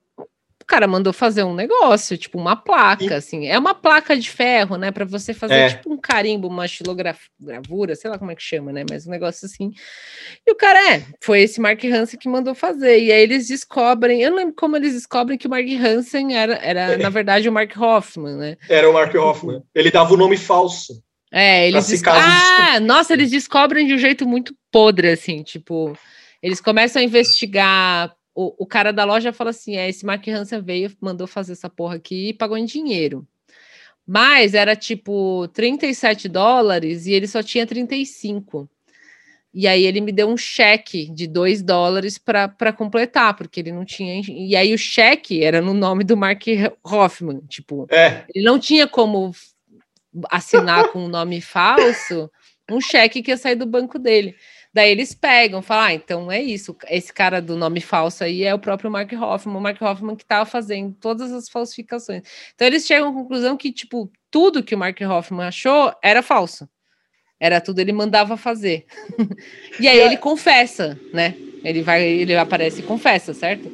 [0.71, 3.13] cara mandou fazer um negócio, tipo uma placa, e...
[3.13, 3.49] assim.
[3.49, 4.93] É uma placa de ferro, né?
[4.93, 5.69] Para você fazer é.
[5.71, 8.85] tipo um carimbo, uma estilogravura, sei lá como é que chama, né?
[8.89, 9.73] Mas um negócio assim.
[10.47, 13.01] E o cara é, foi esse Mark Hansen que mandou fazer.
[13.01, 16.55] E aí eles descobrem, eu não lembro como eles descobrem que o Mark Hansen era,
[16.63, 16.97] era é.
[16.97, 18.57] na verdade, o Mark Hoffman, né?
[18.69, 19.63] Era o Mark Hoffman.
[19.75, 21.03] Ele dava o nome falso.
[21.31, 22.23] É, eles descobrem.
[22.25, 25.97] Ah, nossa, eles descobrem de um jeito muito podre, assim, tipo.
[26.43, 28.15] Eles começam a investigar.
[28.35, 31.71] O, o cara da loja fala assim: é, esse Mark Hansen veio, mandou fazer essa
[31.71, 33.27] porra aqui e pagou em dinheiro.
[34.07, 38.69] Mas era tipo 37 dólares e ele só tinha 35.
[39.53, 43.85] E aí ele me deu um cheque de 2 dólares para completar, porque ele não
[43.85, 44.21] tinha.
[44.29, 46.43] E aí o cheque era no nome do Mark
[46.85, 47.41] Hoffman.
[47.49, 48.25] Tipo, é.
[48.33, 49.33] ele não tinha como
[50.31, 52.31] assinar com um nome falso
[52.71, 54.35] um cheque que ia sair do banco dele.
[54.73, 58.55] Daí eles pegam, falam, ah, então é isso, esse cara do nome falso aí é
[58.55, 62.23] o próprio Mark Hoffman, o Mark Hoffman que estava fazendo todas as falsificações.
[62.55, 66.69] Então eles chegam à conclusão que, tipo, tudo que o Mark Hoffman achou era falso.
[67.41, 68.87] Era tudo ele mandava fazer.
[69.81, 71.35] e aí ele confessa, né?
[71.65, 73.71] Ele vai, ele aparece e confessa, certo?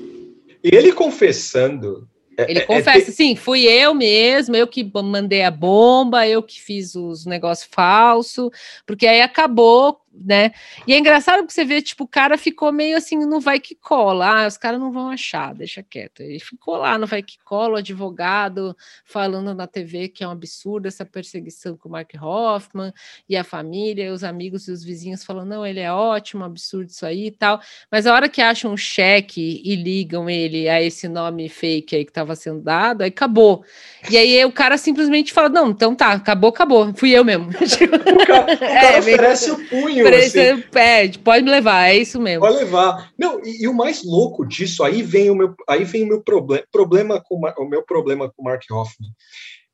[0.62, 2.08] Ele confessando
[2.38, 6.42] ele é, é confessa, é, sim, fui eu mesmo, eu que mandei a bomba, eu
[6.42, 8.50] que fiz os negócios falsos,
[8.84, 10.52] porque aí acabou né?
[10.86, 13.74] E é engraçado que você vê, tipo, o cara ficou meio assim, não vai que
[13.74, 16.20] cola, ah, os caras não vão achar, deixa quieto.
[16.20, 20.30] Ele ficou lá, não vai que cola, o advogado falando na TV que é um
[20.30, 22.92] absurdo essa perseguição com o Mark Hoffman,
[23.28, 27.04] e a família, os amigos e os vizinhos falando, não, ele é ótimo, absurdo isso
[27.04, 27.60] aí e tal.
[27.90, 32.04] Mas a hora que acham um cheque e ligam ele a esse nome fake aí
[32.04, 33.64] que estava sendo dado, aí acabou.
[34.10, 37.48] E aí o cara simplesmente fala, não, então tá, acabou, acabou, fui eu mesmo.
[37.50, 40.62] o cara, o cara é, oferece o punho assim.
[40.70, 42.40] pede, pode me levar, é isso mesmo.
[42.40, 43.12] Pode levar.
[43.18, 46.22] Não, e, e, o mais louco disso, aí vem o meu, aí vem o meu
[46.22, 49.10] problema, problema com o meu problema com o Mark Hoffman.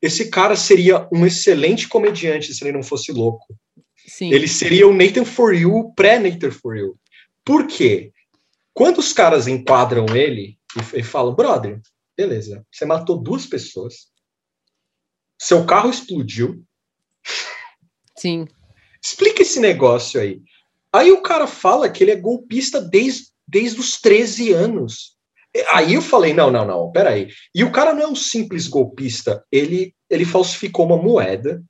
[0.01, 3.55] Esse cara seria um excelente comediante se ele não fosse louco.
[4.07, 4.33] Sim.
[4.33, 6.97] Ele seria o Nathan For You, pré-Nathan For You.
[7.45, 8.13] Por quê?
[8.75, 10.59] Quando os caras enquadram ele
[10.95, 11.81] e, e falam, brother,
[12.17, 14.09] beleza, você matou duas pessoas,
[15.41, 16.65] seu carro explodiu.
[18.17, 18.47] Sim.
[19.05, 20.41] Explica esse negócio aí.
[20.93, 25.13] Aí o cara fala que ele é golpista desde, desde os 13 anos.
[25.75, 27.29] Aí eu falei, não, não, não, peraí.
[27.55, 31.63] E o cara não é um simples golpista, ele, ele falsificou uma moeda,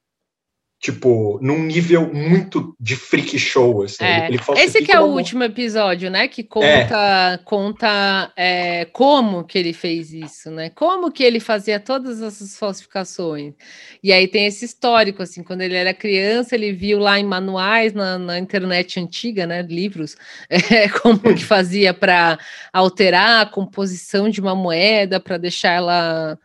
[0.83, 4.03] tipo, num nível muito de freak show, assim.
[4.03, 4.27] É.
[4.27, 7.39] Ele, ele Esse que é o último episódio, né, que conta, é.
[7.45, 13.55] conta é, como que ele fez isso, né, como que ele fazia todas essas falsificações.
[14.03, 17.93] E aí tem esse histórico, assim, quando ele era criança, ele viu lá em manuais,
[17.93, 20.17] na, na internet antiga, né, livros,
[20.51, 22.37] é, como que fazia para
[22.73, 26.37] alterar a composição de uma moeda, para deixar ela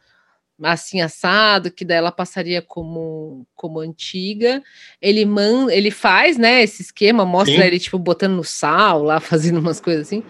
[0.61, 4.61] assim assado, que daí ela passaria como, como antiga.
[5.01, 7.61] Ele man, ele faz, né, esse esquema, mostra Sim.
[7.61, 10.23] ele tipo botando no sal lá, fazendo umas coisas assim.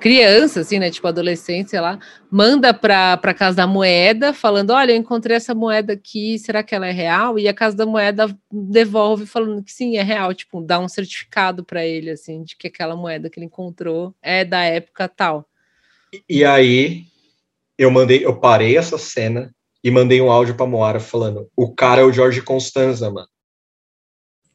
[0.00, 1.98] Criança, assim, né, tipo adolescente, sei lá,
[2.30, 6.74] manda para para casa da moeda, falando: "Olha, eu encontrei essa moeda aqui, será que
[6.74, 10.62] ela é real?" E a casa da moeda devolve falando que sim, é real, tipo,
[10.62, 14.62] dá um certificado para ele assim de que aquela moeda que ele encontrou é da
[14.62, 15.46] época tal.
[16.28, 17.04] E aí
[17.80, 19.50] eu mandei, eu parei essa cena
[19.82, 23.28] e mandei um áudio pra Moara falando: o cara é o Jorge Constanza, mano.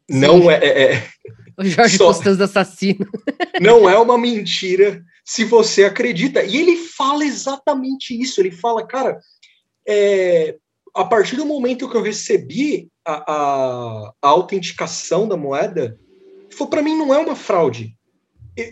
[0.09, 0.19] Sim.
[0.19, 1.09] Não é, é, é.
[1.57, 3.07] O Jorge só, Constanza assassino.
[3.59, 6.43] Não é uma mentira se você acredita.
[6.43, 8.39] E ele fala exatamente isso.
[8.39, 9.19] Ele fala, cara,
[9.87, 10.57] é,
[10.93, 15.97] a partir do momento que eu recebi a, a, a autenticação da moeda,
[16.69, 17.95] para mim não é uma fraude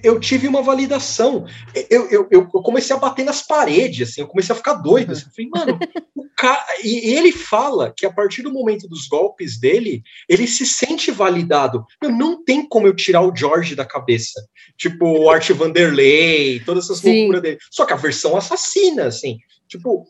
[0.04, 1.46] eu tive uma validação.
[1.90, 5.12] Eu, eu, eu, comecei a bater nas paredes, assim, eu comecei a ficar doido.
[5.12, 5.80] Assim, eu falei, mano,
[6.16, 6.66] o cara.
[6.84, 11.86] E ele fala que a partir do momento dos golpes dele, ele se sente validado.
[12.02, 14.42] Eu não tem como eu tirar o George da cabeça.
[14.78, 17.20] Tipo, o Art Vanderlei, todas essas Sim.
[17.20, 17.58] loucuras dele.
[17.70, 19.38] Só que a versão assassina, assim.
[19.68, 20.06] Tipo,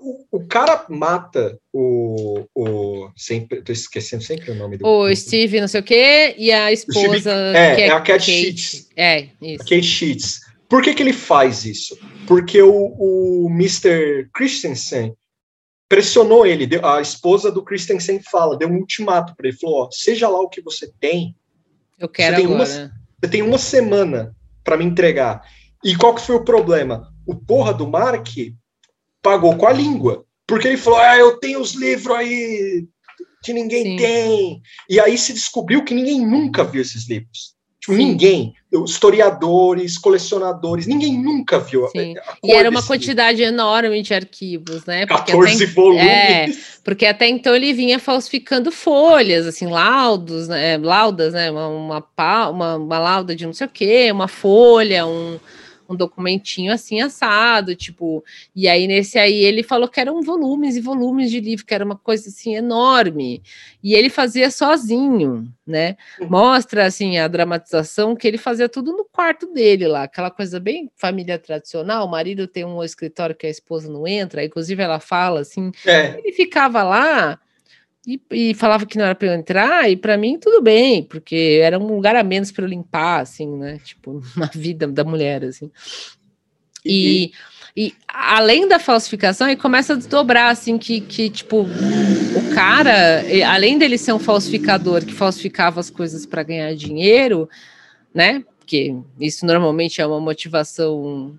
[0.00, 3.10] o, o, cara mata o, o.
[3.16, 4.86] Sempre, tô esquecendo sempre o nome do.
[4.86, 7.20] O Steve, não sei o quê, e a esposa.
[7.20, 8.22] Steve, é, é, é, a Cat Kate.
[8.22, 8.88] Sheets.
[8.96, 9.62] É, isso.
[9.62, 10.40] A Kate Sheets.
[10.68, 11.98] Por que, que ele faz isso?
[12.26, 14.28] Porque o, o Mr.
[14.32, 15.14] Christensen
[15.88, 16.66] pressionou ele.
[16.66, 19.58] Deu, a esposa do Christensen fala, deu um ultimato para ele.
[19.58, 21.34] Falou: ó, seja lá o que você tem.
[21.98, 22.56] Eu quero você agora.
[22.56, 25.42] Uma, você tem uma semana para me entregar.
[25.84, 27.12] E qual que foi o problema?
[27.26, 28.28] O porra do Mark
[29.22, 30.24] pagou com a língua.
[30.46, 32.86] Porque ele falou: ah, eu tenho os livros aí
[33.42, 33.96] que ninguém Sim.
[33.96, 34.62] tem.
[34.88, 37.54] E aí se descobriu que ninguém nunca viu esses livros.
[37.80, 38.52] Tipo, ninguém,
[38.84, 41.88] historiadores, colecionadores, ninguém nunca viu.
[41.88, 42.14] Sim.
[42.44, 45.06] E era uma quantidade enorme de arquivos, né?
[45.06, 46.04] Porque 14 até, volumes.
[46.04, 46.46] É,
[46.84, 50.76] porque até então ele vinha falsificando folhas, assim, laudos, né?
[50.76, 51.50] Laudas, né?
[51.50, 55.40] Uma, uma, uma, uma lauda de não sei o quê, uma folha, um
[55.90, 60.80] um documentinho assim assado, tipo, e aí nesse aí ele falou que eram volumes e
[60.80, 63.42] volumes de livro, que era uma coisa assim enorme,
[63.82, 65.96] e ele fazia sozinho, né?
[66.20, 70.90] Mostra assim a dramatização que ele fazia tudo no quarto dele lá, aquela coisa bem
[70.96, 72.06] família tradicional.
[72.06, 76.18] O marido tem um escritório que a esposa não entra, inclusive ela fala assim, é.
[76.18, 77.38] ele ficava lá
[78.06, 81.60] e, e, falava que não era para eu entrar, e para mim tudo bem, porque
[81.62, 83.78] era um lugar a menos para eu limpar, assim, né?
[83.84, 85.70] Tipo, na vida da mulher, assim.
[86.84, 87.32] E,
[87.76, 93.22] e, e além da falsificação, ele começa a desdobrar, assim, que, que, tipo, o cara,
[93.46, 97.48] além dele ser um falsificador que falsificava as coisas para ganhar dinheiro,
[98.14, 98.42] né?
[98.58, 101.36] Porque isso normalmente é uma motivação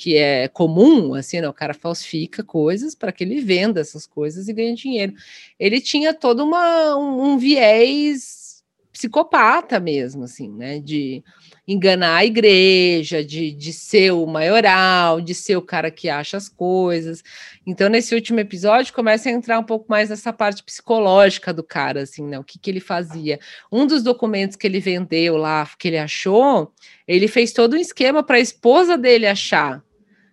[0.00, 1.48] que é comum, assim, né?
[1.50, 5.12] O cara falsifica coisas para que ele venda essas coisas e ganhe dinheiro.
[5.58, 10.78] Ele tinha todo uma, um, um viés psicopata mesmo, assim, né?
[10.78, 11.22] De
[11.68, 16.48] enganar a igreja, de, de ser o maioral, de ser o cara que acha as
[16.48, 17.22] coisas.
[17.66, 22.04] Então, nesse último episódio, começa a entrar um pouco mais nessa parte psicológica do cara,
[22.04, 22.38] assim, né?
[22.38, 23.38] O que, que ele fazia.
[23.70, 26.72] Um dos documentos que ele vendeu lá, que ele achou,
[27.06, 29.84] ele fez todo um esquema para a esposa dele achar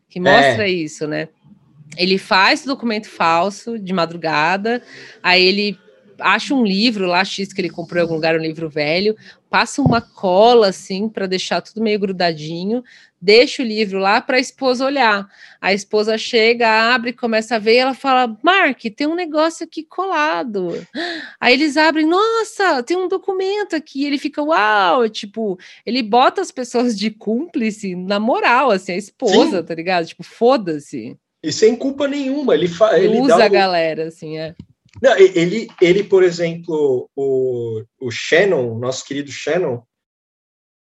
[0.10, 0.70] que mostra é.
[0.70, 1.30] isso, né?
[1.98, 4.82] Ele faz documento falso de madrugada,
[5.24, 5.80] aí ele
[6.20, 9.16] acha um livro lá X que ele comprou em algum lugar, um livro velho,
[9.50, 12.84] passa uma cola assim para deixar tudo meio grudadinho,
[13.22, 15.28] deixa o livro lá para a esposa olhar.
[15.60, 19.84] A esposa chega, abre, começa a ver, e ela fala: "Mark, tem um negócio aqui
[19.84, 20.86] colado".
[21.40, 24.06] Aí eles abrem: "Nossa, tem um documento aqui".
[24.06, 29.60] Ele fica: "Uau!", tipo, ele bota as pessoas de cúmplice na moral, assim, a esposa,
[29.60, 29.64] Sim.
[29.64, 30.06] tá ligado?
[30.06, 31.18] Tipo, foda-se.
[31.44, 34.56] E sem culpa nenhuma, ele, fa ele usa a galera, assim, é.
[35.02, 39.82] Não, ele, ele, por exemplo, o, o Shannon, nosso querido Shannon,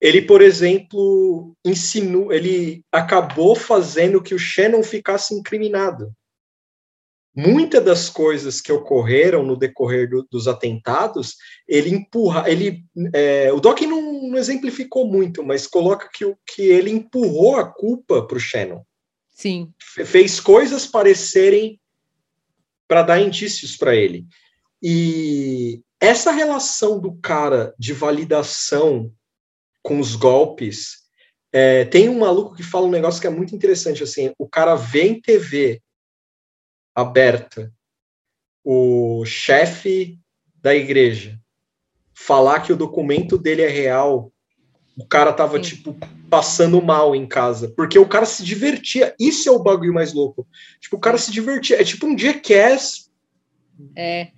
[0.01, 6.13] ele, por exemplo, ensinou, ele acabou fazendo que o Shannon ficasse incriminado.
[7.35, 11.37] Muitas das coisas que ocorreram no decorrer do, dos atentados,
[11.67, 12.85] ele empurra, ele,
[13.15, 18.27] é, o Doc não, não, exemplificou muito, mas coloca que, que ele empurrou a culpa
[18.27, 18.83] para o Shannon.
[19.31, 19.73] Sim.
[19.81, 21.81] Fez coisas parecerem
[22.93, 24.27] para dar indícios para ele.
[24.83, 29.11] E essa relação do cara de validação
[29.83, 30.99] com os golpes.
[31.51, 34.75] É, tem um maluco que fala um negócio que é muito interessante, assim, o cara
[34.75, 35.81] vê em TV
[36.95, 37.73] aberta
[38.63, 40.19] o chefe
[40.57, 41.41] da igreja
[42.13, 44.32] falar que o documento dele é real,
[44.97, 45.77] o cara tava, Sim.
[45.77, 45.97] tipo,
[46.29, 50.47] passando mal em casa, porque o cara se divertia, isso é o bagulho mais louco,
[50.81, 53.11] tipo, o cara se divertia, é tipo um jackass
[53.97, 54.29] é,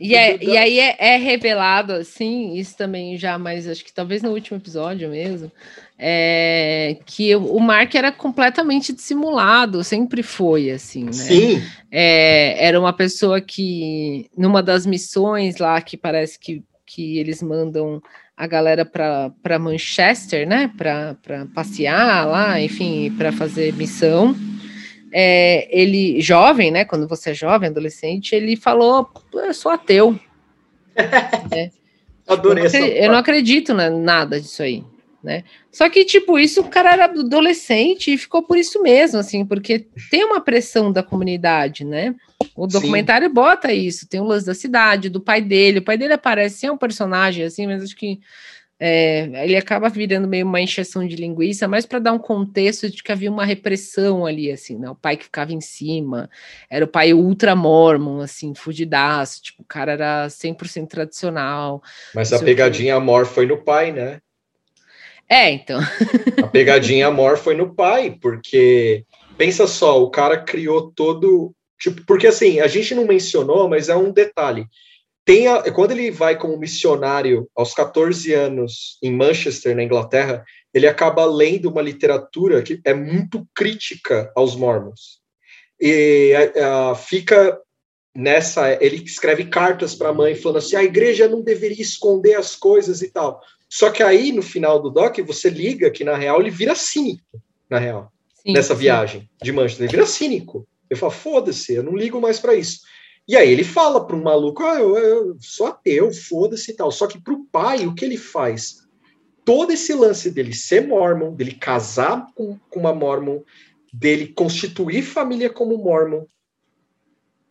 [0.00, 4.22] e, é, e aí é, é, revelado, assim, isso também já, mas acho que talvez
[4.22, 5.52] no último episódio mesmo,
[5.98, 11.12] é, que o Mark era completamente dissimulado, sempre foi, assim, né?
[11.12, 11.62] Sim.
[11.90, 18.00] É, era uma pessoa que, numa das missões lá, que parece que, que eles mandam
[18.40, 21.14] a galera para Manchester, né, para
[21.54, 24.34] passear lá, enfim, para fazer missão
[25.12, 26.86] é, ele, jovem, né?
[26.86, 30.18] Quando você é jovem, adolescente, ele falou: Eu sou ateu.
[31.52, 31.70] é.
[32.26, 34.84] Adorei eu, não acredito, eu não acredito em nada disso aí.
[35.22, 35.44] Né?
[35.70, 39.86] Só que, tipo, isso o cara era adolescente e ficou por isso mesmo, assim, porque
[40.10, 42.14] tem uma pressão da comunidade, né?
[42.54, 43.34] O documentário Sim.
[43.34, 45.78] bota isso, tem o lance da cidade, do pai dele.
[45.78, 48.20] O pai dele aparece, é um personagem, assim, mas acho que
[48.82, 53.02] é, ele acaba virando meio uma encheção de linguiça, mas para dar um contexto de
[53.02, 54.88] que havia uma repressão ali, assim, né?
[54.88, 56.30] O pai que ficava em cima,
[56.70, 61.82] era o pai ultra mormon, assim, fudidaço, tipo, o cara era 100% tradicional.
[62.14, 64.18] Mas a pegadinha amor foi no pai, né?
[65.28, 65.78] É, então.
[66.42, 69.04] a pegadinha amor foi no pai, porque
[69.36, 73.96] pensa só, o cara criou todo, tipo, porque assim, a gente não mencionou, mas é
[73.96, 74.66] um detalhe
[75.24, 80.86] tem a, quando ele vai como missionário aos 14 anos em Manchester, na Inglaterra, ele
[80.86, 85.20] acaba lendo uma literatura que é muito crítica aos mormons.
[85.80, 87.58] E a, a, fica
[88.12, 88.72] nessa.
[88.82, 93.02] Ele escreve cartas para a mãe falando assim: a igreja não deveria esconder as coisas
[93.02, 93.40] e tal.
[93.68, 97.40] Só que aí, no final do doc, você liga que, na real, ele vira cínico,
[97.68, 98.80] na real, sim, nessa sim.
[98.80, 99.84] viagem de Manchester.
[99.84, 100.66] Ele vira cínico.
[100.90, 102.80] Ele fala: foda-se, eu não ligo mais para isso.
[103.28, 106.90] E aí ele fala para um maluco, ah, eu, eu sou ateu, foda-se e tal.
[106.90, 108.80] Só que para o pai, o que ele faz?
[109.50, 113.40] todo esse lance dele ser mormon, dele casar com, com uma mormon,
[113.92, 116.24] dele constituir família como mormon.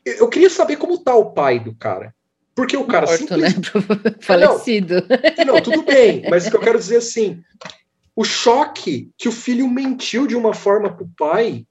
[0.06, 2.16] Eu, eu queria saber como tá o pai do cara.
[2.56, 3.49] Porque o cara Morto, né?
[4.22, 4.95] Falecido.
[5.45, 7.41] Não, não, tudo bem, mas o que eu quero dizer assim,
[8.16, 11.66] o choque que o filho mentiu de uma forma pro pai.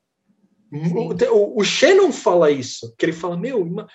[0.71, 3.87] O, o, Shannon fala isso, que ele fala, meu,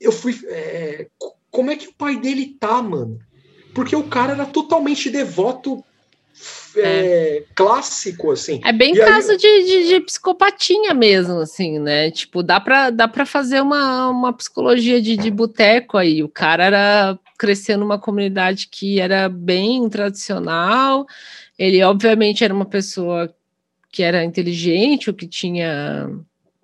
[0.00, 0.38] eu fui.
[0.46, 1.06] É,
[1.50, 3.18] como é que o pai dele tá, mano?
[3.74, 5.82] Porque o cara era totalmente devoto
[6.76, 7.44] é, é.
[7.54, 8.60] clássico, assim.
[8.64, 9.36] É bem e caso aí...
[9.36, 12.10] de, de, de, psicopatinha mesmo, assim, né?
[12.10, 16.22] Tipo, dá pra, dá pra fazer uma, uma psicologia de, de boteco aí.
[16.22, 21.06] O cara era crescendo numa comunidade que era bem tradicional.
[21.58, 23.34] Ele, obviamente, era uma pessoa
[23.90, 26.10] que era inteligente, ou que tinha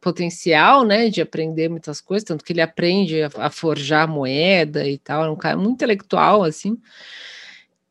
[0.01, 4.99] potencial, né, de aprender muitas coisas, tanto que ele aprende a, a forjar moeda e
[4.99, 6.79] tal, é um cara muito intelectual, assim.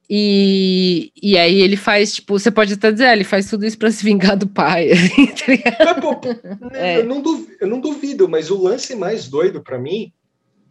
[0.08, 3.80] E, e aí ele faz, tipo, você pode até dizer, ah, ele faz tudo isso
[3.80, 4.92] para se vingar do pai.
[4.94, 6.20] Assim, tá pô,
[6.74, 7.00] é.
[7.00, 10.12] eu, não duvido, eu não duvido, mas o lance mais doido para mim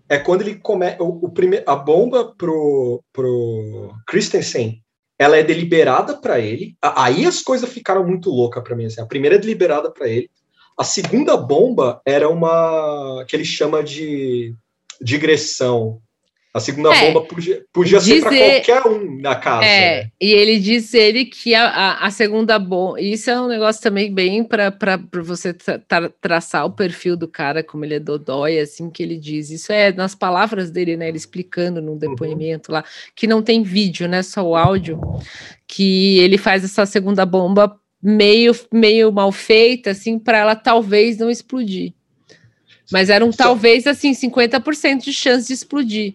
[0.09, 1.03] é quando ele começa.
[1.03, 4.81] O, o prime, a bomba pro, pro Christensen,
[5.19, 6.77] ela é deliberada para ele.
[6.81, 8.87] Aí as coisas ficaram muito loucas para mim.
[8.87, 9.01] Assim.
[9.01, 10.31] A primeira é deliberada para ele.
[10.79, 14.55] A segunda bomba era uma que ele chama de
[15.01, 16.01] digressão
[16.55, 19.65] a segunda é, bomba podia, podia ser para qualquer um na casa.
[19.65, 20.11] É, né?
[20.21, 23.01] e ele diz ele que a, a, a, segunda bomba.
[23.01, 24.71] Isso é um negócio também bem para
[25.23, 29.17] você tra, tra, traçar o perfil do cara, como ele é dodói, assim que ele
[29.17, 29.51] diz.
[29.51, 31.09] Isso é nas palavras dele, né?
[31.09, 31.99] Ele explicando num uhum.
[31.99, 32.77] depoimento uhum.
[32.77, 32.85] lá,
[33.17, 34.23] que não tem vídeo, né?
[34.23, 35.01] Só o áudio,
[35.67, 41.31] que ele faz essa segunda bomba meio, meio mal feita, assim, para ela talvez não
[41.31, 41.95] explodir.
[42.91, 46.15] Mas era um talvez assim, 50% de chance de explodir.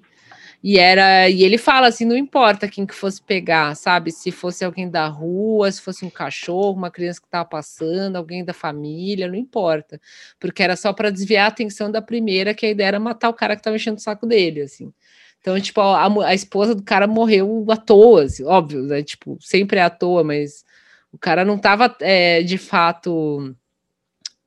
[0.64, 4.12] E era, e ele fala assim, não importa quem que fosse pegar, sabe?
[4.12, 8.44] Se fosse alguém da rua, se fosse um cachorro, uma criança que estava passando, alguém
[8.44, 10.02] da família, não importa,
[10.40, 13.34] porque era só para desviar a atenção da primeira, que a ideia era matar o
[13.34, 14.92] cara que estava enchendo o saco dele, assim.
[15.40, 19.04] Então, tipo, a, a esposa do cara morreu à toa, assim, óbvio, né?
[19.04, 20.66] Tipo, sempre é à toa, mas
[21.12, 23.56] o cara não estava é, de fato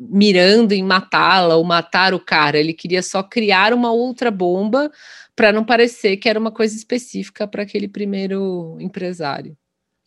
[0.00, 4.90] mirando em matá-la ou matar o cara, ele queria só criar uma outra bomba
[5.36, 9.56] para não parecer que era uma coisa específica para aquele primeiro empresário.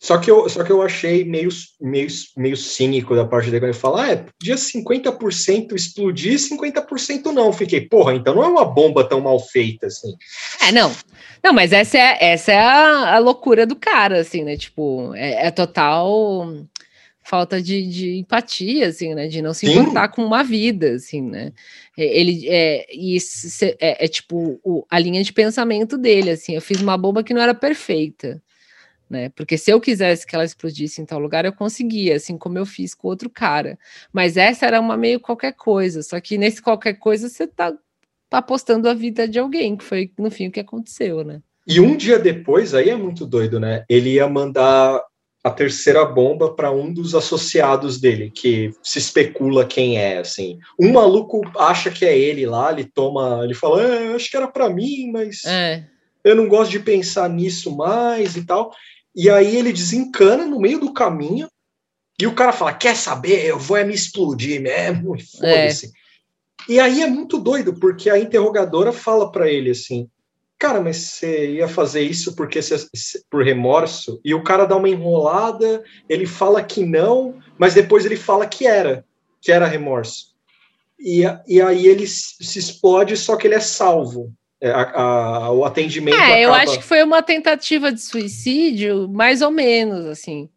[0.04, 1.48] Só que, eu, só que eu achei meio,
[1.80, 7.32] meio, meio cínico da parte dele quando ele fala, ah, é, podia 50% explodir, 50%
[7.32, 7.50] não.
[7.54, 10.12] Fiquei, porra, então não é uma bomba tão mal feita assim.
[10.60, 10.92] É, não.
[11.42, 14.58] Não, mas essa é, essa é a, a loucura do cara, assim, né?
[14.58, 16.54] Tipo, é, é total
[17.24, 19.26] falta de, de, empatia, assim, né?
[19.26, 19.72] De não se Sim.
[19.72, 21.52] importar com uma vida, assim, né?
[21.96, 26.54] É, ele é, isso é, é tipo o, a linha de pensamento dele, assim.
[26.54, 28.42] Eu fiz uma bomba que não era perfeita,
[29.08, 29.30] né?
[29.30, 32.66] Porque se eu quisesse que ela explodisse em tal lugar, eu conseguia, assim como eu
[32.66, 33.78] fiz com outro cara.
[34.12, 36.02] Mas essa era uma meio qualquer coisa.
[36.02, 37.72] Só que nesse qualquer coisa você tá,
[38.28, 41.40] tá apostando a vida de alguém, que foi no fim o que aconteceu, né?
[41.66, 43.86] E um dia depois, aí é muito doido, né?
[43.88, 45.02] Ele ia mandar
[45.44, 50.58] a terceira bomba para um dos associados dele, que se especula quem é, assim.
[50.80, 54.48] Um maluco acha que é ele lá, ele toma, ele fala, é, acho que era
[54.48, 55.84] para mim, mas é.
[56.24, 58.72] eu não gosto de pensar nisso mais e tal.
[59.14, 61.46] E aí ele desencana no meio do caminho
[62.18, 65.86] e o cara fala, quer saber, eu vou é me explodir mesmo, foda-se.
[65.86, 65.90] É.
[66.72, 70.08] E aí é muito doido, porque a interrogadora fala para ele assim,
[70.64, 72.88] cara, mas você ia fazer isso porque você,
[73.30, 74.18] por remorso?
[74.24, 78.66] E o cara dá uma enrolada, ele fala que não, mas depois ele fala que
[78.66, 79.04] era,
[79.42, 80.32] que era remorso.
[80.98, 84.32] E, e aí ele se explode, só que ele é salvo.
[84.58, 86.14] É, a, a, o atendimento.
[86.14, 86.40] É, acaba...
[86.40, 90.48] eu acho que foi uma tentativa de suicídio, mais ou menos, assim.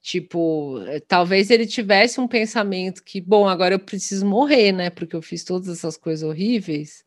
[0.00, 4.90] Tipo, é, talvez ele tivesse um pensamento que, bom, agora eu preciso morrer, né?
[4.90, 7.04] Porque eu fiz todas essas coisas horríveis.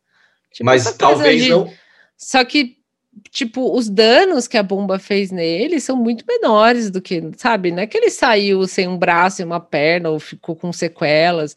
[0.52, 1.48] Tipo, Mas talvez de...
[1.48, 1.72] não
[2.20, 2.76] só que,
[3.30, 7.70] tipo, os danos que a bomba fez nele são muito menores do que, sabe?
[7.72, 11.56] Não é que ele saiu sem um braço e uma perna ou ficou com sequelas.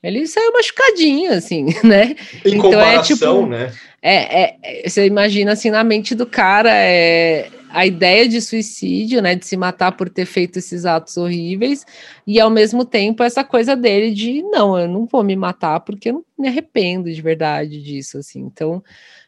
[0.00, 2.14] Ele saiu machucadinho, assim, né?
[2.44, 3.46] Em então comparação, é tipo.
[3.46, 3.72] Né?
[4.00, 9.34] É, é, você imagina assim, na mente do cara, é a ideia de suicídio, né?
[9.34, 11.84] De se matar por ter feito esses atos horríveis,
[12.24, 16.10] e ao mesmo tempo essa coisa dele de não, eu não vou me matar porque
[16.10, 18.38] eu não me arrependo de verdade disso, assim.
[18.38, 18.80] Então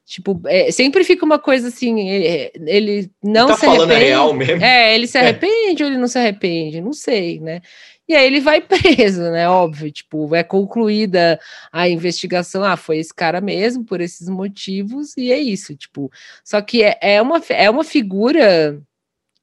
[0.09, 4.05] Tipo, é, sempre fica uma coisa assim, ele, ele não tá se arrepende.
[4.05, 4.64] real mesmo.
[4.64, 5.20] É, ele se é.
[5.20, 5.85] arrepende é.
[5.85, 7.60] ou ele não se arrepende, não sei, né?
[8.09, 9.47] E aí ele vai preso, né?
[9.51, 11.39] Óbvio, tipo, é concluída
[11.70, 16.10] a investigação, ah, foi esse cara mesmo, por esses motivos, e é isso, tipo.
[16.43, 18.80] Só que é, é, uma, é uma figura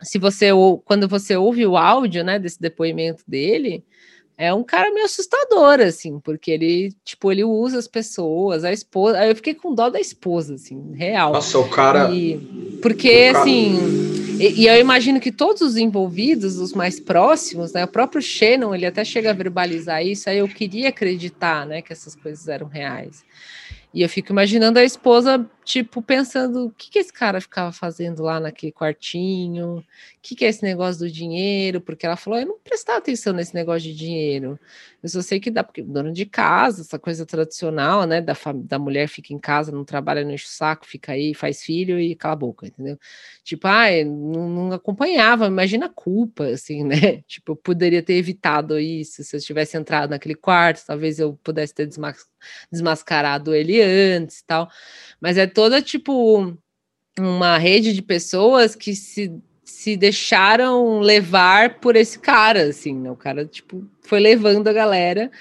[0.01, 0.49] se você
[0.83, 3.85] quando você ouve o áudio, né, desse depoimento dele,
[4.37, 9.19] é um cara meio assustador, assim, porque ele, tipo, ele usa as pessoas, a esposa.
[9.19, 11.31] Aí eu fiquei com dó da esposa, assim, real.
[11.31, 12.11] Nossa, o cara.
[12.11, 12.37] E,
[12.81, 13.41] porque, o cara...
[13.41, 14.15] assim.
[14.37, 17.85] E, e, eu imagino que todos os envolvidos, os mais próximos, né?
[17.85, 21.93] O próprio Shannon, ele até chega a verbalizar isso, aí eu queria acreditar, né, que
[21.93, 23.23] essas coisas eram reais.
[23.93, 28.23] E eu fico imaginando a esposa, tipo, pensando: o que, que esse cara ficava fazendo
[28.23, 29.79] lá naquele quartinho?
[29.79, 29.83] O
[30.21, 31.81] que, que é esse negócio do dinheiro?
[31.81, 34.59] Porque ela falou: eu não prestava atenção nesse negócio de dinheiro.
[35.03, 38.21] Eu só sei que dá, porque dono de casa, essa coisa tradicional, né?
[38.21, 41.61] Da, da mulher fica em casa, não trabalha, não enche o saco, fica aí, faz
[41.63, 42.97] filho e cala a boca, entendeu?
[43.43, 47.23] Tipo, ah, não, não acompanhava, imagina a culpa, assim, né?
[47.27, 51.73] Tipo, eu poderia ter evitado isso se eu tivesse entrado naquele quarto, talvez eu pudesse
[51.73, 52.25] ter desmas
[52.71, 54.69] desmascarado ele antes e tal.
[55.19, 56.55] Mas é toda, tipo,
[57.17, 59.31] uma rede de pessoas que se
[59.65, 63.11] se deixaram levar por esse cara, assim, né?
[63.11, 65.31] O cara, tipo, foi levando a galera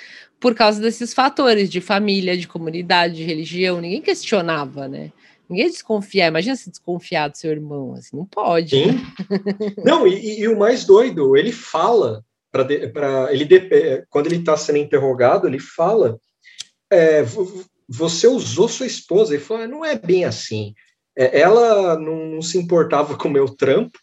[0.41, 3.81] por causa desses fatores de família, de comunidade, de religião.
[3.81, 5.13] Ninguém questionava, né?
[5.49, 6.27] Ninguém desconfia.
[6.27, 8.87] Imagina se desconfiar do seu irmão, assim, não pode.
[8.87, 8.93] Né?
[9.85, 12.67] não, e, e, o mais doido, ele fala para
[13.33, 13.49] ele
[14.09, 16.19] quando ele está sendo interrogado, ele fala:
[16.91, 17.25] é,
[17.97, 19.35] você usou sua esposa.
[19.35, 20.75] Ele fala: não é bem assim.
[21.17, 23.99] É, ela não, não se importava com o meu trampo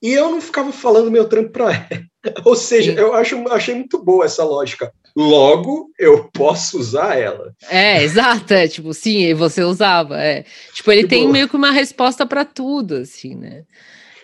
[0.00, 2.04] e eu não ficava falando meu trampo para ela.
[2.44, 2.98] Ou seja, Sim.
[2.98, 4.92] eu acho, achei muito boa essa lógica.
[5.16, 7.54] Logo, eu posso usar ela.
[7.68, 8.52] É, exato.
[8.52, 10.20] É, tipo, sim, você usava.
[10.20, 10.44] É.
[10.72, 13.64] Tipo, ele tem meio que uma resposta para tudo, assim, né?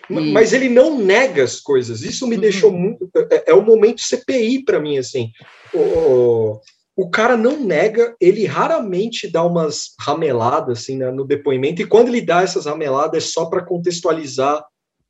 [0.09, 0.13] E...
[0.13, 2.01] Mas ele não nega as coisas.
[2.01, 2.41] Isso me uhum.
[2.41, 3.09] deixou muito.
[3.31, 5.31] É, é o momento CPI para mim, assim.
[5.73, 6.59] O,
[6.95, 12.09] o cara não nega, ele raramente dá umas rameladas assim né, no depoimento, e quando
[12.09, 14.63] ele dá essas rameladas é só para contextualizar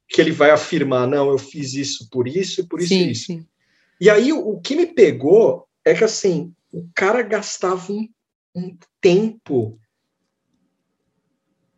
[0.07, 3.25] que ele vai afirmar, não, eu fiz isso por isso, por isso sim, e isso.
[3.27, 3.45] Sim.
[3.99, 8.07] E aí o, o, que me pegou é que assim, o cara gastava um,
[8.55, 9.79] um tempo.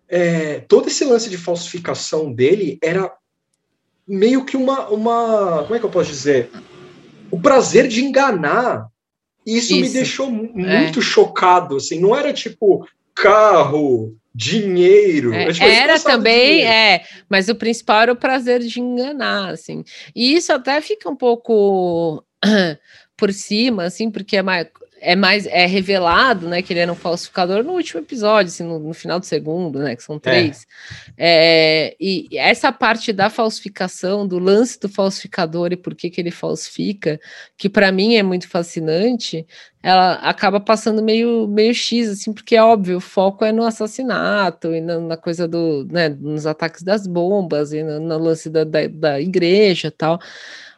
[0.08, 3.12] É, todo esse lance de falsificação dele era
[4.08, 5.64] meio que uma, uma.
[5.64, 6.50] Como é que eu posso dizer?
[7.32, 8.88] O prazer de enganar.
[9.46, 9.82] Isso, isso.
[9.82, 11.02] me deixou muito é.
[11.02, 11.78] chocado.
[11.78, 15.34] Assim, não era tipo carro, dinheiro.
[15.34, 16.72] É, era também, dinheiro.
[16.72, 19.84] é, mas o principal era o prazer de enganar, assim.
[20.16, 22.24] E isso até fica um pouco
[23.16, 24.68] por cima, assim, porque é mais,
[25.04, 28.80] é mais é revelado, né, que ele era um falsificador no último episódio, assim, no,
[28.80, 30.20] no final do segundo, né, que são é.
[30.20, 30.66] três.
[31.18, 31.34] É.
[31.36, 36.32] É, e essa parte da falsificação, do lance do falsificador e por que que ele
[36.32, 37.20] falsifica,
[37.58, 39.46] que para mim é muito fascinante,
[39.82, 44.74] ela acaba passando meio meio x, assim, porque é óbvio, o foco é no assassinato
[44.74, 48.64] e na, na coisa do, né, nos ataques das bombas e no, no lance da,
[48.64, 50.20] da, da igreja, tal.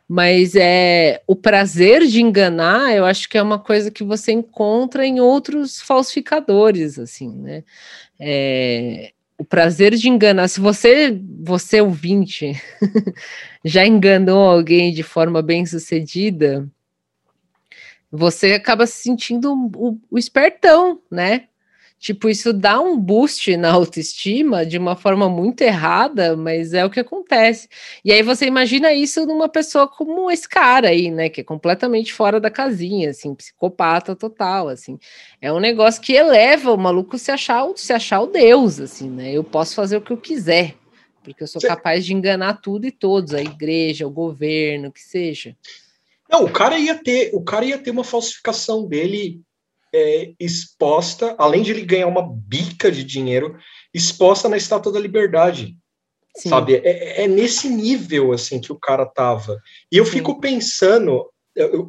[0.08, 5.06] Mas é o prazer de enganar, eu acho que é uma coisa que você encontra
[5.06, 7.64] em outros falsificadores, assim, né?
[8.20, 10.48] É, o prazer de enganar.
[10.48, 12.52] Se você, você ouvinte,
[13.66, 16.70] já enganou alguém de forma bem sucedida,
[18.12, 21.48] você acaba se sentindo o, o espertão, né?
[22.00, 26.90] Tipo, isso dá um boost na autoestima de uma forma muito errada, mas é o
[26.90, 27.68] que acontece.
[28.04, 31.30] E aí você imagina isso numa pessoa como esse cara aí, né?
[31.30, 35.00] Que é completamente fora da casinha, assim, psicopata total, assim.
[35.42, 39.32] É um negócio que eleva o maluco se achar, se achar o Deus, assim, né?
[39.32, 40.76] Eu posso fazer o que eu quiser,
[41.24, 45.56] porque eu sou capaz de enganar tudo e todos, a igreja, o governo, que seja.
[46.30, 49.42] Não, o cara ia ter, o cara ia ter uma falsificação dele
[49.94, 53.58] é, exposta, além de ele ganhar uma bica de dinheiro,
[53.94, 55.76] exposta na Estátua da Liberdade.
[56.38, 56.50] Sim.
[56.50, 56.76] Sabe?
[56.76, 59.58] É, é, nesse nível assim que o cara tava.
[59.92, 60.12] E eu Sim.
[60.12, 61.30] fico pensando,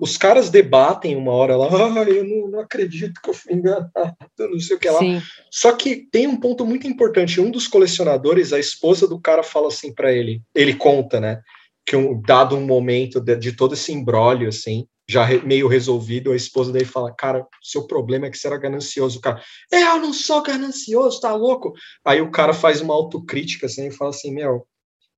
[0.00, 3.92] os caras debatem uma hora lá, ah, eu não, não, acredito que eu fui enganado,
[4.38, 5.00] não sei o que lá.
[5.00, 5.20] Sim.
[5.50, 7.40] Só que tem um ponto muito importante.
[7.40, 11.42] Um dos colecionadores, a esposa do cara fala assim para ele, ele conta, né?
[11.84, 16.36] Que um dado um momento de, de todo esse embrólio, assim, já meio resolvido, a
[16.36, 19.18] esposa dele fala, cara, seu problema é que você era ganancioso.
[19.18, 21.72] O cara, eu não sou ganancioso, tá louco?
[22.04, 24.66] Aí o cara faz uma autocrítica, assim, e fala assim, meu,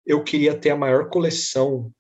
[0.07, 1.91] eu queria ter a maior coleção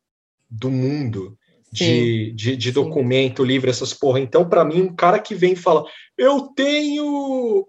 [0.50, 1.36] do mundo
[1.72, 4.20] de, de, de, documento, livro, essas porra.
[4.20, 5.84] Então, para mim, um cara que vem e fala,
[6.16, 7.66] eu tenho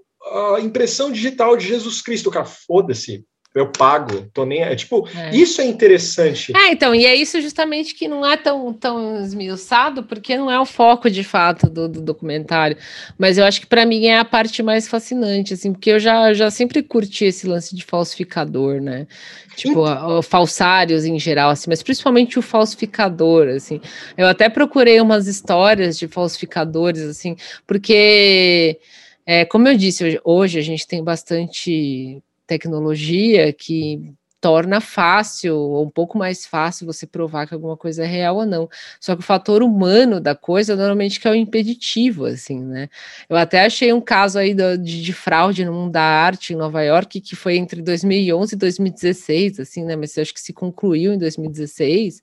[0.55, 3.25] a impressão digital de Jesus Cristo, cara, foda-se.
[3.59, 4.61] Eu pago, tô nem.
[4.61, 5.35] É, tipo, é.
[5.35, 6.55] isso é interessante.
[6.55, 10.57] É, então, e é isso justamente que não é tão, tão esmiuçado, porque não é
[10.57, 12.77] o foco de fato do, do documentário.
[13.17, 16.33] Mas eu acho que para mim é a parte mais fascinante, assim, porque eu já,
[16.33, 19.07] já sempre curti esse lance de falsificador, né?
[19.55, 19.83] Tipo,
[20.23, 23.81] falsários em geral, assim, mas principalmente o falsificador, assim.
[24.17, 27.35] Eu até procurei umas histórias de falsificadores, assim,
[27.67, 28.79] porque.
[29.25, 32.19] É, como eu disse, hoje a gente tem bastante
[32.49, 38.07] tecnologia que torna fácil, ou um pouco mais fácil você provar que alguma coisa é
[38.07, 38.69] real ou não.
[38.99, 42.89] Só que o fator humano da coisa normalmente que é o impeditivo, assim, né?
[43.29, 46.81] Eu até achei um caso aí de, de, fraude no mundo da arte em Nova
[46.81, 49.95] York que foi entre 2011 e 2016, assim, né?
[49.95, 52.21] Mas acho que se concluiu em 2016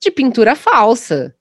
[0.00, 1.34] de pintura falsa.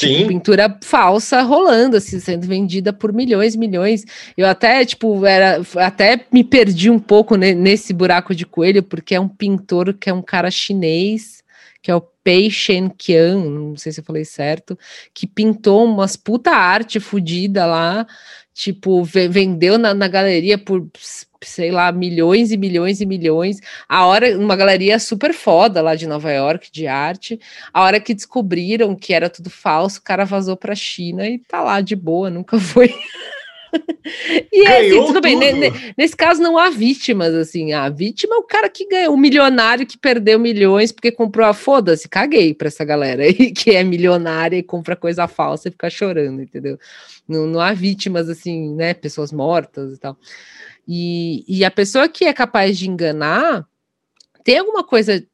[0.00, 0.26] Tipo, Sim.
[0.26, 4.04] Pintura falsa rolando, assim, sendo vendida por milhões, milhões.
[4.34, 9.20] Eu até, tipo, era, até me perdi um pouco nesse buraco de coelho, porque é
[9.20, 11.42] um pintor que é um cara chinês,
[11.82, 14.78] que é o Pei Shen Qian, não sei se eu falei certo,
[15.12, 18.06] que pintou umas puta arte fodida lá,
[18.54, 20.88] tipo, vendeu na, na galeria por
[21.42, 23.60] sei lá, milhões e milhões e milhões.
[23.88, 27.40] A hora, uma galeria super foda lá de Nova York, de arte.
[27.72, 31.62] A hora que descobriram que era tudo falso, o cara vazou pra China e tá
[31.62, 32.94] lá de boa, nunca foi.
[34.52, 35.36] e é assim, tudo, tudo, bem.
[35.96, 37.72] Nesse caso, não há vítimas, assim.
[37.72, 41.54] A vítima é o cara que ganhou, o milionário que perdeu milhões porque comprou a
[41.54, 45.90] foda-se, caguei pra essa galera aí que é milionária e compra coisa falsa e fica
[45.90, 46.78] chorando, entendeu?
[47.28, 48.94] Não, não há vítimas, assim, né?
[48.94, 50.16] Pessoas mortas e tal.
[50.86, 53.66] E, e a pessoa que é capaz de enganar
[54.42, 55.24] tem alguma coisa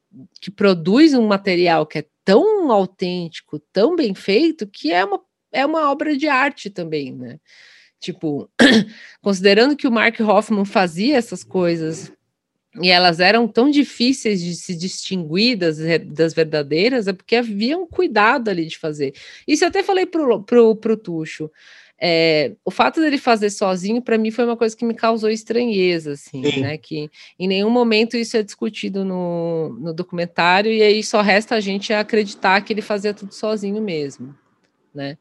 [0.40, 5.20] que produz um material que é tão autêntico, tão bem feito, que é uma,
[5.52, 7.38] é uma obra de arte também, né?
[8.00, 8.50] Tipo,
[9.22, 12.12] considerando que o Mark Hoffman fazia essas coisas
[12.80, 15.78] e elas eram tão difíceis de se distinguir das,
[16.08, 19.14] das verdadeiras, é porque havia um cuidado ali de fazer.
[19.46, 21.50] Isso eu até falei pro, pro, pro Tuxo.
[21.98, 26.12] É, o fato dele fazer sozinho, para mim, foi uma coisa que me causou estranheza,
[26.12, 26.60] assim, Sim.
[26.60, 26.76] né?
[26.76, 31.60] Que em nenhum momento isso é discutido no, no documentário, e aí só resta a
[31.60, 34.36] gente acreditar que ele fazia tudo sozinho mesmo,
[34.94, 35.16] né?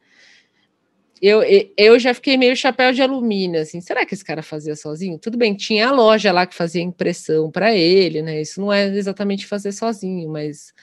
[1.22, 1.42] Eu,
[1.78, 5.18] eu já fiquei meio chapéu de alumínio, assim, será que esse cara fazia sozinho?
[5.18, 8.42] Tudo bem, tinha a loja lá que fazia impressão para ele, né?
[8.42, 10.74] Isso não é exatamente fazer sozinho, mas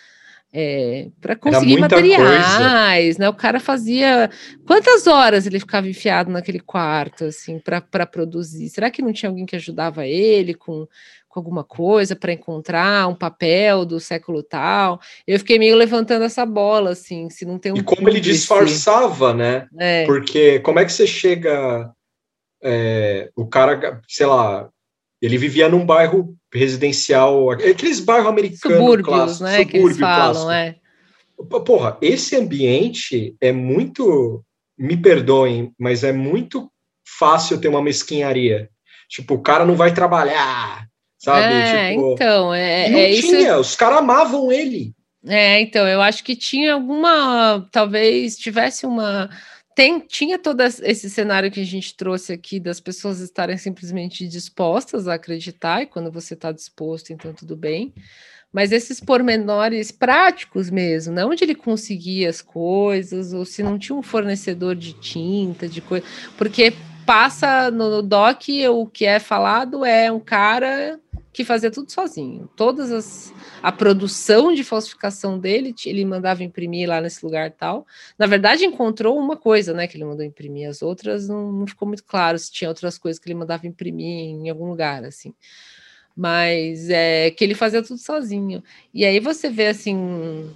[0.54, 3.20] é, para conseguir materiais, coisa.
[3.20, 3.28] né?
[3.28, 4.30] O cara fazia
[4.66, 8.68] quantas horas ele ficava enfiado naquele quarto, assim, para produzir?
[8.68, 10.86] Será que não tinha alguém que ajudava ele com,
[11.32, 15.00] com alguma coisa para encontrar um papel do século tal?
[15.26, 17.76] Eu fiquei meio levantando essa bola, assim, se não tem um.
[17.76, 19.66] E como ele disfarçava, né?
[19.78, 20.04] É.
[20.04, 21.90] Porque como é que você chega.
[22.62, 24.68] É, o cara, sei lá,
[25.20, 30.76] ele vivia num bairro residencial, aqueles bairros americanos subúrbios, clássicos, né, que eles falam, é.
[31.66, 34.44] Porra, esse ambiente é muito,
[34.78, 36.70] me perdoem, mas é muito
[37.18, 38.68] fácil ter uma mesquinharia.
[39.09, 40.86] Tipo, o cara não vai trabalhar,
[41.23, 41.55] sabe?
[41.55, 43.61] É, tipo, então, é, não é tinha, isso...
[43.61, 44.93] os caras amavam ele.
[45.24, 49.31] É, então, eu acho que tinha alguma, talvez tivesse uma
[49.74, 55.09] tem, tinha todo esse cenário que a gente trouxe aqui das pessoas estarem simplesmente dispostas
[55.09, 57.94] a acreditar, e quando você está disposto, então tudo bem.
[58.53, 61.24] Mas esses pormenores práticos mesmo, né?
[61.24, 66.05] onde ele conseguia as coisas, ou se não tinha um fornecedor de tinta, de coisa.
[66.36, 66.74] Porque
[67.07, 71.01] passa no, no doc, o que é falado é um cara
[71.32, 72.48] que fazia tudo sozinho.
[72.54, 73.32] Todas as
[73.62, 77.86] a produção de falsificação dele, ele mandava imprimir lá nesse lugar tal.
[78.18, 80.68] Na verdade, encontrou uma coisa, né, que ele mandou imprimir.
[80.68, 84.06] As outras não, não ficou muito claro se tinha outras coisas que ele mandava imprimir
[84.06, 85.32] em algum lugar, assim.
[86.14, 88.62] Mas é que ele fazia tudo sozinho.
[88.92, 90.50] E aí você vê assim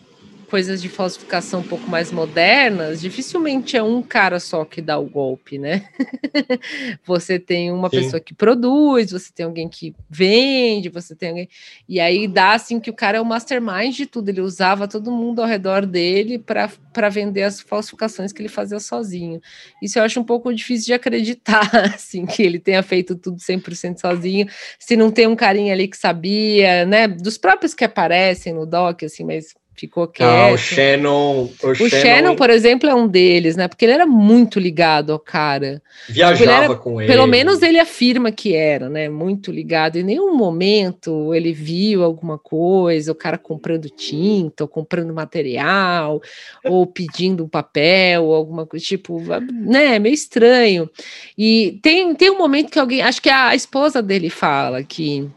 [0.46, 5.06] coisas de falsificação um pouco mais modernas, dificilmente é um cara só que dá o
[5.06, 5.88] golpe, né?
[7.04, 7.96] você tem uma Sim.
[7.96, 11.48] pessoa que produz, você tem alguém que vende, você tem alguém.
[11.88, 15.10] E aí dá assim que o cara é o mastermind de tudo, ele usava todo
[15.10, 19.40] mundo ao redor dele para vender as falsificações que ele fazia sozinho.
[19.82, 24.00] Isso eu acho um pouco difícil de acreditar, assim, que ele tenha feito tudo 100%
[24.00, 24.48] sozinho,
[24.78, 27.08] se não tem um carinha ali que sabia, né?
[27.08, 30.28] Dos próprios que aparecem no doc, assim, mas ficou quieto.
[30.28, 31.50] Ah, o Shannon.
[31.62, 33.68] O, o Shannon, Shannon, por exemplo, é um deles, né?
[33.68, 35.82] Porque ele era muito ligado ao cara.
[36.08, 37.12] Viajava tipo, ele era, com ele.
[37.12, 39.08] Pelo menos ele afirma que era, né?
[39.08, 39.96] Muito ligado.
[39.96, 46.20] Em nenhum momento ele viu alguma coisa, o cara comprando tinta, ou comprando material,
[46.64, 49.20] ou pedindo um papel, ou alguma coisa, tipo,
[49.52, 49.98] né?
[49.98, 50.90] Meio estranho.
[51.36, 55.30] E tem, tem um momento que alguém, acho que a esposa dele fala que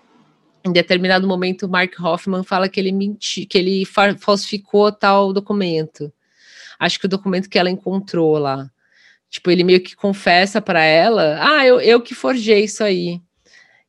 [0.70, 6.12] em determinado momento, o Mark Hoffman fala que ele mentiu, que ele falsificou tal documento.
[6.80, 8.70] Acho que o documento que ela encontrou lá.
[9.30, 13.22] Tipo, ele meio que confessa para ela: Ah, eu, eu que forjei isso aí.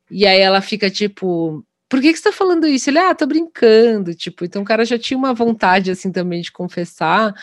[0.09, 2.89] E aí ela fica tipo: Por que, que você tá falando isso?
[2.89, 4.13] Ele, ah, tô brincando.
[4.13, 7.33] Tipo, então o cara já tinha uma vontade, assim, também de confessar.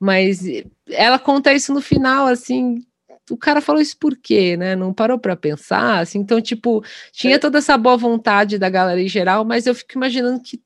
[0.00, 0.40] Mas
[0.88, 2.84] ela conta isso no final, assim,
[3.30, 4.74] o cara falou isso por quê, né?
[4.74, 7.38] Não parou para pensar, assim, então, tipo, tinha é.
[7.38, 10.60] toda essa boa vontade da galera em geral, mas eu fico imaginando que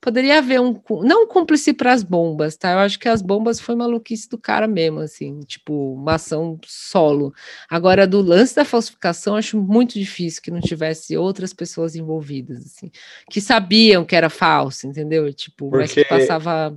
[0.00, 2.72] poderia haver um, não um cúmplice para as bombas, tá?
[2.72, 7.34] Eu acho que as bombas foi maluquice do cara mesmo, assim, tipo, uma ação solo.
[7.68, 12.90] Agora, do lance da falsificação, acho muito difícil que não tivesse outras pessoas envolvidas, assim,
[13.30, 15.32] que sabiam que era falso, entendeu?
[15.34, 15.82] Tipo, Porque...
[15.82, 16.74] mas que passava,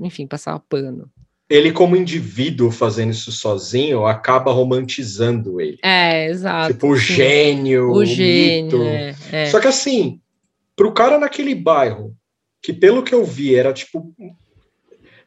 [0.00, 1.10] enfim, passava pano
[1.54, 5.78] ele, como indivíduo fazendo isso sozinho, acaba romantizando ele.
[5.84, 6.72] É, exato.
[6.72, 8.82] Tipo, o gênio, o, o gênio.
[8.82, 9.46] É, é.
[9.46, 10.20] Só que assim,
[10.74, 12.12] pro cara naquele bairro,
[12.60, 14.12] que pelo que eu vi era tipo.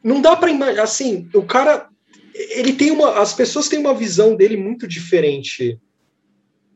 [0.04, 0.82] Não dá para imaginar.
[0.82, 1.88] Assim, o cara.
[2.34, 3.20] Ele tem uma.
[3.20, 5.80] As pessoas têm uma visão dele muito diferente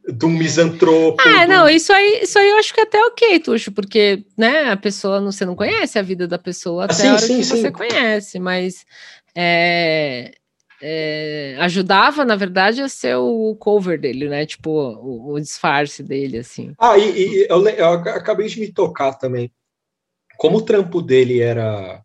[0.08, 1.20] do misantropo.
[1.20, 1.52] Ah, do...
[1.52, 4.76] não, isso aí, isso aí eu acho que é até ok, Tuxo, porque, né, a
[4.76, 7.60] pessoa, você não conhece a vida da pessoa até sim, a hora sim, que sim.
[7.60, 8.84] você conhece, mas
[9.36, 10.32] é,
[10.84, 14.44] é, ajudava, na verdade, a ser o cover dele, né?
[14.44, 16.74] Tipo, o, o disfarce dele, assim.
[16.78, 19.50] Ah, e, e eu, eu, acabei de me tocar também.
[20.36, 22.02] Como o trampo dele era.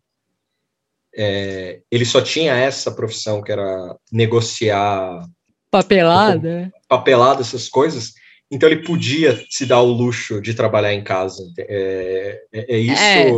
[1.14, 5.26] É, ele só tinha essa profissão, que era negociar.
[5.70, 6.66] Papelada?
[6.66, 8.12] Tipo, papelada, essas coisas.
[8.50, 11.42] Então ele podia se dar o luxo de trabalhar em casa.
[11.58, 13.02] É, é, é isso.
[13.02, 13.28] É.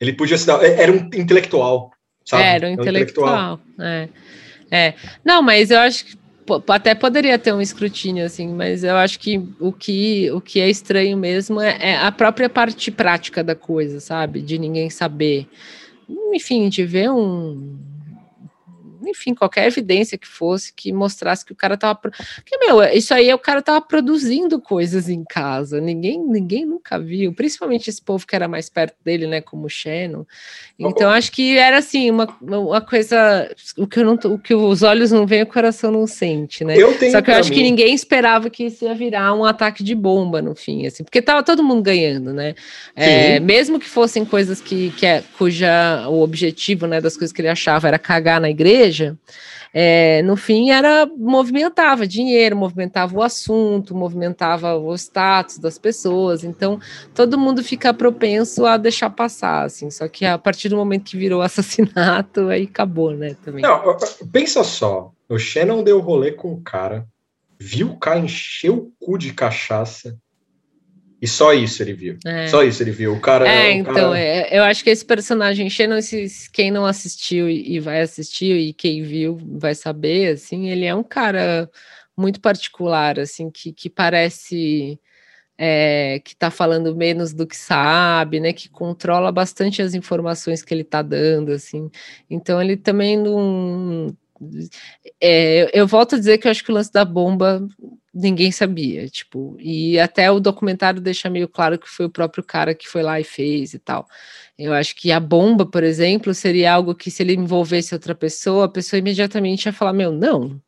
[0.00, 0.62] Ele podia se dar.
[0.64, 1.92] Era um intelectual.
[2.28, 2.42] Sabe?
[2.42, 3.58] Era um é intelectual.
[3.80, 4.08] É.
[4.70, 4.94] é.
[5.24, 6.18] Não, mas eu acho que
[6.68, 10.68] até poderia ter um escrutínio assim, mas eu acho que o que, o que é
[10.68, 14.42] estranho mesmo é, é, a própria parte prática da coisa, sabe?
[14.42, 15.46] De ninguém saber.
[16.32, 17.78] Enfim, de ver um,
[19.08, 21.98] enfim, qualquer evidência que fosse que mostrasse que o cara tava.
[22.44, 25.80] Que, meu, isso aí é o cara tava produzindo coisas em casa.
[25.80, 29.40] Ninguém, ninguém nunca viu, principalmente esse povo que era mais perto dele, né?
[29.40, 30.24] Como o Shannon.
[30.78, 33.50] Então, acho que era assim, uma, uma coisa.
[33.76, 36.74] O que, eu não, o que os olhos não veem, o coração não sente, né?
[37.10, 37.56] Só que eu acho mim...
[37.56, 41.20] que ninguém esperava que isso ia virar um ataque de bomba no fim, assim, porque
[41.20, 42.54] tava todo mundo ganhando, né?
[42.94, 47.40] É, mesmo que fossem coisas que, que é, cuja o objetivo né, das coisas que
[47.40, 49.18] ele achava era cagar na igreja igreja,
[49.72, 56.80] é, no fim era movimentava dinheiro, movimentava o assunto, movimentava o status das pessoas, então
[57.14, 61.16] todo mundo fica propenso a deixar passar, assim, só que a partir do momento que
[61.16, 63.62] virou assassinato, aí acabou, né, também.
[63.62, 63.96] Não,
[64.32, 67.06] pensa só, o Shannon deu rolê com o cara,
[67.58, 70.16] viu o cara encher o cu de cachaça,
[71.20, 72.16] e só isso ele viu.
[72.24, 72.46] É.
[72.46, 73.12] Só isso ele viu.
[73.12, 73.48] O cara.
[73.48, 74.18] É, então, cara...
[74.18, 75.98] É, eu acho que esse personagem Shannon,
[76.52, 81.02] quem não assistiu e vai assistir, e quem viu vai saber, assim, ele é um
[81.02, 81.68] cara
[82.16, 84.98] muito particular, assim, que, que parece.
[85.60, 88.52] É, que está falando menos do que sabe, né?
[88.52, 91.90] Que controla bastante as informações que ele está dando, assim.
[92.30, 94.16] Então ele também não.
[95.20, 97.66] É, eu volto a dizer que eu acho que o lance da bomba
[98.14, 102.74] ninguém sabia, tipo, e até o documentário deixa meio claro que foi o próprio cara
[102.74, 104.06] que foi lá e fez e tal.
[104.58, 108.64] Eu acho que a bomba, por exemplo, seria algo que se ele envolvesse outra pessoa,
[108.64, 110.60] a pessoa imediatamente ia falar: "Meu, não,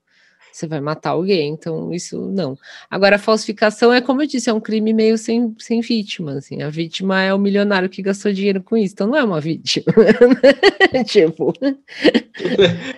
[0.53, 2.57] você vai matar alguém, então isso não.
[2.91, 6.63] Agora, a falsificação é, como eu disse, é um crime meio sem, sem vítima, assim,
[6.63, 9.93] a vítima é o milionário que gastou dinheiro com isso, então não é uma vítima,
[11.07, 11.53] tipo,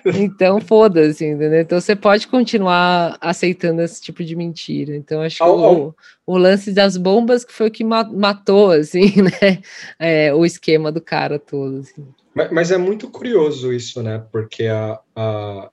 [0.06, 1.60] então foda-se, entendeu?
[1.60, 5.94] Então você pode continuar aceitando esse tipo de mentira, então acho que oh, o,
[6.26, 9.60] o, lance das bombas que foi o que matou, assim, né,
[9.98, 12.06] é, o esquema do cara todo, assim.
[12.34, 15.70] Mas, mas é muito curioso isso, né, porque a, a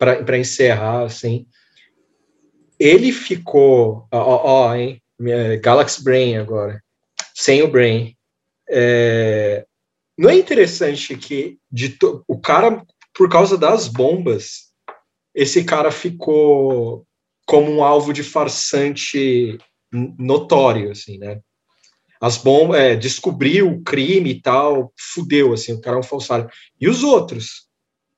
[0.00, 1.46] para encerrar, assim,
[2.78, 5.02] ele ficou, ó, ó, hein,
[5.60, 6.82] Galaxy Brain agora,
[7.34, 8.16] sem o Brain.
[8.70, 9.66] É,
[10.16, 12.82] não é interessante que de to, o cara,
[13.14, 14.70] por causa das bombas,
[15.34, 17.06] esse cara ficou
[17.46, 19.58] como um alvo de farsante
[20.18, 21.40] notório, assim, né?
[22.18, 26.48] As bombas, é, descobriu o crime e tal, fudeu, assim, o cara é um falsário.
[26.80, 27.69] E os outros?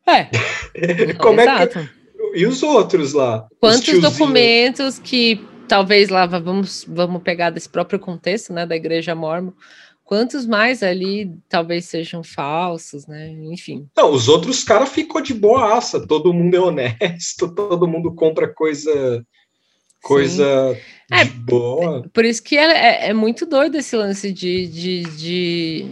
[0.07, 0.29] É.
[1.19, 1.89] Como é que.
[2.35, 3.47] E os outros lá?
[3.61, 9.53] Quantos documentos que talvez lá vamos, vamos pegar desse próprio contexto, né, da igreja mormon,
[10.05, 13.31] quantos mais ali talvez sejam falsos, né?
[13.53, 13.87] Enfim.
[13.97, 19.25] Não, os outros caras ficou de boaça, todo mundo é honesto, todo mundo compra coisa
[20.03, 20.77] Coisa
[21.13, 22.05] é, boa.
[22.13, 25.87] Por isso que é, é, é, muito doido esse lance de, de, de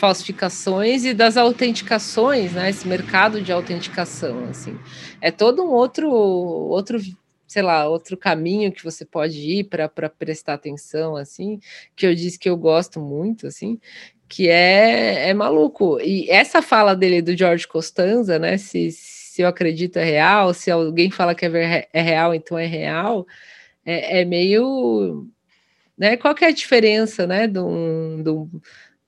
[0.00, 2.70] falsificações e das autenticações, né?
[2.70, 4.78] Esse mercado de autenticação, assim.
[5.20, 6.98] É todo um outro, outro
[7.46, 11.60] sei lá, outro caminho que você pode ir para prestar atenção, assim,
[11.94, 13.78] que eu disse que eu gosto muito, assim,
[14.26, 16.00] que é, é maluco.
[16.00, 18.56] E essa fala dele do George Costanza, né?
[18.56, 22.66] Se, se eu acredito é real, se alguém fala que é, é real, então é
[22.66, 23.26] real,
[23.84, 25.26] é, é meio.
[25.98, 26.16] Né?
[26.16, 27.46] Qual que é a diferença, né?
[27.46, 28.48] De um, de um,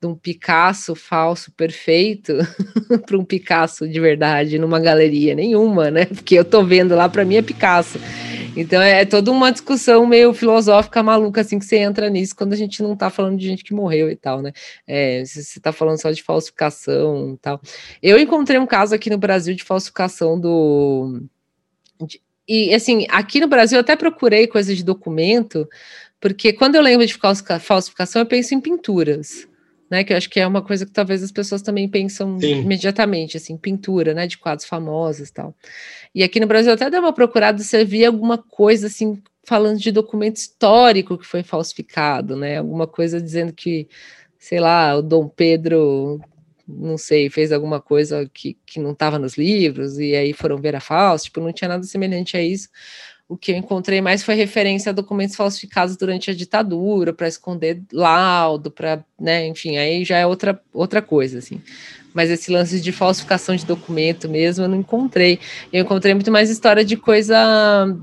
[0.03, 2.33] de um Picasso falso perfeito
[3.07, 5.33] para um Picasso de verdade numa galeria?
[5.33, 6.05] Nenhuma, né?
[6.05, 7.97] Porque eu tô vendo lá, para mim é Picasso.
[8.55, 12.51] Então é, é toda uma discussão meio filosófica maluca, assim, que você entra nisso quando
[12.51, 14.51] a gente não tá falando de gente que morreu e tal, né?
[14.85, 17.61] É, você tá falando só de falsificação e tal.
[18.01, 21.21] Eu encontrei um caso aqui no Brasil de falsificação do.
[22.47, 25.67] E assim, aqui no Brasil eu até procurei coisa de documento,
[26.19, 29.47] porque quando eu lembro de falsificação, eu penso em pinturas
[29.93, 30.03] né?
[30.03, 32.61] Que eu acho que é uma coisa que talvez as pessoas também pensam Sim.
[32.61, 34.25] imediatamente, assim, pintura, né?
[34.25, 35.55] De quadros famosos e tal.
[36.15, 39.91] E aqui no Brasil até deu uma procurada se havia alguma coisa assim falando de
[39.91, 42.57] documento histórico que foi falsificado, né?
[42.57, 43.87] Alguma coisa dizendo que,
[44.39, 46.19] sei lá, o Dom Pedro,
[46.67, 50.75] não sei, fez alguma coisa que, que não estava nos livros e aí foram ver
[50.75, 52.67] a falsa, tipo, não tinha nada semelhante a isso.
[53.33, 57.81] O que eu encontrei mais foi referência a documentos falsificados durante a ditadura, para esconder
[57.91, 61.59] laudo, para, né, enfim, aí já é outra, outra coisa, assim.
[62.13, 65.39] Mas esse lance de falsificação de documento mesmo, eu não encontrei.
[65.71, 67.35] Eu encontrei muito mais história de coisa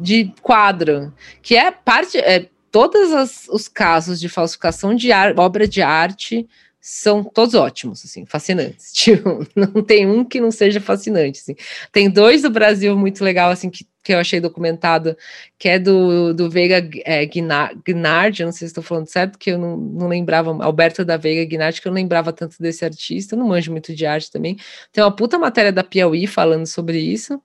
[0.00, 5.80] de quadro, que é parte, é, todos os casos de falsificação de ar, obra de
[5.80, 6.44] arte
[6.80, 8.90] são todos ótimos, assim, fascinantes.
[8.92, 11.54] Tipo, não tem um que não seja fascinante, assim.
[11.92, 15.16] Tem dois do Brasil muito legal, assim, que, que eu achei documentado,
[15.58, 19.76] que é do, do Veiga é, não sei se estou falando certo, que eu não,
[19.76, 23.70] não lembrava, Alberto da Veiga Guinard, que eu não lembrava tanto desse artista, não manjo
[23.70, 24.56] muito de arte também.
[24.92, 27.40] Tem uma puta matéria da Piauí falando sobre isso,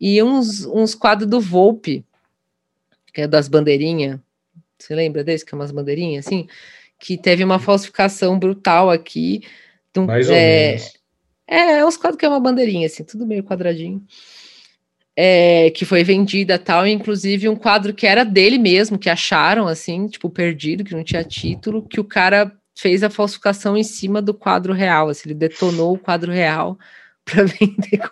[0.00, 2.04] e uns, uns quadros do Volpe,
[3.14, 4.18] que é das bandeirinhas,
[4.78, 6.48] você lembra desse, que é umas bandeirinhas, assim?
[7.02, 9.42] que teve uma falsificação brutal aqui.
[9.96, 10.98] Um, Mais ou é, menos.
[11.48, 14.00] É, é uns quadros que é uma bandeirinha, assim, tudo meio quadradinho.
[15.14, 20.06] É, que foi vendida tal, inclusive um quadro que era dele mesmo, que acharam assim,
[20.08, 24.32] tipo, perdido, que não tinha título, que o cara fez a falsificação em cima do
[24.32, 26.78] quadro real, assim, ele detonou o quadro real
[27.26, 28.10] para vender.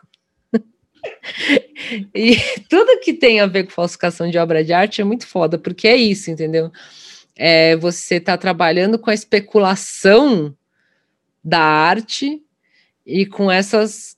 [2.15, 2.37] e
[2.69, 5.89] tudo que tem a ver com falsificação de obra de arte é muito foda, porque
[5.89, 6.71] é isso, entendeu?
[7.43, 10.55] é, você está trabalhando com a especulação
[11.43, 12.43] da arte
[13.07, 14.15] e com essas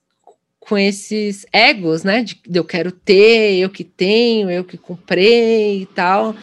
[0.67, 2.23] com esses egos, né?
[2.23, 6.35] De, de, eu quero ter, eu que tenho, eu que comprei e tal.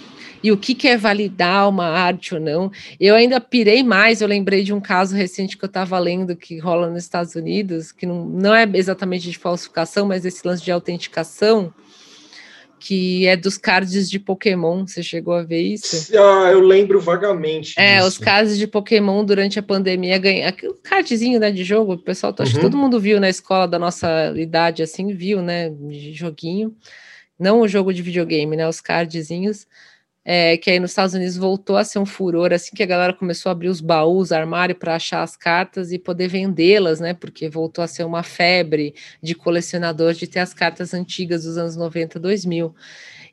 [0.44, 2.72] E o que, que é validar uma arte ou não?
[3.00, 4.22] Eu ainda pirei mais.
[4.22, 7.91] Eu lembrei de um caso recente que eu estava lendo que rola nos Estados Unidos,
[7.91, 11.74] que não, não é exatamente de falsificação, mas esse lance de autenticação
[12.80, 14.88] que é dos cards de Pokémon.
[14.88, 16.12] Você chegou a ver isso?
[16.18, 17.74] Ah, eu lembro vagamente.
[17.78, 18.08] É, disso.
[18.08, 20.50] os cards de Pokémon durante a pandemia ganham.
[20.64, 22.44] O cardzinho né, de jogo, o pessoal, uhum.
[22.44, 22.64] acho que uhum.
[22.64, 25.70] todo mundo viu na escola da nossa idade, assim, viu, né?
[25.70, 26.74] De joguinho.
[27.38, 28.68] Não o jogo de videogame, né?
[28.68, 29.68] Os cardzinhos
[30.24, 33.14] é, que aí nos Estados Unidos voltou a ser um furor, assim que a galera
[33.14, 37.14] começou a abrir os baús, armário para achar as cartas e poder vendê-las, né?
[37.14, 41.76] Porque voltou a ser uma febre de colecionador de ter as cartas antigas dos anos
[41.76, 42.76] 90, 2000.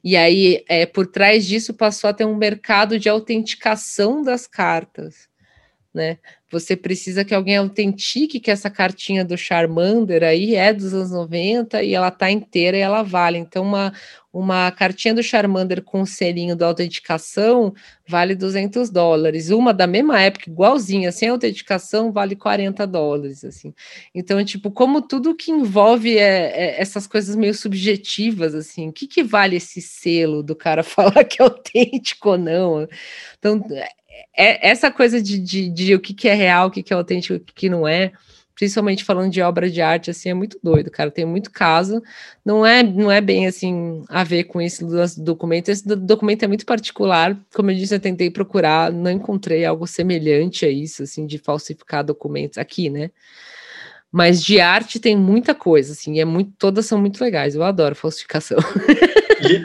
[0.02, 5.28] E aí, é, por trás disso, passou a ter um mercado de autenticação das cartas
[5.96, 6.18] né?
[6.52, 11.82] Você precisa que alguém autentique que essa cartinha do Charmander aí é dos anos 90
[11.82, 13.36] e ela tá inteira e ela vale.
[13.36, 13.92] Então, uma,
[14.32, 17.74] uma cartinha do Charmander com o selinho da autenticação
[18.06, 19.50] vale 200 dólares.
[19.50, 23.74] Uma da mesma época, igualzinha, sem autenticação, vale 40 dólares, assim.
[24.14, 29.08] Então, tipo, como tudo que envolve é, é essas coisas meio subjetivas, assim, o que,
[29.08, 32.86] que vale esse selo do cara falar que é autêntico ou não?
[33.38, 33.60] Então,
[34.36, 36.96] é, essa coisa de, de, de, o que, que é real, o que, que é
[36.96, 38.12] autêntico, o que, que não é,
[38.56, 41.10] principalmente falando de obra de arte, assim, é muito doido, cara.
[41.10, 42.02] Tem muito caso,
[42.44, 44.82] não é, não é bem assim a ver com esse
[45.22, 45.68] documento.
[45.68, 47.38] Esse documento é muito particular.
[47.54, 52.02] Como eu disse, eu tentei procurar, não encontrei algo semelhante a isso, assim, de falsificar
[52.02, 53.10] documentos aqui, né?
[54.10, 57.54] Mas de arte tem muita coisa, assim, é muito, todas são muito legais.
[57.54, 58.56] Eu adoro falsificação.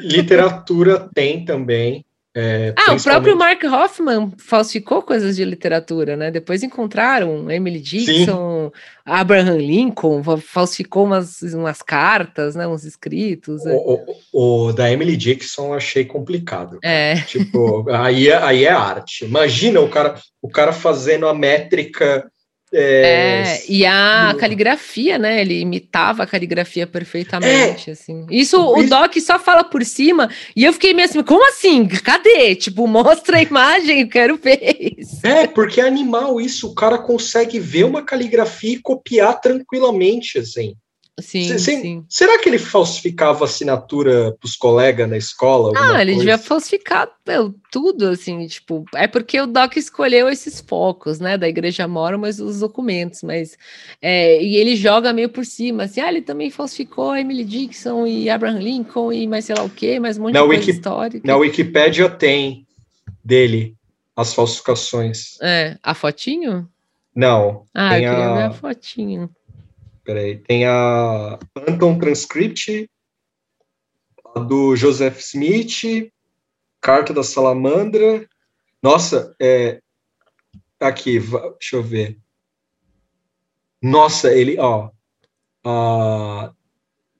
[0.03, 2.05] Literatura tem também.
[2.33, 6.31] É, ah, o próprio Mark Hoffman falsificou coisas de literatura, né?
[6.31, 8.81] Depois encontraram Emily Dixon, Sim.
[9.05, 12.65] Abraham Lincoln, falsificou umas, umas cartas, né?
[12.65, 13.63] Uns escritos.
[13.65, 16.79] O, o, o, da Emily Dixon achei complicado.
[16.81, 17.15] É.
[17.21, 19.25] Tipo, aí, é, aí é arte.
[19.25, 22.31] Imagina o cara, o cara fazendo a métrica
[22.73, 25.41] é, é, e a caligrafia, né?
[25.41, 28.25] Ele imitava a caligrafia perfeitamente, é, assim.
[28.29, 31.85] Isso o Doc só fala por cima, e eu fiquei meio assim, como assim?
[31.87, 32.55] Cadê?
[32.55, 35.19] Tipo, mostra a imagem, eu quero ver isso.
[35.23, 40.73] É, porque é animal isso, o cara consegue ver uma caligrafia e copiar tranquilamente, assim.
[41.21, 42.05] Sim, sim.
[42.09, 45.71] Será que ele falsificava assinatura para os colegas na escola?
[45.75, 46.19] Ah, ele coisa?
[46.19, 51.47] devia falsificar meu, tudo, assim, tipo, é porque o Doc escolheu esses focos, né, da
[51.47, 53.57] Igreja Mora, mas os documentos, mas,
[54.01, 58.29] é, e ele joga meio por cima, assim, ah, ele também falsificou Emily Dixon e
[58.29, 61.27] Abraham Lincoln e mais sei lá o quê, mais um monte na de coisa histórica.
[61.27, 62.65] Na Wikipédia tem
[63.23, 63.75] dele
[64.15, 65.37] as falsificações.
[65.41, 66.67] É, a fotinho?
[67.15, 67.65] Não.
[67.73, 68.35] Ah, eu queria a...
[68.35, 69.29] ver a fotinho.
[70.03, 72.89] Peraí, tem a Phantom Transcript,
[74.35, 76.11] a do Joseph Smith,
[76.79, 78.27] Carta da Salamandra.
[78.81, 79.79] Nossa, é,
[80.79, 82.17] aqui, deixa eu ver.
[83.81, 84.89] Nossa, ele, ó,
[85.63, 86.51] a,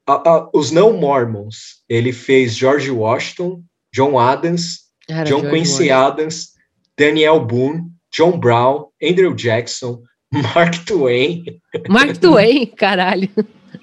[0.08, 3.64] a, a, os não mormons, ele fez George Washington,
[3.94, 5.94] John Adams, John George Quincy Washington.
[5.94, 6.54] Adams,
[6.98, 10.04] Daniel Boone, John Brown, Andrew Jackson,
[10.56, 11.62] Mark Twain.
[11.90, 13.30] Mark Twain, caralho.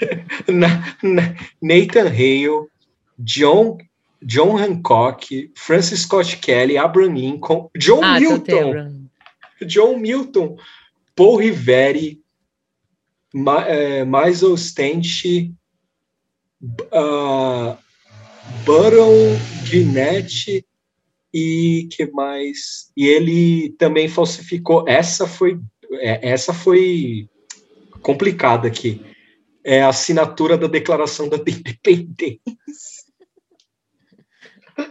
[0.49, 2.69] Na, na, Nathan Hale,
[3.19, 3.79] John,
[4.23, 5.25] John Hancock,
[5.57, 9.11] Francis Scott Kelly, Abraham Lincoln, John ah, Milton.
[9.67, 10.57] John Milton,
[11.17, 12.21] Paul Riveri,
[13.35, 15.53] Ma, é, Michael Stench,
[16.93, 17.77] uh,
[18.65, 19.37] Baron
[21.35, 22.91] e que mais?
[22.97, 24.89] E ele também falsificou.
[24.89, 25.61] Essa foi
[25.93, 27.29] é, essa foi
[28.03, 29.01] complicada aqui.
[29.65, 32.41] É a assinatura da Declaração da Independência.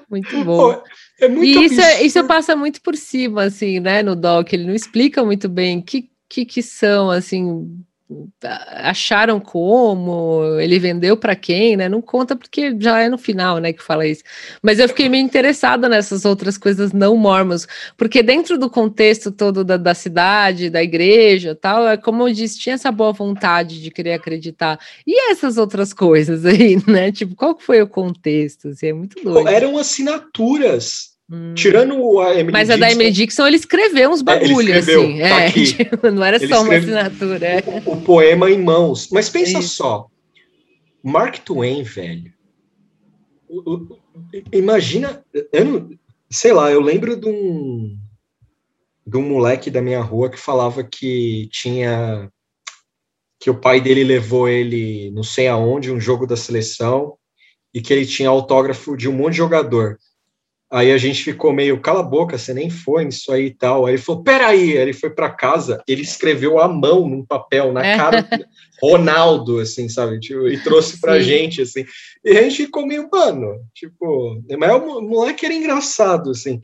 [0.09, 0.81] Muito bom.
[1.19, 4.51] É muito e isso, é, isso passa muito por cima, assim, né, no doc.
[4.51, 7.83] Ele não explica muito bem o que, que, que são, assim,
[8.41, 11.89] acharam como, ele vendeu para quem, né?
[11.89, 14.23] Não conta porque já é no final, né, que fala isso.
[14.61, 17.67] Mas eu fiquei meio interessada nessas outras coisas não mormons,
[17.97, 22.59] porque dentro do contexto todo da, da cidade, da igreja, tal, é como eu disse,
[22.59, 24.79] tinha essa boa vontade de querer acreditar.
[25.05, 27.11] E essas outras coisas aí, né?
[27.11, 28.69] Tipo, qual foi o contexto?
[28.69, 29.49] Assim, é muito doido.
[29.49, 31.53] Eram assinaturas Hum.
[31.55, 35.19] Tirando a Emily Mas Dixon, a da Emily Dixon ele escreveu uns bagulho, é, assim.
[35.19, 37.45] Tá é, tipo, não era ele só uma assinatura.
[37.45, 37.63] É.
[37.85, 39.09] O, o, poema em mãos.
[39.11, 39.75] Mas pensa Isso.
[39.75, 40.07] só.
[41.03, 42.33] Mark Twain, velho.
[43.49, 43.99] O, o,
[44.53, 45.21] imagina.
[45.51, 45.89] Eu não,
[46.29, 47.97] sei lá, eu lembro de um,
[49.05, 52.31] de um moleque da minha rua que falava que tinha.
[53.39, 57.15] Que o pai dele levou ele não sei aonde, um jogo da seleção,
[57.73, 59.97] e que ele tinha autógrafo de um monte de jogador.
[60.69, 63.85] Aí a gente ficou meio, cala a boca, você nem foi nisso aí e tal.
[63.85, 67.85] Aí ele falou, peraí, ele foi para casa, ele escreveu à mão num papel, na
[67.85, 67.95] é.
[67.95, 68.27] cara,
[68.81, 70.19] Ronaldo, assim, sabe?
[70.19, 71.23] Tipo, e trouxe pra Sim.
[71.23, 71.85] gente, assim.
[72.23, 76.59] E a gente ficou meio, mano, tipo, mas o moleque era engraçado, assim.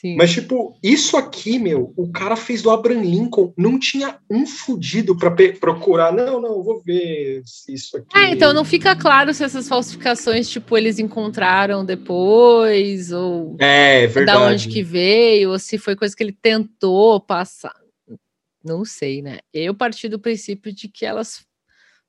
[0.00, 0.16] Sim.
[0.16, 5.14] Mas, tipo, isso aqui, meu, o cara fez do Abraham Lincoln, não tinha um fudido
[5.14, 6.10] para procurar.
[6.10, 8.06] Não, não, vou ver se isso aqui.
[8.16, 14.38] É, então não fica claro se essas falsificações, tipo, eles encontraram depois, ou é, verdade.
[14.38, 17.76] da onde que veio, ou se foi coisa que ele tentou passar.
[18.64, 19.40] Não sei, né?
[19.52, 21.44] Eu parti do princípio de que elas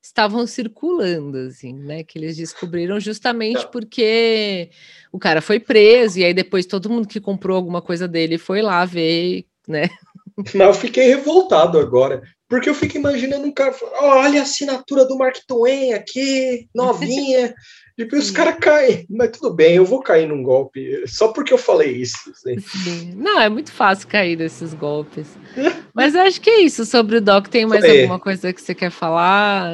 [0.02, 2.03] estavam circulando, assim, né?
[2.03, 4.69] Que eles descobriram justamente porque
[5.11, 8.61] o cara foi preso, e aí depois todo mundo que comprou alguma coisa dele foi
[8.61, 9.90] lá ver, né?
[10.38, 15.18] Mas eu fiquei revoltado agora, porque eu fico imaginando um cara, olha a assinatura do
[15.18, 17.56] Mark Twain aqui, novinha.
[17.98, 21.57] Tipo, os caras caem, mas tudo bem, eu vou cair num golpe, só porque eu
[21.57, 22.18] falei isso.
[22.32, 23.14] Assim.
[23.15, 25.28] Não, é muito fácil cair desses golpes.
[25.94, 27.48] mas eu acho que é isso sobre o Doc.
[27.48, 28.02] Tem mais é.
[28.02, 29.72] alguma coisa que você quer falar?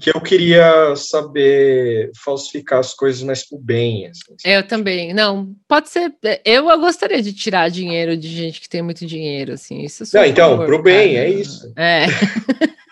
[0.00, 4.06] Que eu queria saber falsificar as coisas mais pro bem.
[4.06, 4.34] Assim.
[4.44, 5.12] Eu também.
[5.12, 6.14] Não, pode ser.
[6.44, 9.82] Eu gostaria de tirar dinheiro de gente que tem muito dinheiro, assim.
[9.82, 11.26] Isso Não, então, favor, pro bem, cara.
[11.26, 11.72] é isso.
[11.76, 12.06] É.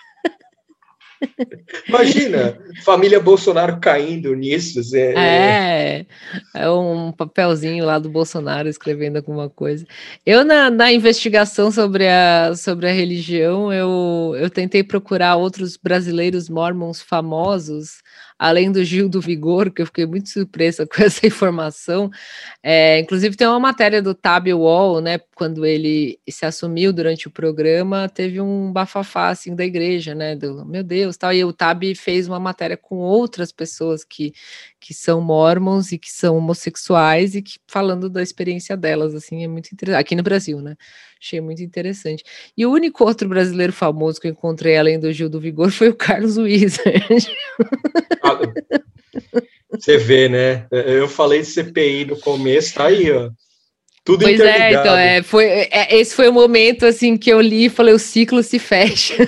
[1.89, 4.81] Imagina, família Bolsonaro caindo nisso.
[4.97, 6.07] É,
[6.55, 9.87] é um papelzinho lá do Bolsonaro escrevendo alguma coisa.
[10.25, 16.49] Eu, na, na investigação sobre a, sobre a religião, eu, eu tentei procurar outros brasileiros
[16.49, 18.03] mormons famosos
[18.45, 22.11] além do Gil do Vigor, que eu fiquei muito surpresa com essa informação.
[22.63, 25.19] É, inclusive, tem uma matéria do Tab Wall, né?
[25.35, 30.37] Quando ele se assumiu durante o programa, teve um bafafá assim da igreja, né?
[30.37, 31.33] Do meu Deus, tal.
[31.33, 34.35] E o Tab fez uma matéria com outras pessoas que,
[34.79, 39.49] que são mormons e que são homossexuais e que falando da experiência delas, assim, é
[39.49, 40.01] muito interessante.
[40.01, 40.77] Aqui no Brasil, né?
[41.25, 42.23] Achei muito interessante.
[42.55, 45.89] E o único outro brasileiro famoso que eu encontrei, além do Gil do Vigor, foi
[45.89, 47.27] o Carlos Wizard.
[48.23, 48.34] Ah,
[49.71, 50.67] você vê, né?
[50.71, 53.31] Eu falei de CPI no começo, tá aí, ó.
[54.05, 57.65] Tudo pois é, então, é, foi, é, esse foi o momento, assim, que eu li
[57.67, 59.15] e falei, o ciclo se fecha.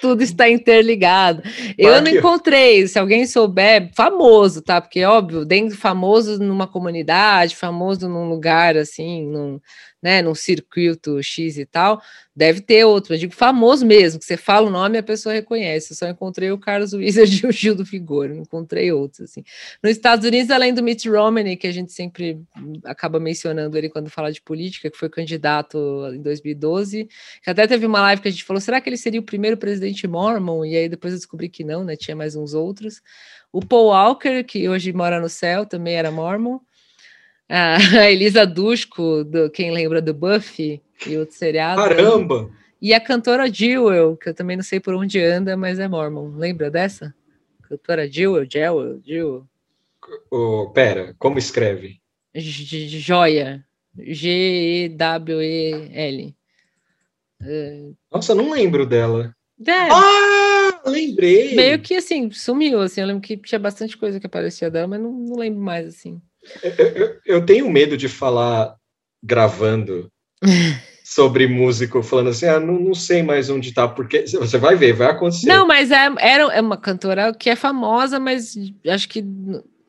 [0.00, 1.42] Tudo está interligado.
[1.76, 4.80] Eu não encontrei, se alguém souber, famoso, tá?
[4.80, 9.60] Porque, óbvio, dentro famoso numa comunidade, famoso num lugar assim, num,
[10.02, 12.02] né, num circuito X e tal,
[12.34, 13.14] deve ter outro.
[13.14, 15.92] Eu digo famoso mesmo, que você fala o nome e a pessoa reconhece.
[15.92, 19.30] Eu só encontrei o Carlos Wizard e o Gil do Vigor, não encontrei outros.
[19.30, 19.44] Assim.
[19.82, 22.40] Nos Estados Unidos, além do Mitt Romney, que a gente sempre
[22.84, 25.78] acaba mencionando ele quando fala de política, que foi candidato
[26.12, 27.08] em 2012,
[27.42, 29.56] que até teve uma live que a gente falou: será que ele seria o primeiro
[29.56, 30.64] presidente mormon?
[30.64, 31.94] E aí depois eu descobri que não, né?
[31.94, 33.00] Tinha mais uns outros.
[33.52, 36.58] O Paul Walker, que hoje mora no céu, também era mormon
[37.54, 41.82] a Elisa Dushku, do, quem lembra do Buffy e outro seriado.
[41.82, 42.50] Caramba!
[42.80, 46.34] E a cantora Jewel, que eu também não sei por onde anda, mas é mormon.
[46.34, 47.14] Lembra dessa?
[47.62, 49.46] Cantora Jewel, Jewel, Jewel.
[50.30, 52.00] Oh, pera, como escreve?
[52.34, 53.64] J Joia.
[53.98, 55.14] G-E-W-E-L.
[58.10, 59.36] Nossa, não lembro dela.
[59.66, 59.90] É.
[59.90, 61.54] Ah, lembrei!
[61.54, 63.02] Meio que assim, sumiu, assim.
[63.02, 66.20] Eu lembro que tinha bastante coisa que aparecia dela, mas não, não lembro mais, assim.
[66.62, 68.74] Eu, eu, tenho medo de falar
[69.22, 70.08] gravando
[71.04, 74.92] sobre músico, falando assim, ah, não, não sei mais onde tá, porque você vai ver,
[74.92, 75.46] vai acontecer.
[75.46, 78.54] Não, mas é, era, é uma cantora que é famosa, mas
[78.88, 79.24] acho que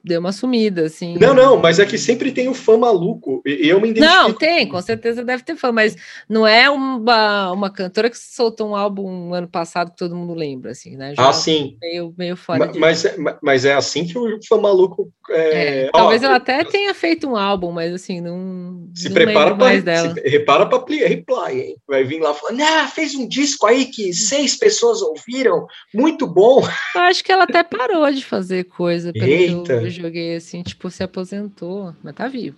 [0.04, 1.18] deu uma sumida, assim.
[1.18, 4.22] Não, não, mas é que sempre tem o fã maluco, eu me identifico.
[4.22, 5.96] Não, tem, com certeza deve ter fã, mas
[6.28, 10.72] não é uma, uma cantora que soltou um álbum ano passado que todo mundo lembra,
[10.72, 11.14] assim, né?
[11.16, 11.78] Já ah, sim.
[11.82, 15.12] Meio, meio fora mas, mas, é, mas é assim que o fã maluco...
[15.30, 15.86] É...
[15.86, 19.66] É, talvez ela até tenha feito um álbum, mas assim, não Se não prepara para
[19.66, 20.14] mais dela.
[20.14, 21.76] Se, repara para reply, hein?
[21.88, 26.62] Vai vir lá falando, ah, fez um disco aí que seis pessoas ouviram, muito bom.
[26.94, 29.93] Eu acho que ela até parou de fazer coisa, pelo Eita.
[29.94, 32.58] Joguei assim, tipo, se aposentou, mas tá vivo.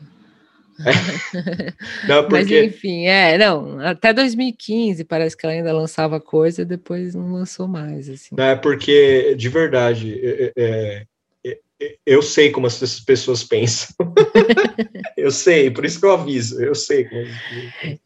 [0.79, 0.91] É.
[2.07, 2.35] Não, porque...
[2.35, 7.31] Mas enfim, é, não, até 2015 parece que ela ainda lançava coisa e depois não
[7.31, 8.09] lançou mais.
[8.09, 8.35] Assim.
[8.37, 11.05] É porque, de verdade, é, é,
[12.05, 13.89] eu sei como essas pessoas pensam.
[15.17, 17.07] eu sei, por isso que eu aviso, eu sei.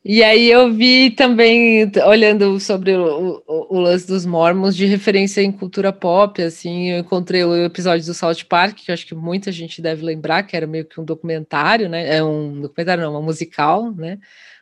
[0.04, 5.42] E aí eu vi também, olhando sobre o, o, o, lance dos mormons, de referência
[5.42, 9.16] em cultura pop, assim, eu encontrei o episódio do South Park, que eu acho que
[9.16, 12.18] muita gente deve lembrar, que era meio que um documentário, né?
[12.18, 14.18] É um documentário, não, uma musical, né?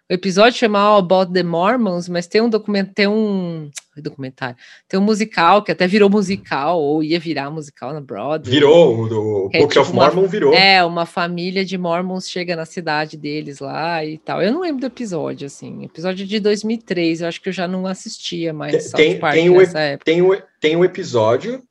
[0.10, 4.56] O episódio chama All About the Mormons, mas tem um documento, tem um documentário,
[4.88, 8.54] tem um musical que até virou musical, ou ia virar musical na Broadway.
[8.54, 10.54] Virou, o é, Book tipo of Mormon uma, virou.
[10.54, 14.42] É, uma família de Mormons chega na cidade deles lá e tal.
[14.42, 17.86] Eu não lembro do episódio, assim, episódio de 2003, eu acho que eu já não
[17.86, 20.06] assistia mais tem, South Park tem época.
[20.06, 21.62] Tem o, tem o episódio,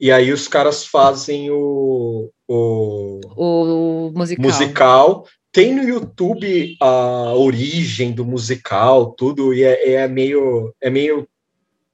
[0.00, 4.44] e aí os caras fazem o, o, o musical.
[4.44, 5.24] musical
[5.56, 10.70] tem no YouTube a origem do musical, tudo, e é, é meio.
[10.82, 11.26] É meio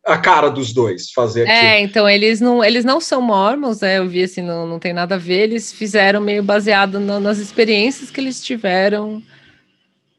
[0.05, 3.98] a cara dos dois fazer É, então eles não, eles não são mormons, né?
[3.98, 7.39] Eu vi assim, não, não tem nada a ver, eles fizeram meio baseado no, nas
[7.39, 9.22] experiências que eles tiveram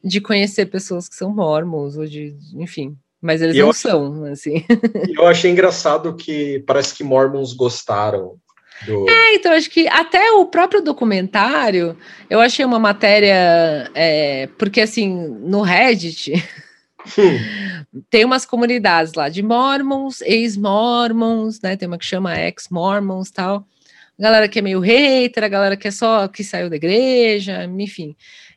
[0.01, 4.63] de conhecer pessoas que são mormons, ou de, enfim, mas eles não são, assim.
[5.19, 8.37] Eu achei engraçado que parece que mormons gostaram
[8.85, 9.09] do...
[9.09, 11.97] É, então acho que até o próprio documentário,
[12.29, 16.33] eu achei uma matéria, é, porque assim, no Reddit
[17.17, 18.01] hum.
[18.09, 21.77] tem umas comunidades lá de mormons, ex-mormons, né?
[21.77, 23.65] Tem uma que chama ex-mormons tal.
[24.19, 28.15] galera que é meio hater, a galera que é só que saiu da igreja, enfim.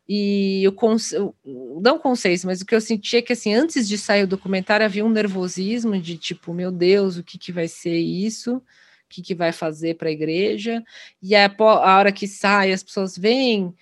[0.08, 1.16] E conce...
[1.44, 4.86] não conceito, mas o que eu senti é que assim, antes de sair o documentário
[4.86, 8.62] havia um nervosismo de tipo, meu Deus, o que, que vai ser isso?
[9.06, 10.82] O que, que vai fazer para a igreja,
[11.22, 13.72] e a, a hora que sai, as pessoas veem,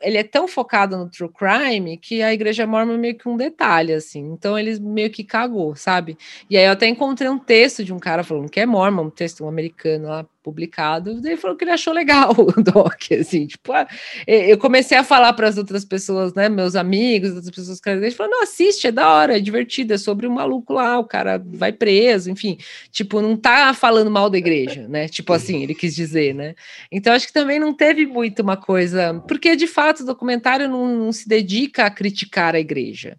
[0.00, 3.36] ele é tão focado no true crime que a igreja mormon é meio que um
[3.36, 4.20] detalhe, assim.
[4.32, 6.16] Então ele meio que cagou, sabe?
[6.48, 9.10] E aí eu até encontrei um texto de um cara falando que é mormon, um
[9.10, 13.72] texto um americano lá, publicado, ele falou que ele achou legal o doc, assim, tipo,
[13.72, 13.86] ah,
[14.26, 18.10] eu comecei a falar para as outras pessoas, né, meus amigos, outras pessoas que ele
[18.10, 21.42] falou, não, assiste, é da hora, é divertido, é sobre um maluco lá, o cara
[21.44, 22.58] vai preso, enfim,
[22.90, 26.54] tipo, não tá falando mal da igreja, né, tipo assim, ele quis dizer, né,
[26.90, 30.88] então acho que também não teve muito uma coisa, porque de fato o documentário não,
[30.96, 33.16] não se dedica a criticar a igreja,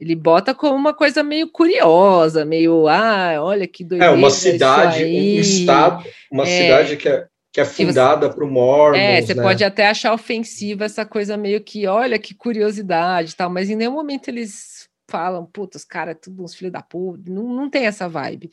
[0.00, 4.12] ele bota como uma coisa meio curiosa, meio, ah, olha que doideira.
[4.12, 8.48] É, uma cidade, um estado, uma é, cidade que é, que é fundada para o
[8.48, 8.98] Mormons.
[8.98, 9.42] É, você né?
[9.42, 13.92] pode até achar ofensiva essa coisa meio que, olha que curiosidade tal, mas em nenhum
[13.92, 18.08] momento eles falam, puta, os caras, tudo uns filhos da puta, não, não tem essa
[18.08, 18.50] vibe.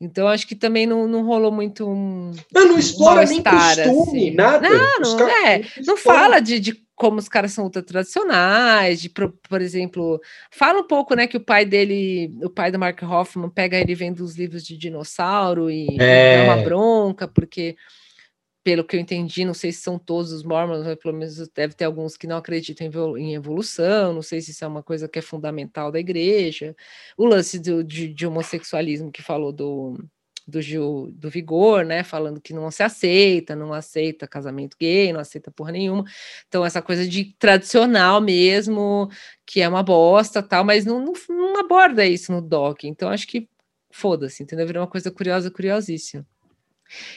[0.00, 2.32] Então, acho que também não, não rolou muito um.
[2.52, 4.30] Não, não explora nem costume, assim.
[4.34, 4.68] nada.
[4.68, 9.32] Não, não, é, não fala de, de como os caras são ultra tradicionais, de, por,
[9.48, 10.20] por, exemplo,
[10.50, 13.94] fala um pouco, né, que o pai dele, o pai do Mark Hoffman, pega ele
[13.94, 16.38] vendo os livros de dinossauro e é.
[16.38, 17.76] dá uma bronca, porque,
[18.64, 21.74] pelo que eu entendi, não sei se são todos os mormons, mas pelo menos deve
[21.74, 25.20] ter alguns que não acreditam em evolução, não sei se isso é uma coisa que
[25.20, 26.74] é fundamental da igreja,
[27.16, 29.96] o lance do, de, de homossexualismo que falou do
[30.48, 35.20] do, Gil, do Vigor, né, falando que não se aceita, não aceita casamento gay, não
[35.20, 36.04] aceita porra nenhuma.
[36.48, 39.10] Então, essa coisa de tradicional mesmo,
[39.44, 42.84] que é uma bosta tal, mas não, não, não aborda isso no doc.
[42.84, 43.46] Então, acho que
[43.90, 44.66] foda-se, entendeu?
[44.66, 46.26] Virou uma coisa curiosa, curiosíssima.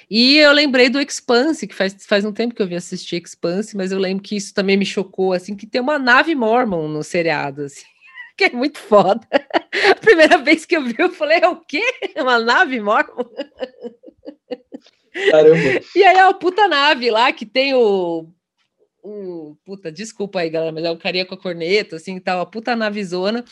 [0.10, 3.78] E eu lembrei do Expanse, que faz, faz um tempo que eu vi assistir Expanse,
[3.78, 7.02] mas eu lembro que isso também me chocou, assim, que tem uma nave Mormon no
[7.02, 7.86] seriado, assim
[8.38, 9.28] que é muito foda.
[9.92, 11.84] A primeira vez que eu vi, eu falei, é o quê?
[12.18, 13.26] Uma nave mormon?
[15.30, 15.82] Caramba.
[15.96, 18.28] E aí é uma puta nave lá que tem o.
[19.04, 22.46] o puta, desculpa aí, galera, mas é o carinha com a corneta, assim, tal, a
[22.46, 23.44] puta navezona.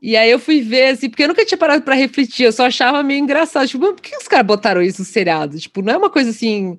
[0.00, 2.66] E aí eu fui ver, assim, porque eu nunca tinha parado para refletir, eu só
[2.66, 3.68] achava meio engraçado.
[3.68, 5.58] Tipo, por que os caras botaram isso no seriado?
[5.58, 6.78] Tipo, não é uma coisa assim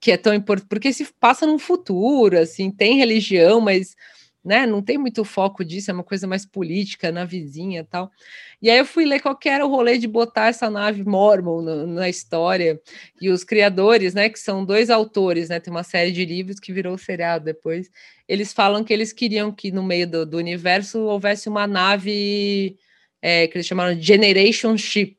[0.00, 3.96] que é tão importante, porque se passa num futuro, assim, tem religião, mas
[4.44, 4.66] né?
[4.66, 8.10] Não tem muito foco disso, é uma coisa mais política na vizinha tal.
[8.60, 11.86] E aí eu fui ler qual era o rolê de botar essa nave Mormon na,
[11.86, 12.80] na, história.
[13.20, 15.60] E os criadores, né, que são dois autores, né?
[15.60, 17.90] Tem uma série de livros que virou seriado depois.
[18.26, 22.76] Eles falam que eles queriam que no meio do, do universo houvesse uma nave
[23.20, 25.16] é, que eles chamaram de Generation Ship.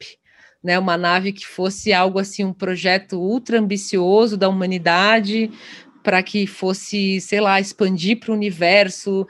[0.64, 5.50] Né, uma nave que fosse algo assim, um projeto ultra ambicioso da humanidade,
[6.04, 9.28] para que fosse, sei lá, expandir para o universo.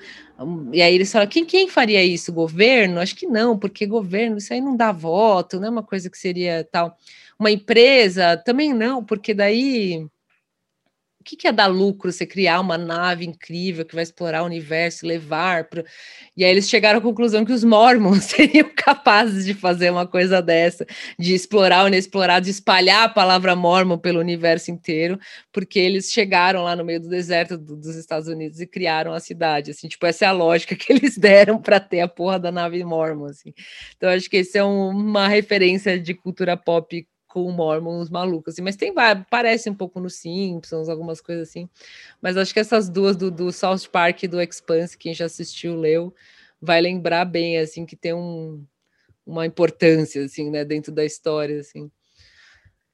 [0.71, 2.33] E aí eles falam, quem, quem faria isso?
[2.33, 2.99] Governo?
[2.99, 6.17] Acho que não, porque governo, isso aí não dá voto, não é uma coisa que
[6.17, 6.97] seria tal.
[7.37, 8.37] Uma empresa?
[8.37, 10.05] Também não, porque daí
[11.21, 14.47] o que, que é dar lucro você criar uma nave incrível que vai explorar o
[14.47, 15.85] universo, levar para.
[16.35, 20.41] E aí eles chegaram à conclusão que os Mormons seriam capazes de fazer uma coisa
[20.41, 20.83] dessa,
[21.19, 25.19] de explorar o inexplorado, de espalhar a palavra Mormon pelo universo inteiro,
[25.51, 29.19] porque eles chegaram lá no meio do deserto do, dos Estados Unidos e criaram a
[29.19, 29.69] cidade.
[29.69, 32.83] Assim, tipo, essa é a lógica que eles deram para ter a porra da nave
[32.83, 33.25] Mormon.
[33.25, 33.53] Assim.
[33.95, 38.61] Então, acho que esse é um, uma referência de cultura pop com Mormons malucos, assim,
[38.61, 41.69] mas tem várias, parece um pouco no Simpsons, algumas coisas assim,
[42.21, 45.75] mas acho que essas duas do, do South Park e do Expanse, quem já assistiu,
[45.75, 46.13] leu,
[46.61, 48.63] vai lembrar bem, assim, que tem um,
[49.25, 51.89] uma importância, assim, né, dentro da história, assim.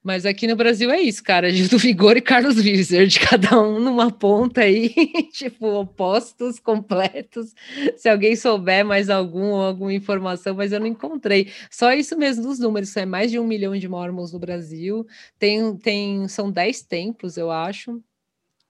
[0.08, 1.50] Mas aqui no Brasil é isso, cara.
[1.52, 4.88] Gil do Vigor e Carlos Wizard, cada um numa ponta aí,
[5.34, 7.54] tipo, opostos, completos.
[7.94, 11.52] Se alguém souber mais algum alguma informação, mas eu não encontrei.
[11.70, 15.06] Só isso mesmo dos números, é mais de um milhão de mormons no Brasil.
[15.38, 18.02] Tem, tem, são dez templos, eu acho.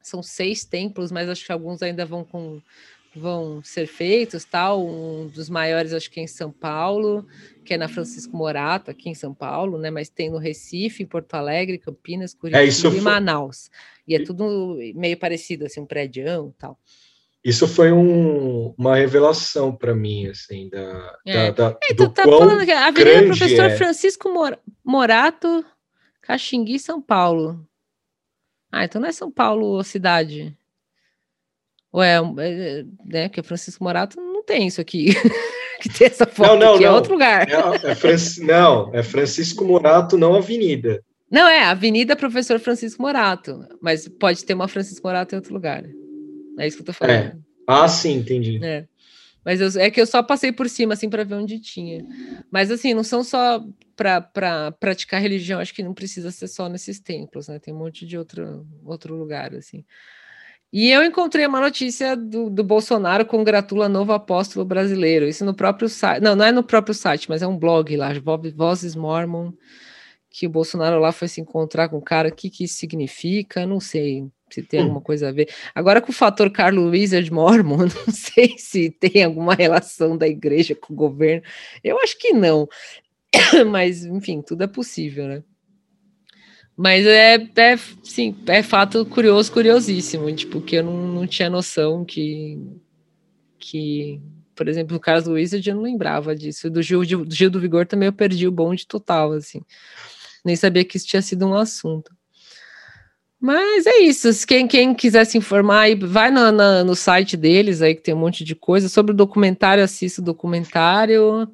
[0.02, 2.60] São seis templos, mas acho que alguns ainda vão com
[3.19, 4.86] vão ser feitos, tal.
[4.86, 7.27] Um dos maiores, acho que é em São Paulo,
[7.65, 9.90] que é na Francisco Morato, aqui em São Paulo, né?
[9.90, 13.01] Mas tem no Recife, em Porto Alegre, Campinas, Curitiba é, e foi...
[13.01, 13.70] Manaus.
[14.07, 16.78] E é tudo meio parecido, assim, um prédio tal.
[17.45, 21.53] Isso foi um, uma revelação para mim, assim, da, é.
[21.53, 23.77] da, da é, do tá falando que a Avenida Professor é.
[23.77, 24.28] Francisco
[24.85, 25.65] Morato,
[26.20, 27.65] Caxingui, São Paulo.
[28.73, 30.57] Ah, então não é São Paulo cidade.
[32.03, 35.15] É, é, né, porque Francisco Morato não tem isso aqui,
[35.81, 36.93] que tem essa foto não, não, aqui, é não.
[36.93, 37.49] é outro lugar.
[37.49, 38.45] É, é Franci...
[38.45, 41.03] Não, é Francisco Morato, não Avenida.
[41.31, 45.85] Não, é Avenida Professor Francisco Morato, mas pode ter uma Francisco Morato em outro lugar.
[46.59, 47.15] É isso que eu tô falando.
[47.15, 47.37] É.
[47.66, 48.59] Ah, sim, entendi.
[48.65, 48.87] É.
[49.45, 52.05] Mas eu, é que eu só passei por cima, assim, para ver onde tinha.
[52.51, 53.65] Mas, assim, não são só
[53.97, 57.59] para pra praticar religião, acho que não precisa ser só nesses templos, né?
[57.59, 59.85] Tem um monte de outro, outro lugar, assim.
[60.73, 65.27] E eu encontrei uma notícia do, do Bolsonaro congratula novo apóstolo brasileiro.
[65.27, 66.23] Isso no próprio site.
[66.23, 68.11] Não, não é no próprio site, mas é um blog lá,
[68.55, 69.53] Vozes Mormon,
[70.31, 73.66] que o Bolsonaro lá foi se encontrar com o cara, o que, que isso significa,
[73.66, 75.49] não sei se tem alguma coisa a ver.
[75.74, 80.74] Agora com o fator Carlos Wizard Mormon, não sei se tem alguma relação da igreja
[80.74, 81.43] com o governo,
[81.82, 82.69] eu acho que não,
[83.70, 85.43] mas enfim, tudo é possível, né?
[86.80, 92.05] Mas é, é, sim, é fato curioso, curiosíssimo, tipo, que eu não, não tinha noção
[92.05, 92.56] que,
[93.59, 94.22] que,
[94.55, 96.70] por exemplo, no caso do Wizard, eu não lembrava disso.
[96.70, 99.60] Do Gil, do Gil do Vigor também eu perdi o bonde total, assim.
[100.44, 102.12] Nem sabia que isso tinha sido um assunto.
[103.40, 104.28] Mas é isso.
[104.46, 108.44] Quem, quem quiser se informar, vai no, no site deles aí, que tem um monte
[108.44, 108.88] de coisa.
[108.88, 111.50] Sobre o documentário, assista o documentário.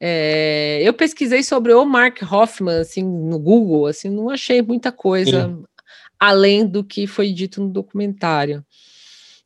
[0.00, 5.46] É, eu pesquisei sobre o Mark Hoffman, assim, no Google, assim, não achei muita coisa
[5.46, 5.64] Sim.
[6.18, 8.64] além do que foi dito no documentário.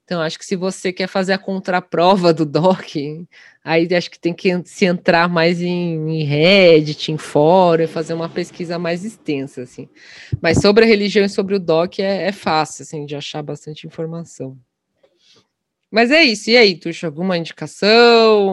[0.05, 2.95] Então, acho que se você quer fazer a contraprova do doc,
[3.65, 8.29] aí acho que tem que se entrar mais em, em Reddit, em fórum, fazer uma
[8.29, 9.89] pesquisa mais extensa, assim.
[10.43, 13.87] Mas sobre a religião e sobre o doc é, é fácil, assim, de achar bastante
[13.87, 14.59] informação.
[15.95, 16.51] Mas é isso.
[16.51, 18.49] E aí, Tuxa, alguma indicação?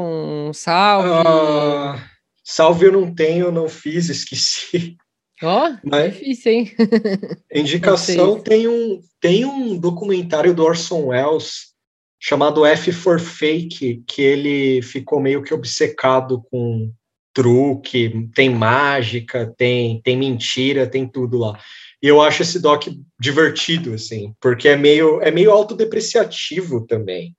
[0.47, 1.09] Um salve?
[1.09, 1.99] Uh,
[2.43, 4.95] salve eu não tenho, não fiz, esqueci.
[5.41, 6.71] Ó, oh, Mas, difícil, hein?
[7.51, 11.71] indicação tem um, tem um documentário do Orson Welles
[12.19, 16.93] chamado F for Fake, que ele ficou meio que obcecado com
[17.33, 21.59] truque, tem mágica, tem, tem mentira, tem tudo lá.
[22.01, 22.87] E eu acho esse doc
[23.19, 27.35] divertido, assim, porque é meio, é meio autodepreciativo também.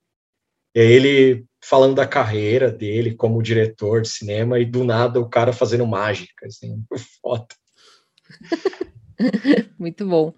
[0.74, 5.52] É ele falando da carreira dele como diretor de cinema e do nada o cara
[5.52, 6.82] fazendo mágica, assim,
[7.20, 7.48] foda.
[9.78, 10.34] Muito bom.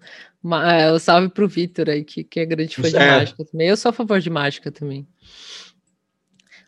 [0.63, 3.11] É, o salve pro Vitor aí, que, que é grande fã de é.
[3.11, 3.67] mágica também.
[3.67, 5.07] Eu sou a favor de mágica também.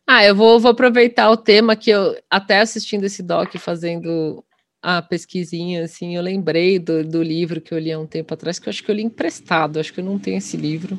[0.05, 4.43] Ah, eu vou, vou aproveitar o tema que eu, até assistindo esse doc, fazendo
[4.89, 8.57] a pesquisinha, assim, eu lembrei do, do livro que eu li há um tempo atrás,
[8.57, 10.97] que eu acho que eu li emprestado, acho que eu não tenho esse livro.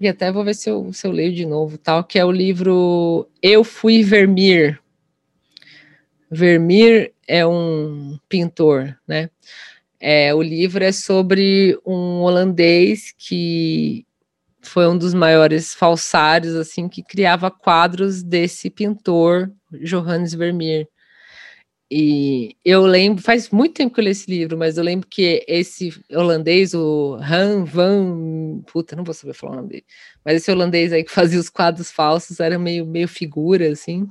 [0.00, 2.32] E até vou ver se eu, se eu leio de novo, tal, que é o
[2.32, 4.80] livro Eu Fui Vermeer.
[6.30, 9.28] Vermeer é um pintor, né?
[10.00, 14.06] É, o livro é sobre um holandês que
[14.62, 20.88] foi um dos maiores falsários, assim, que criava quadros desse pintor, Johannes Vermeer.
[21.90, 25.42] E eu lembro, faz muito tempo que eu li esse livro, mas eu lembro que
[25.48, 29.84] esse holandês, o Han van, puta, não vou saber falar o nome dele,
[30.22, 34.06] mas esse holandês aí que fazia os quadros falsos era meio, meio figura, assim,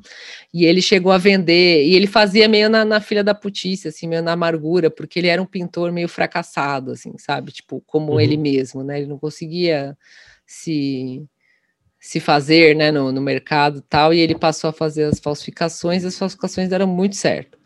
[0.52, 4.08] e ele chegou a vender, e ele fazia meio na, na filha da putice, assim,
[4.08, 8.20] meio na amargura, porque ele era um pintor meio fracassado, assim, sabe, tipo, como uhum.
[8.20, 9.96] ele mesmo, né, ele não conseguia
[10.46, 11.24] se
[12.00, 16.08] se fazer, né, no, no mercado tal, e ele passou a fazer as falsificações, e
[16.08, 17.58] as falsificações deram muito certo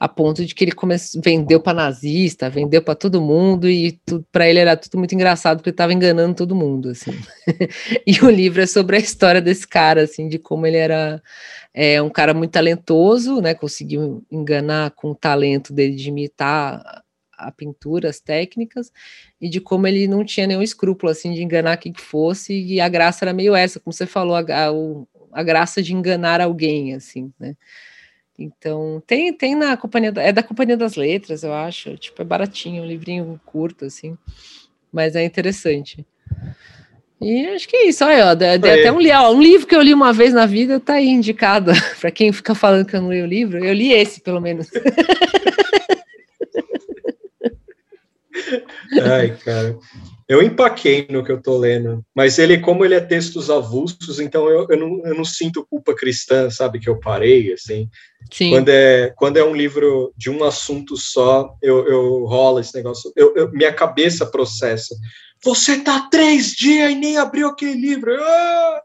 [0.00, 4.00] a ponto de que ele começou, vendeu para nazista, vendeu para todo mundo e
[4.32, 7.12] para ele era tudo muito engraçado porque ele estava enganando todo mundo, assim.
[8.06, 11.22] e o livro é sobre a história desse cara, assim, de como ele era
[11.74, 13.52] é, um cara muito talentoso, né?
[13.52, 16.82] Conseguiu enganar com o talento dele de imitar
[17.36, 18.90] a pintura, as técnicas,
[19.38, 22.80] e de como ele não tinha nenhum escrúpulo, assim, de enganar quem que fosse, e
[22.80, 24.70] a graça era meio essa, como você falou, a, a,
[25.32, 27.54] a graça de enganar alguém, assim, né?
[28.40, 32.82] Então, tem, tem na companhia, é da Companhia das Letras, eu acho, tipo, é baratinho,
[32.82, 34.16] um livrinho curto, assim,
[34.90, 36.06] mas é interessante.
[37.20, 39.92] E acho que é isso, olha, dei, até um, ó, um livro que eu li
[39.92, 43.20] uma vez na vida, tá aí indicado, para quem fica falando que eu não li
[43.20, 44.70] o livro, eu li esse, pelo menos.
[49.04, 49.78] Ai, cara.
[50.30, 54.48] Eu empaquei no que eu tô lendo, mas ele, como ele é textos avulsos, então
[54.48, 57.88] eu, eu, não, eu não sinto culpa cristã, sabe, que eu parei, assim.
[58.32, 58.50] Sim.
[58.50, 63.12] Quando é, quando é um livro de um assunto só, eu, eu rolo esse negócio,
[63.16, 64.94] eu, eu, minha cabeça processa.
[65.42, 68.14] Você tá três dias e nem abriu aquele livro.
[68.22, 68.82] Ah!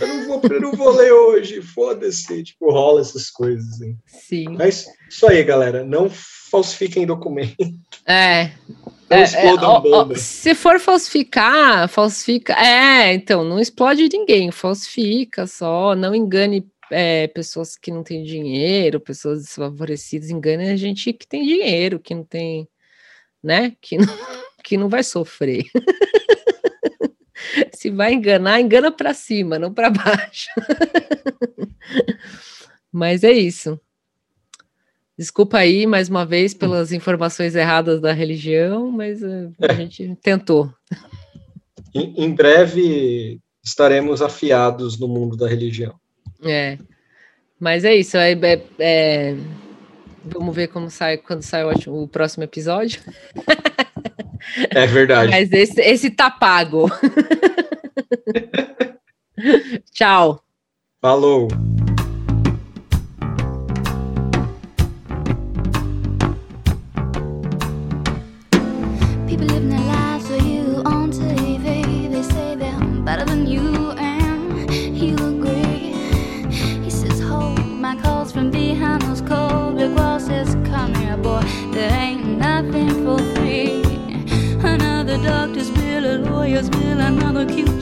[0.00, 2.42] Eu não vou, eu não vou ler hoje, foda-se.
[2.42, 3.66] Tipo, rola essas coisas.
[3.74, 3.96] Assim.
[4.06, 4.44] Sim.
[4.56, 5.84] Mas isso aí, galera.
[5.84, 6.08] Não
[6.50, 7.56] falsifiquem documento.
[8.06, 8.52] É,
[9.10, 10.16] não é, explodam é, bomba.
[10.16, 12.54] se for falsificar, falsifica.
[12.54, 19.00] É, então, não explode ninguém, falsifica só, não engane é, pessoas que não têm dinheiro,
[19.00, 22.68] pessoas desfavorecidas, engane a gente que tem dinheiro, que não tem,
[23.42, 23.74] né?
[23.80, 24.06] Que não,
[24.62, 25.64] que não vai sofrer.
[27.72, 30.48] Se vai enganar, engana para cima, não para baixo.
[32.92, 33.80] Mas é isso.
[35.16, 39.76] Desculpa aí mais uma vez pelas informações erradas da religião, mas eh, a é.
[39.76, 40.16] gente é.
[40.20, 40.72] tentou.
[41.94, 45.94] Em, em, breve estaremos afiados no mundo da religião.
[46.42, 46.78] É.
[47.60, 48.16] Mas é isso.
[48.16, 49.36] É, é, é...
[50.24, 53.00] Vamos ver como sai quando sai o, próximo episódio.
[54.70, 55.30] É verdade.
[55.30, 56.90] Mas esse, esse tá pago.
[59.92, 60.40] Tchau.
[61.00, 61.48] Falou.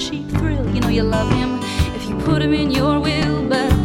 [0.03, 0.67] she thrill.
[0.75, 1.61] You know you love him
[1.95, 3.82] if you put him in your will, but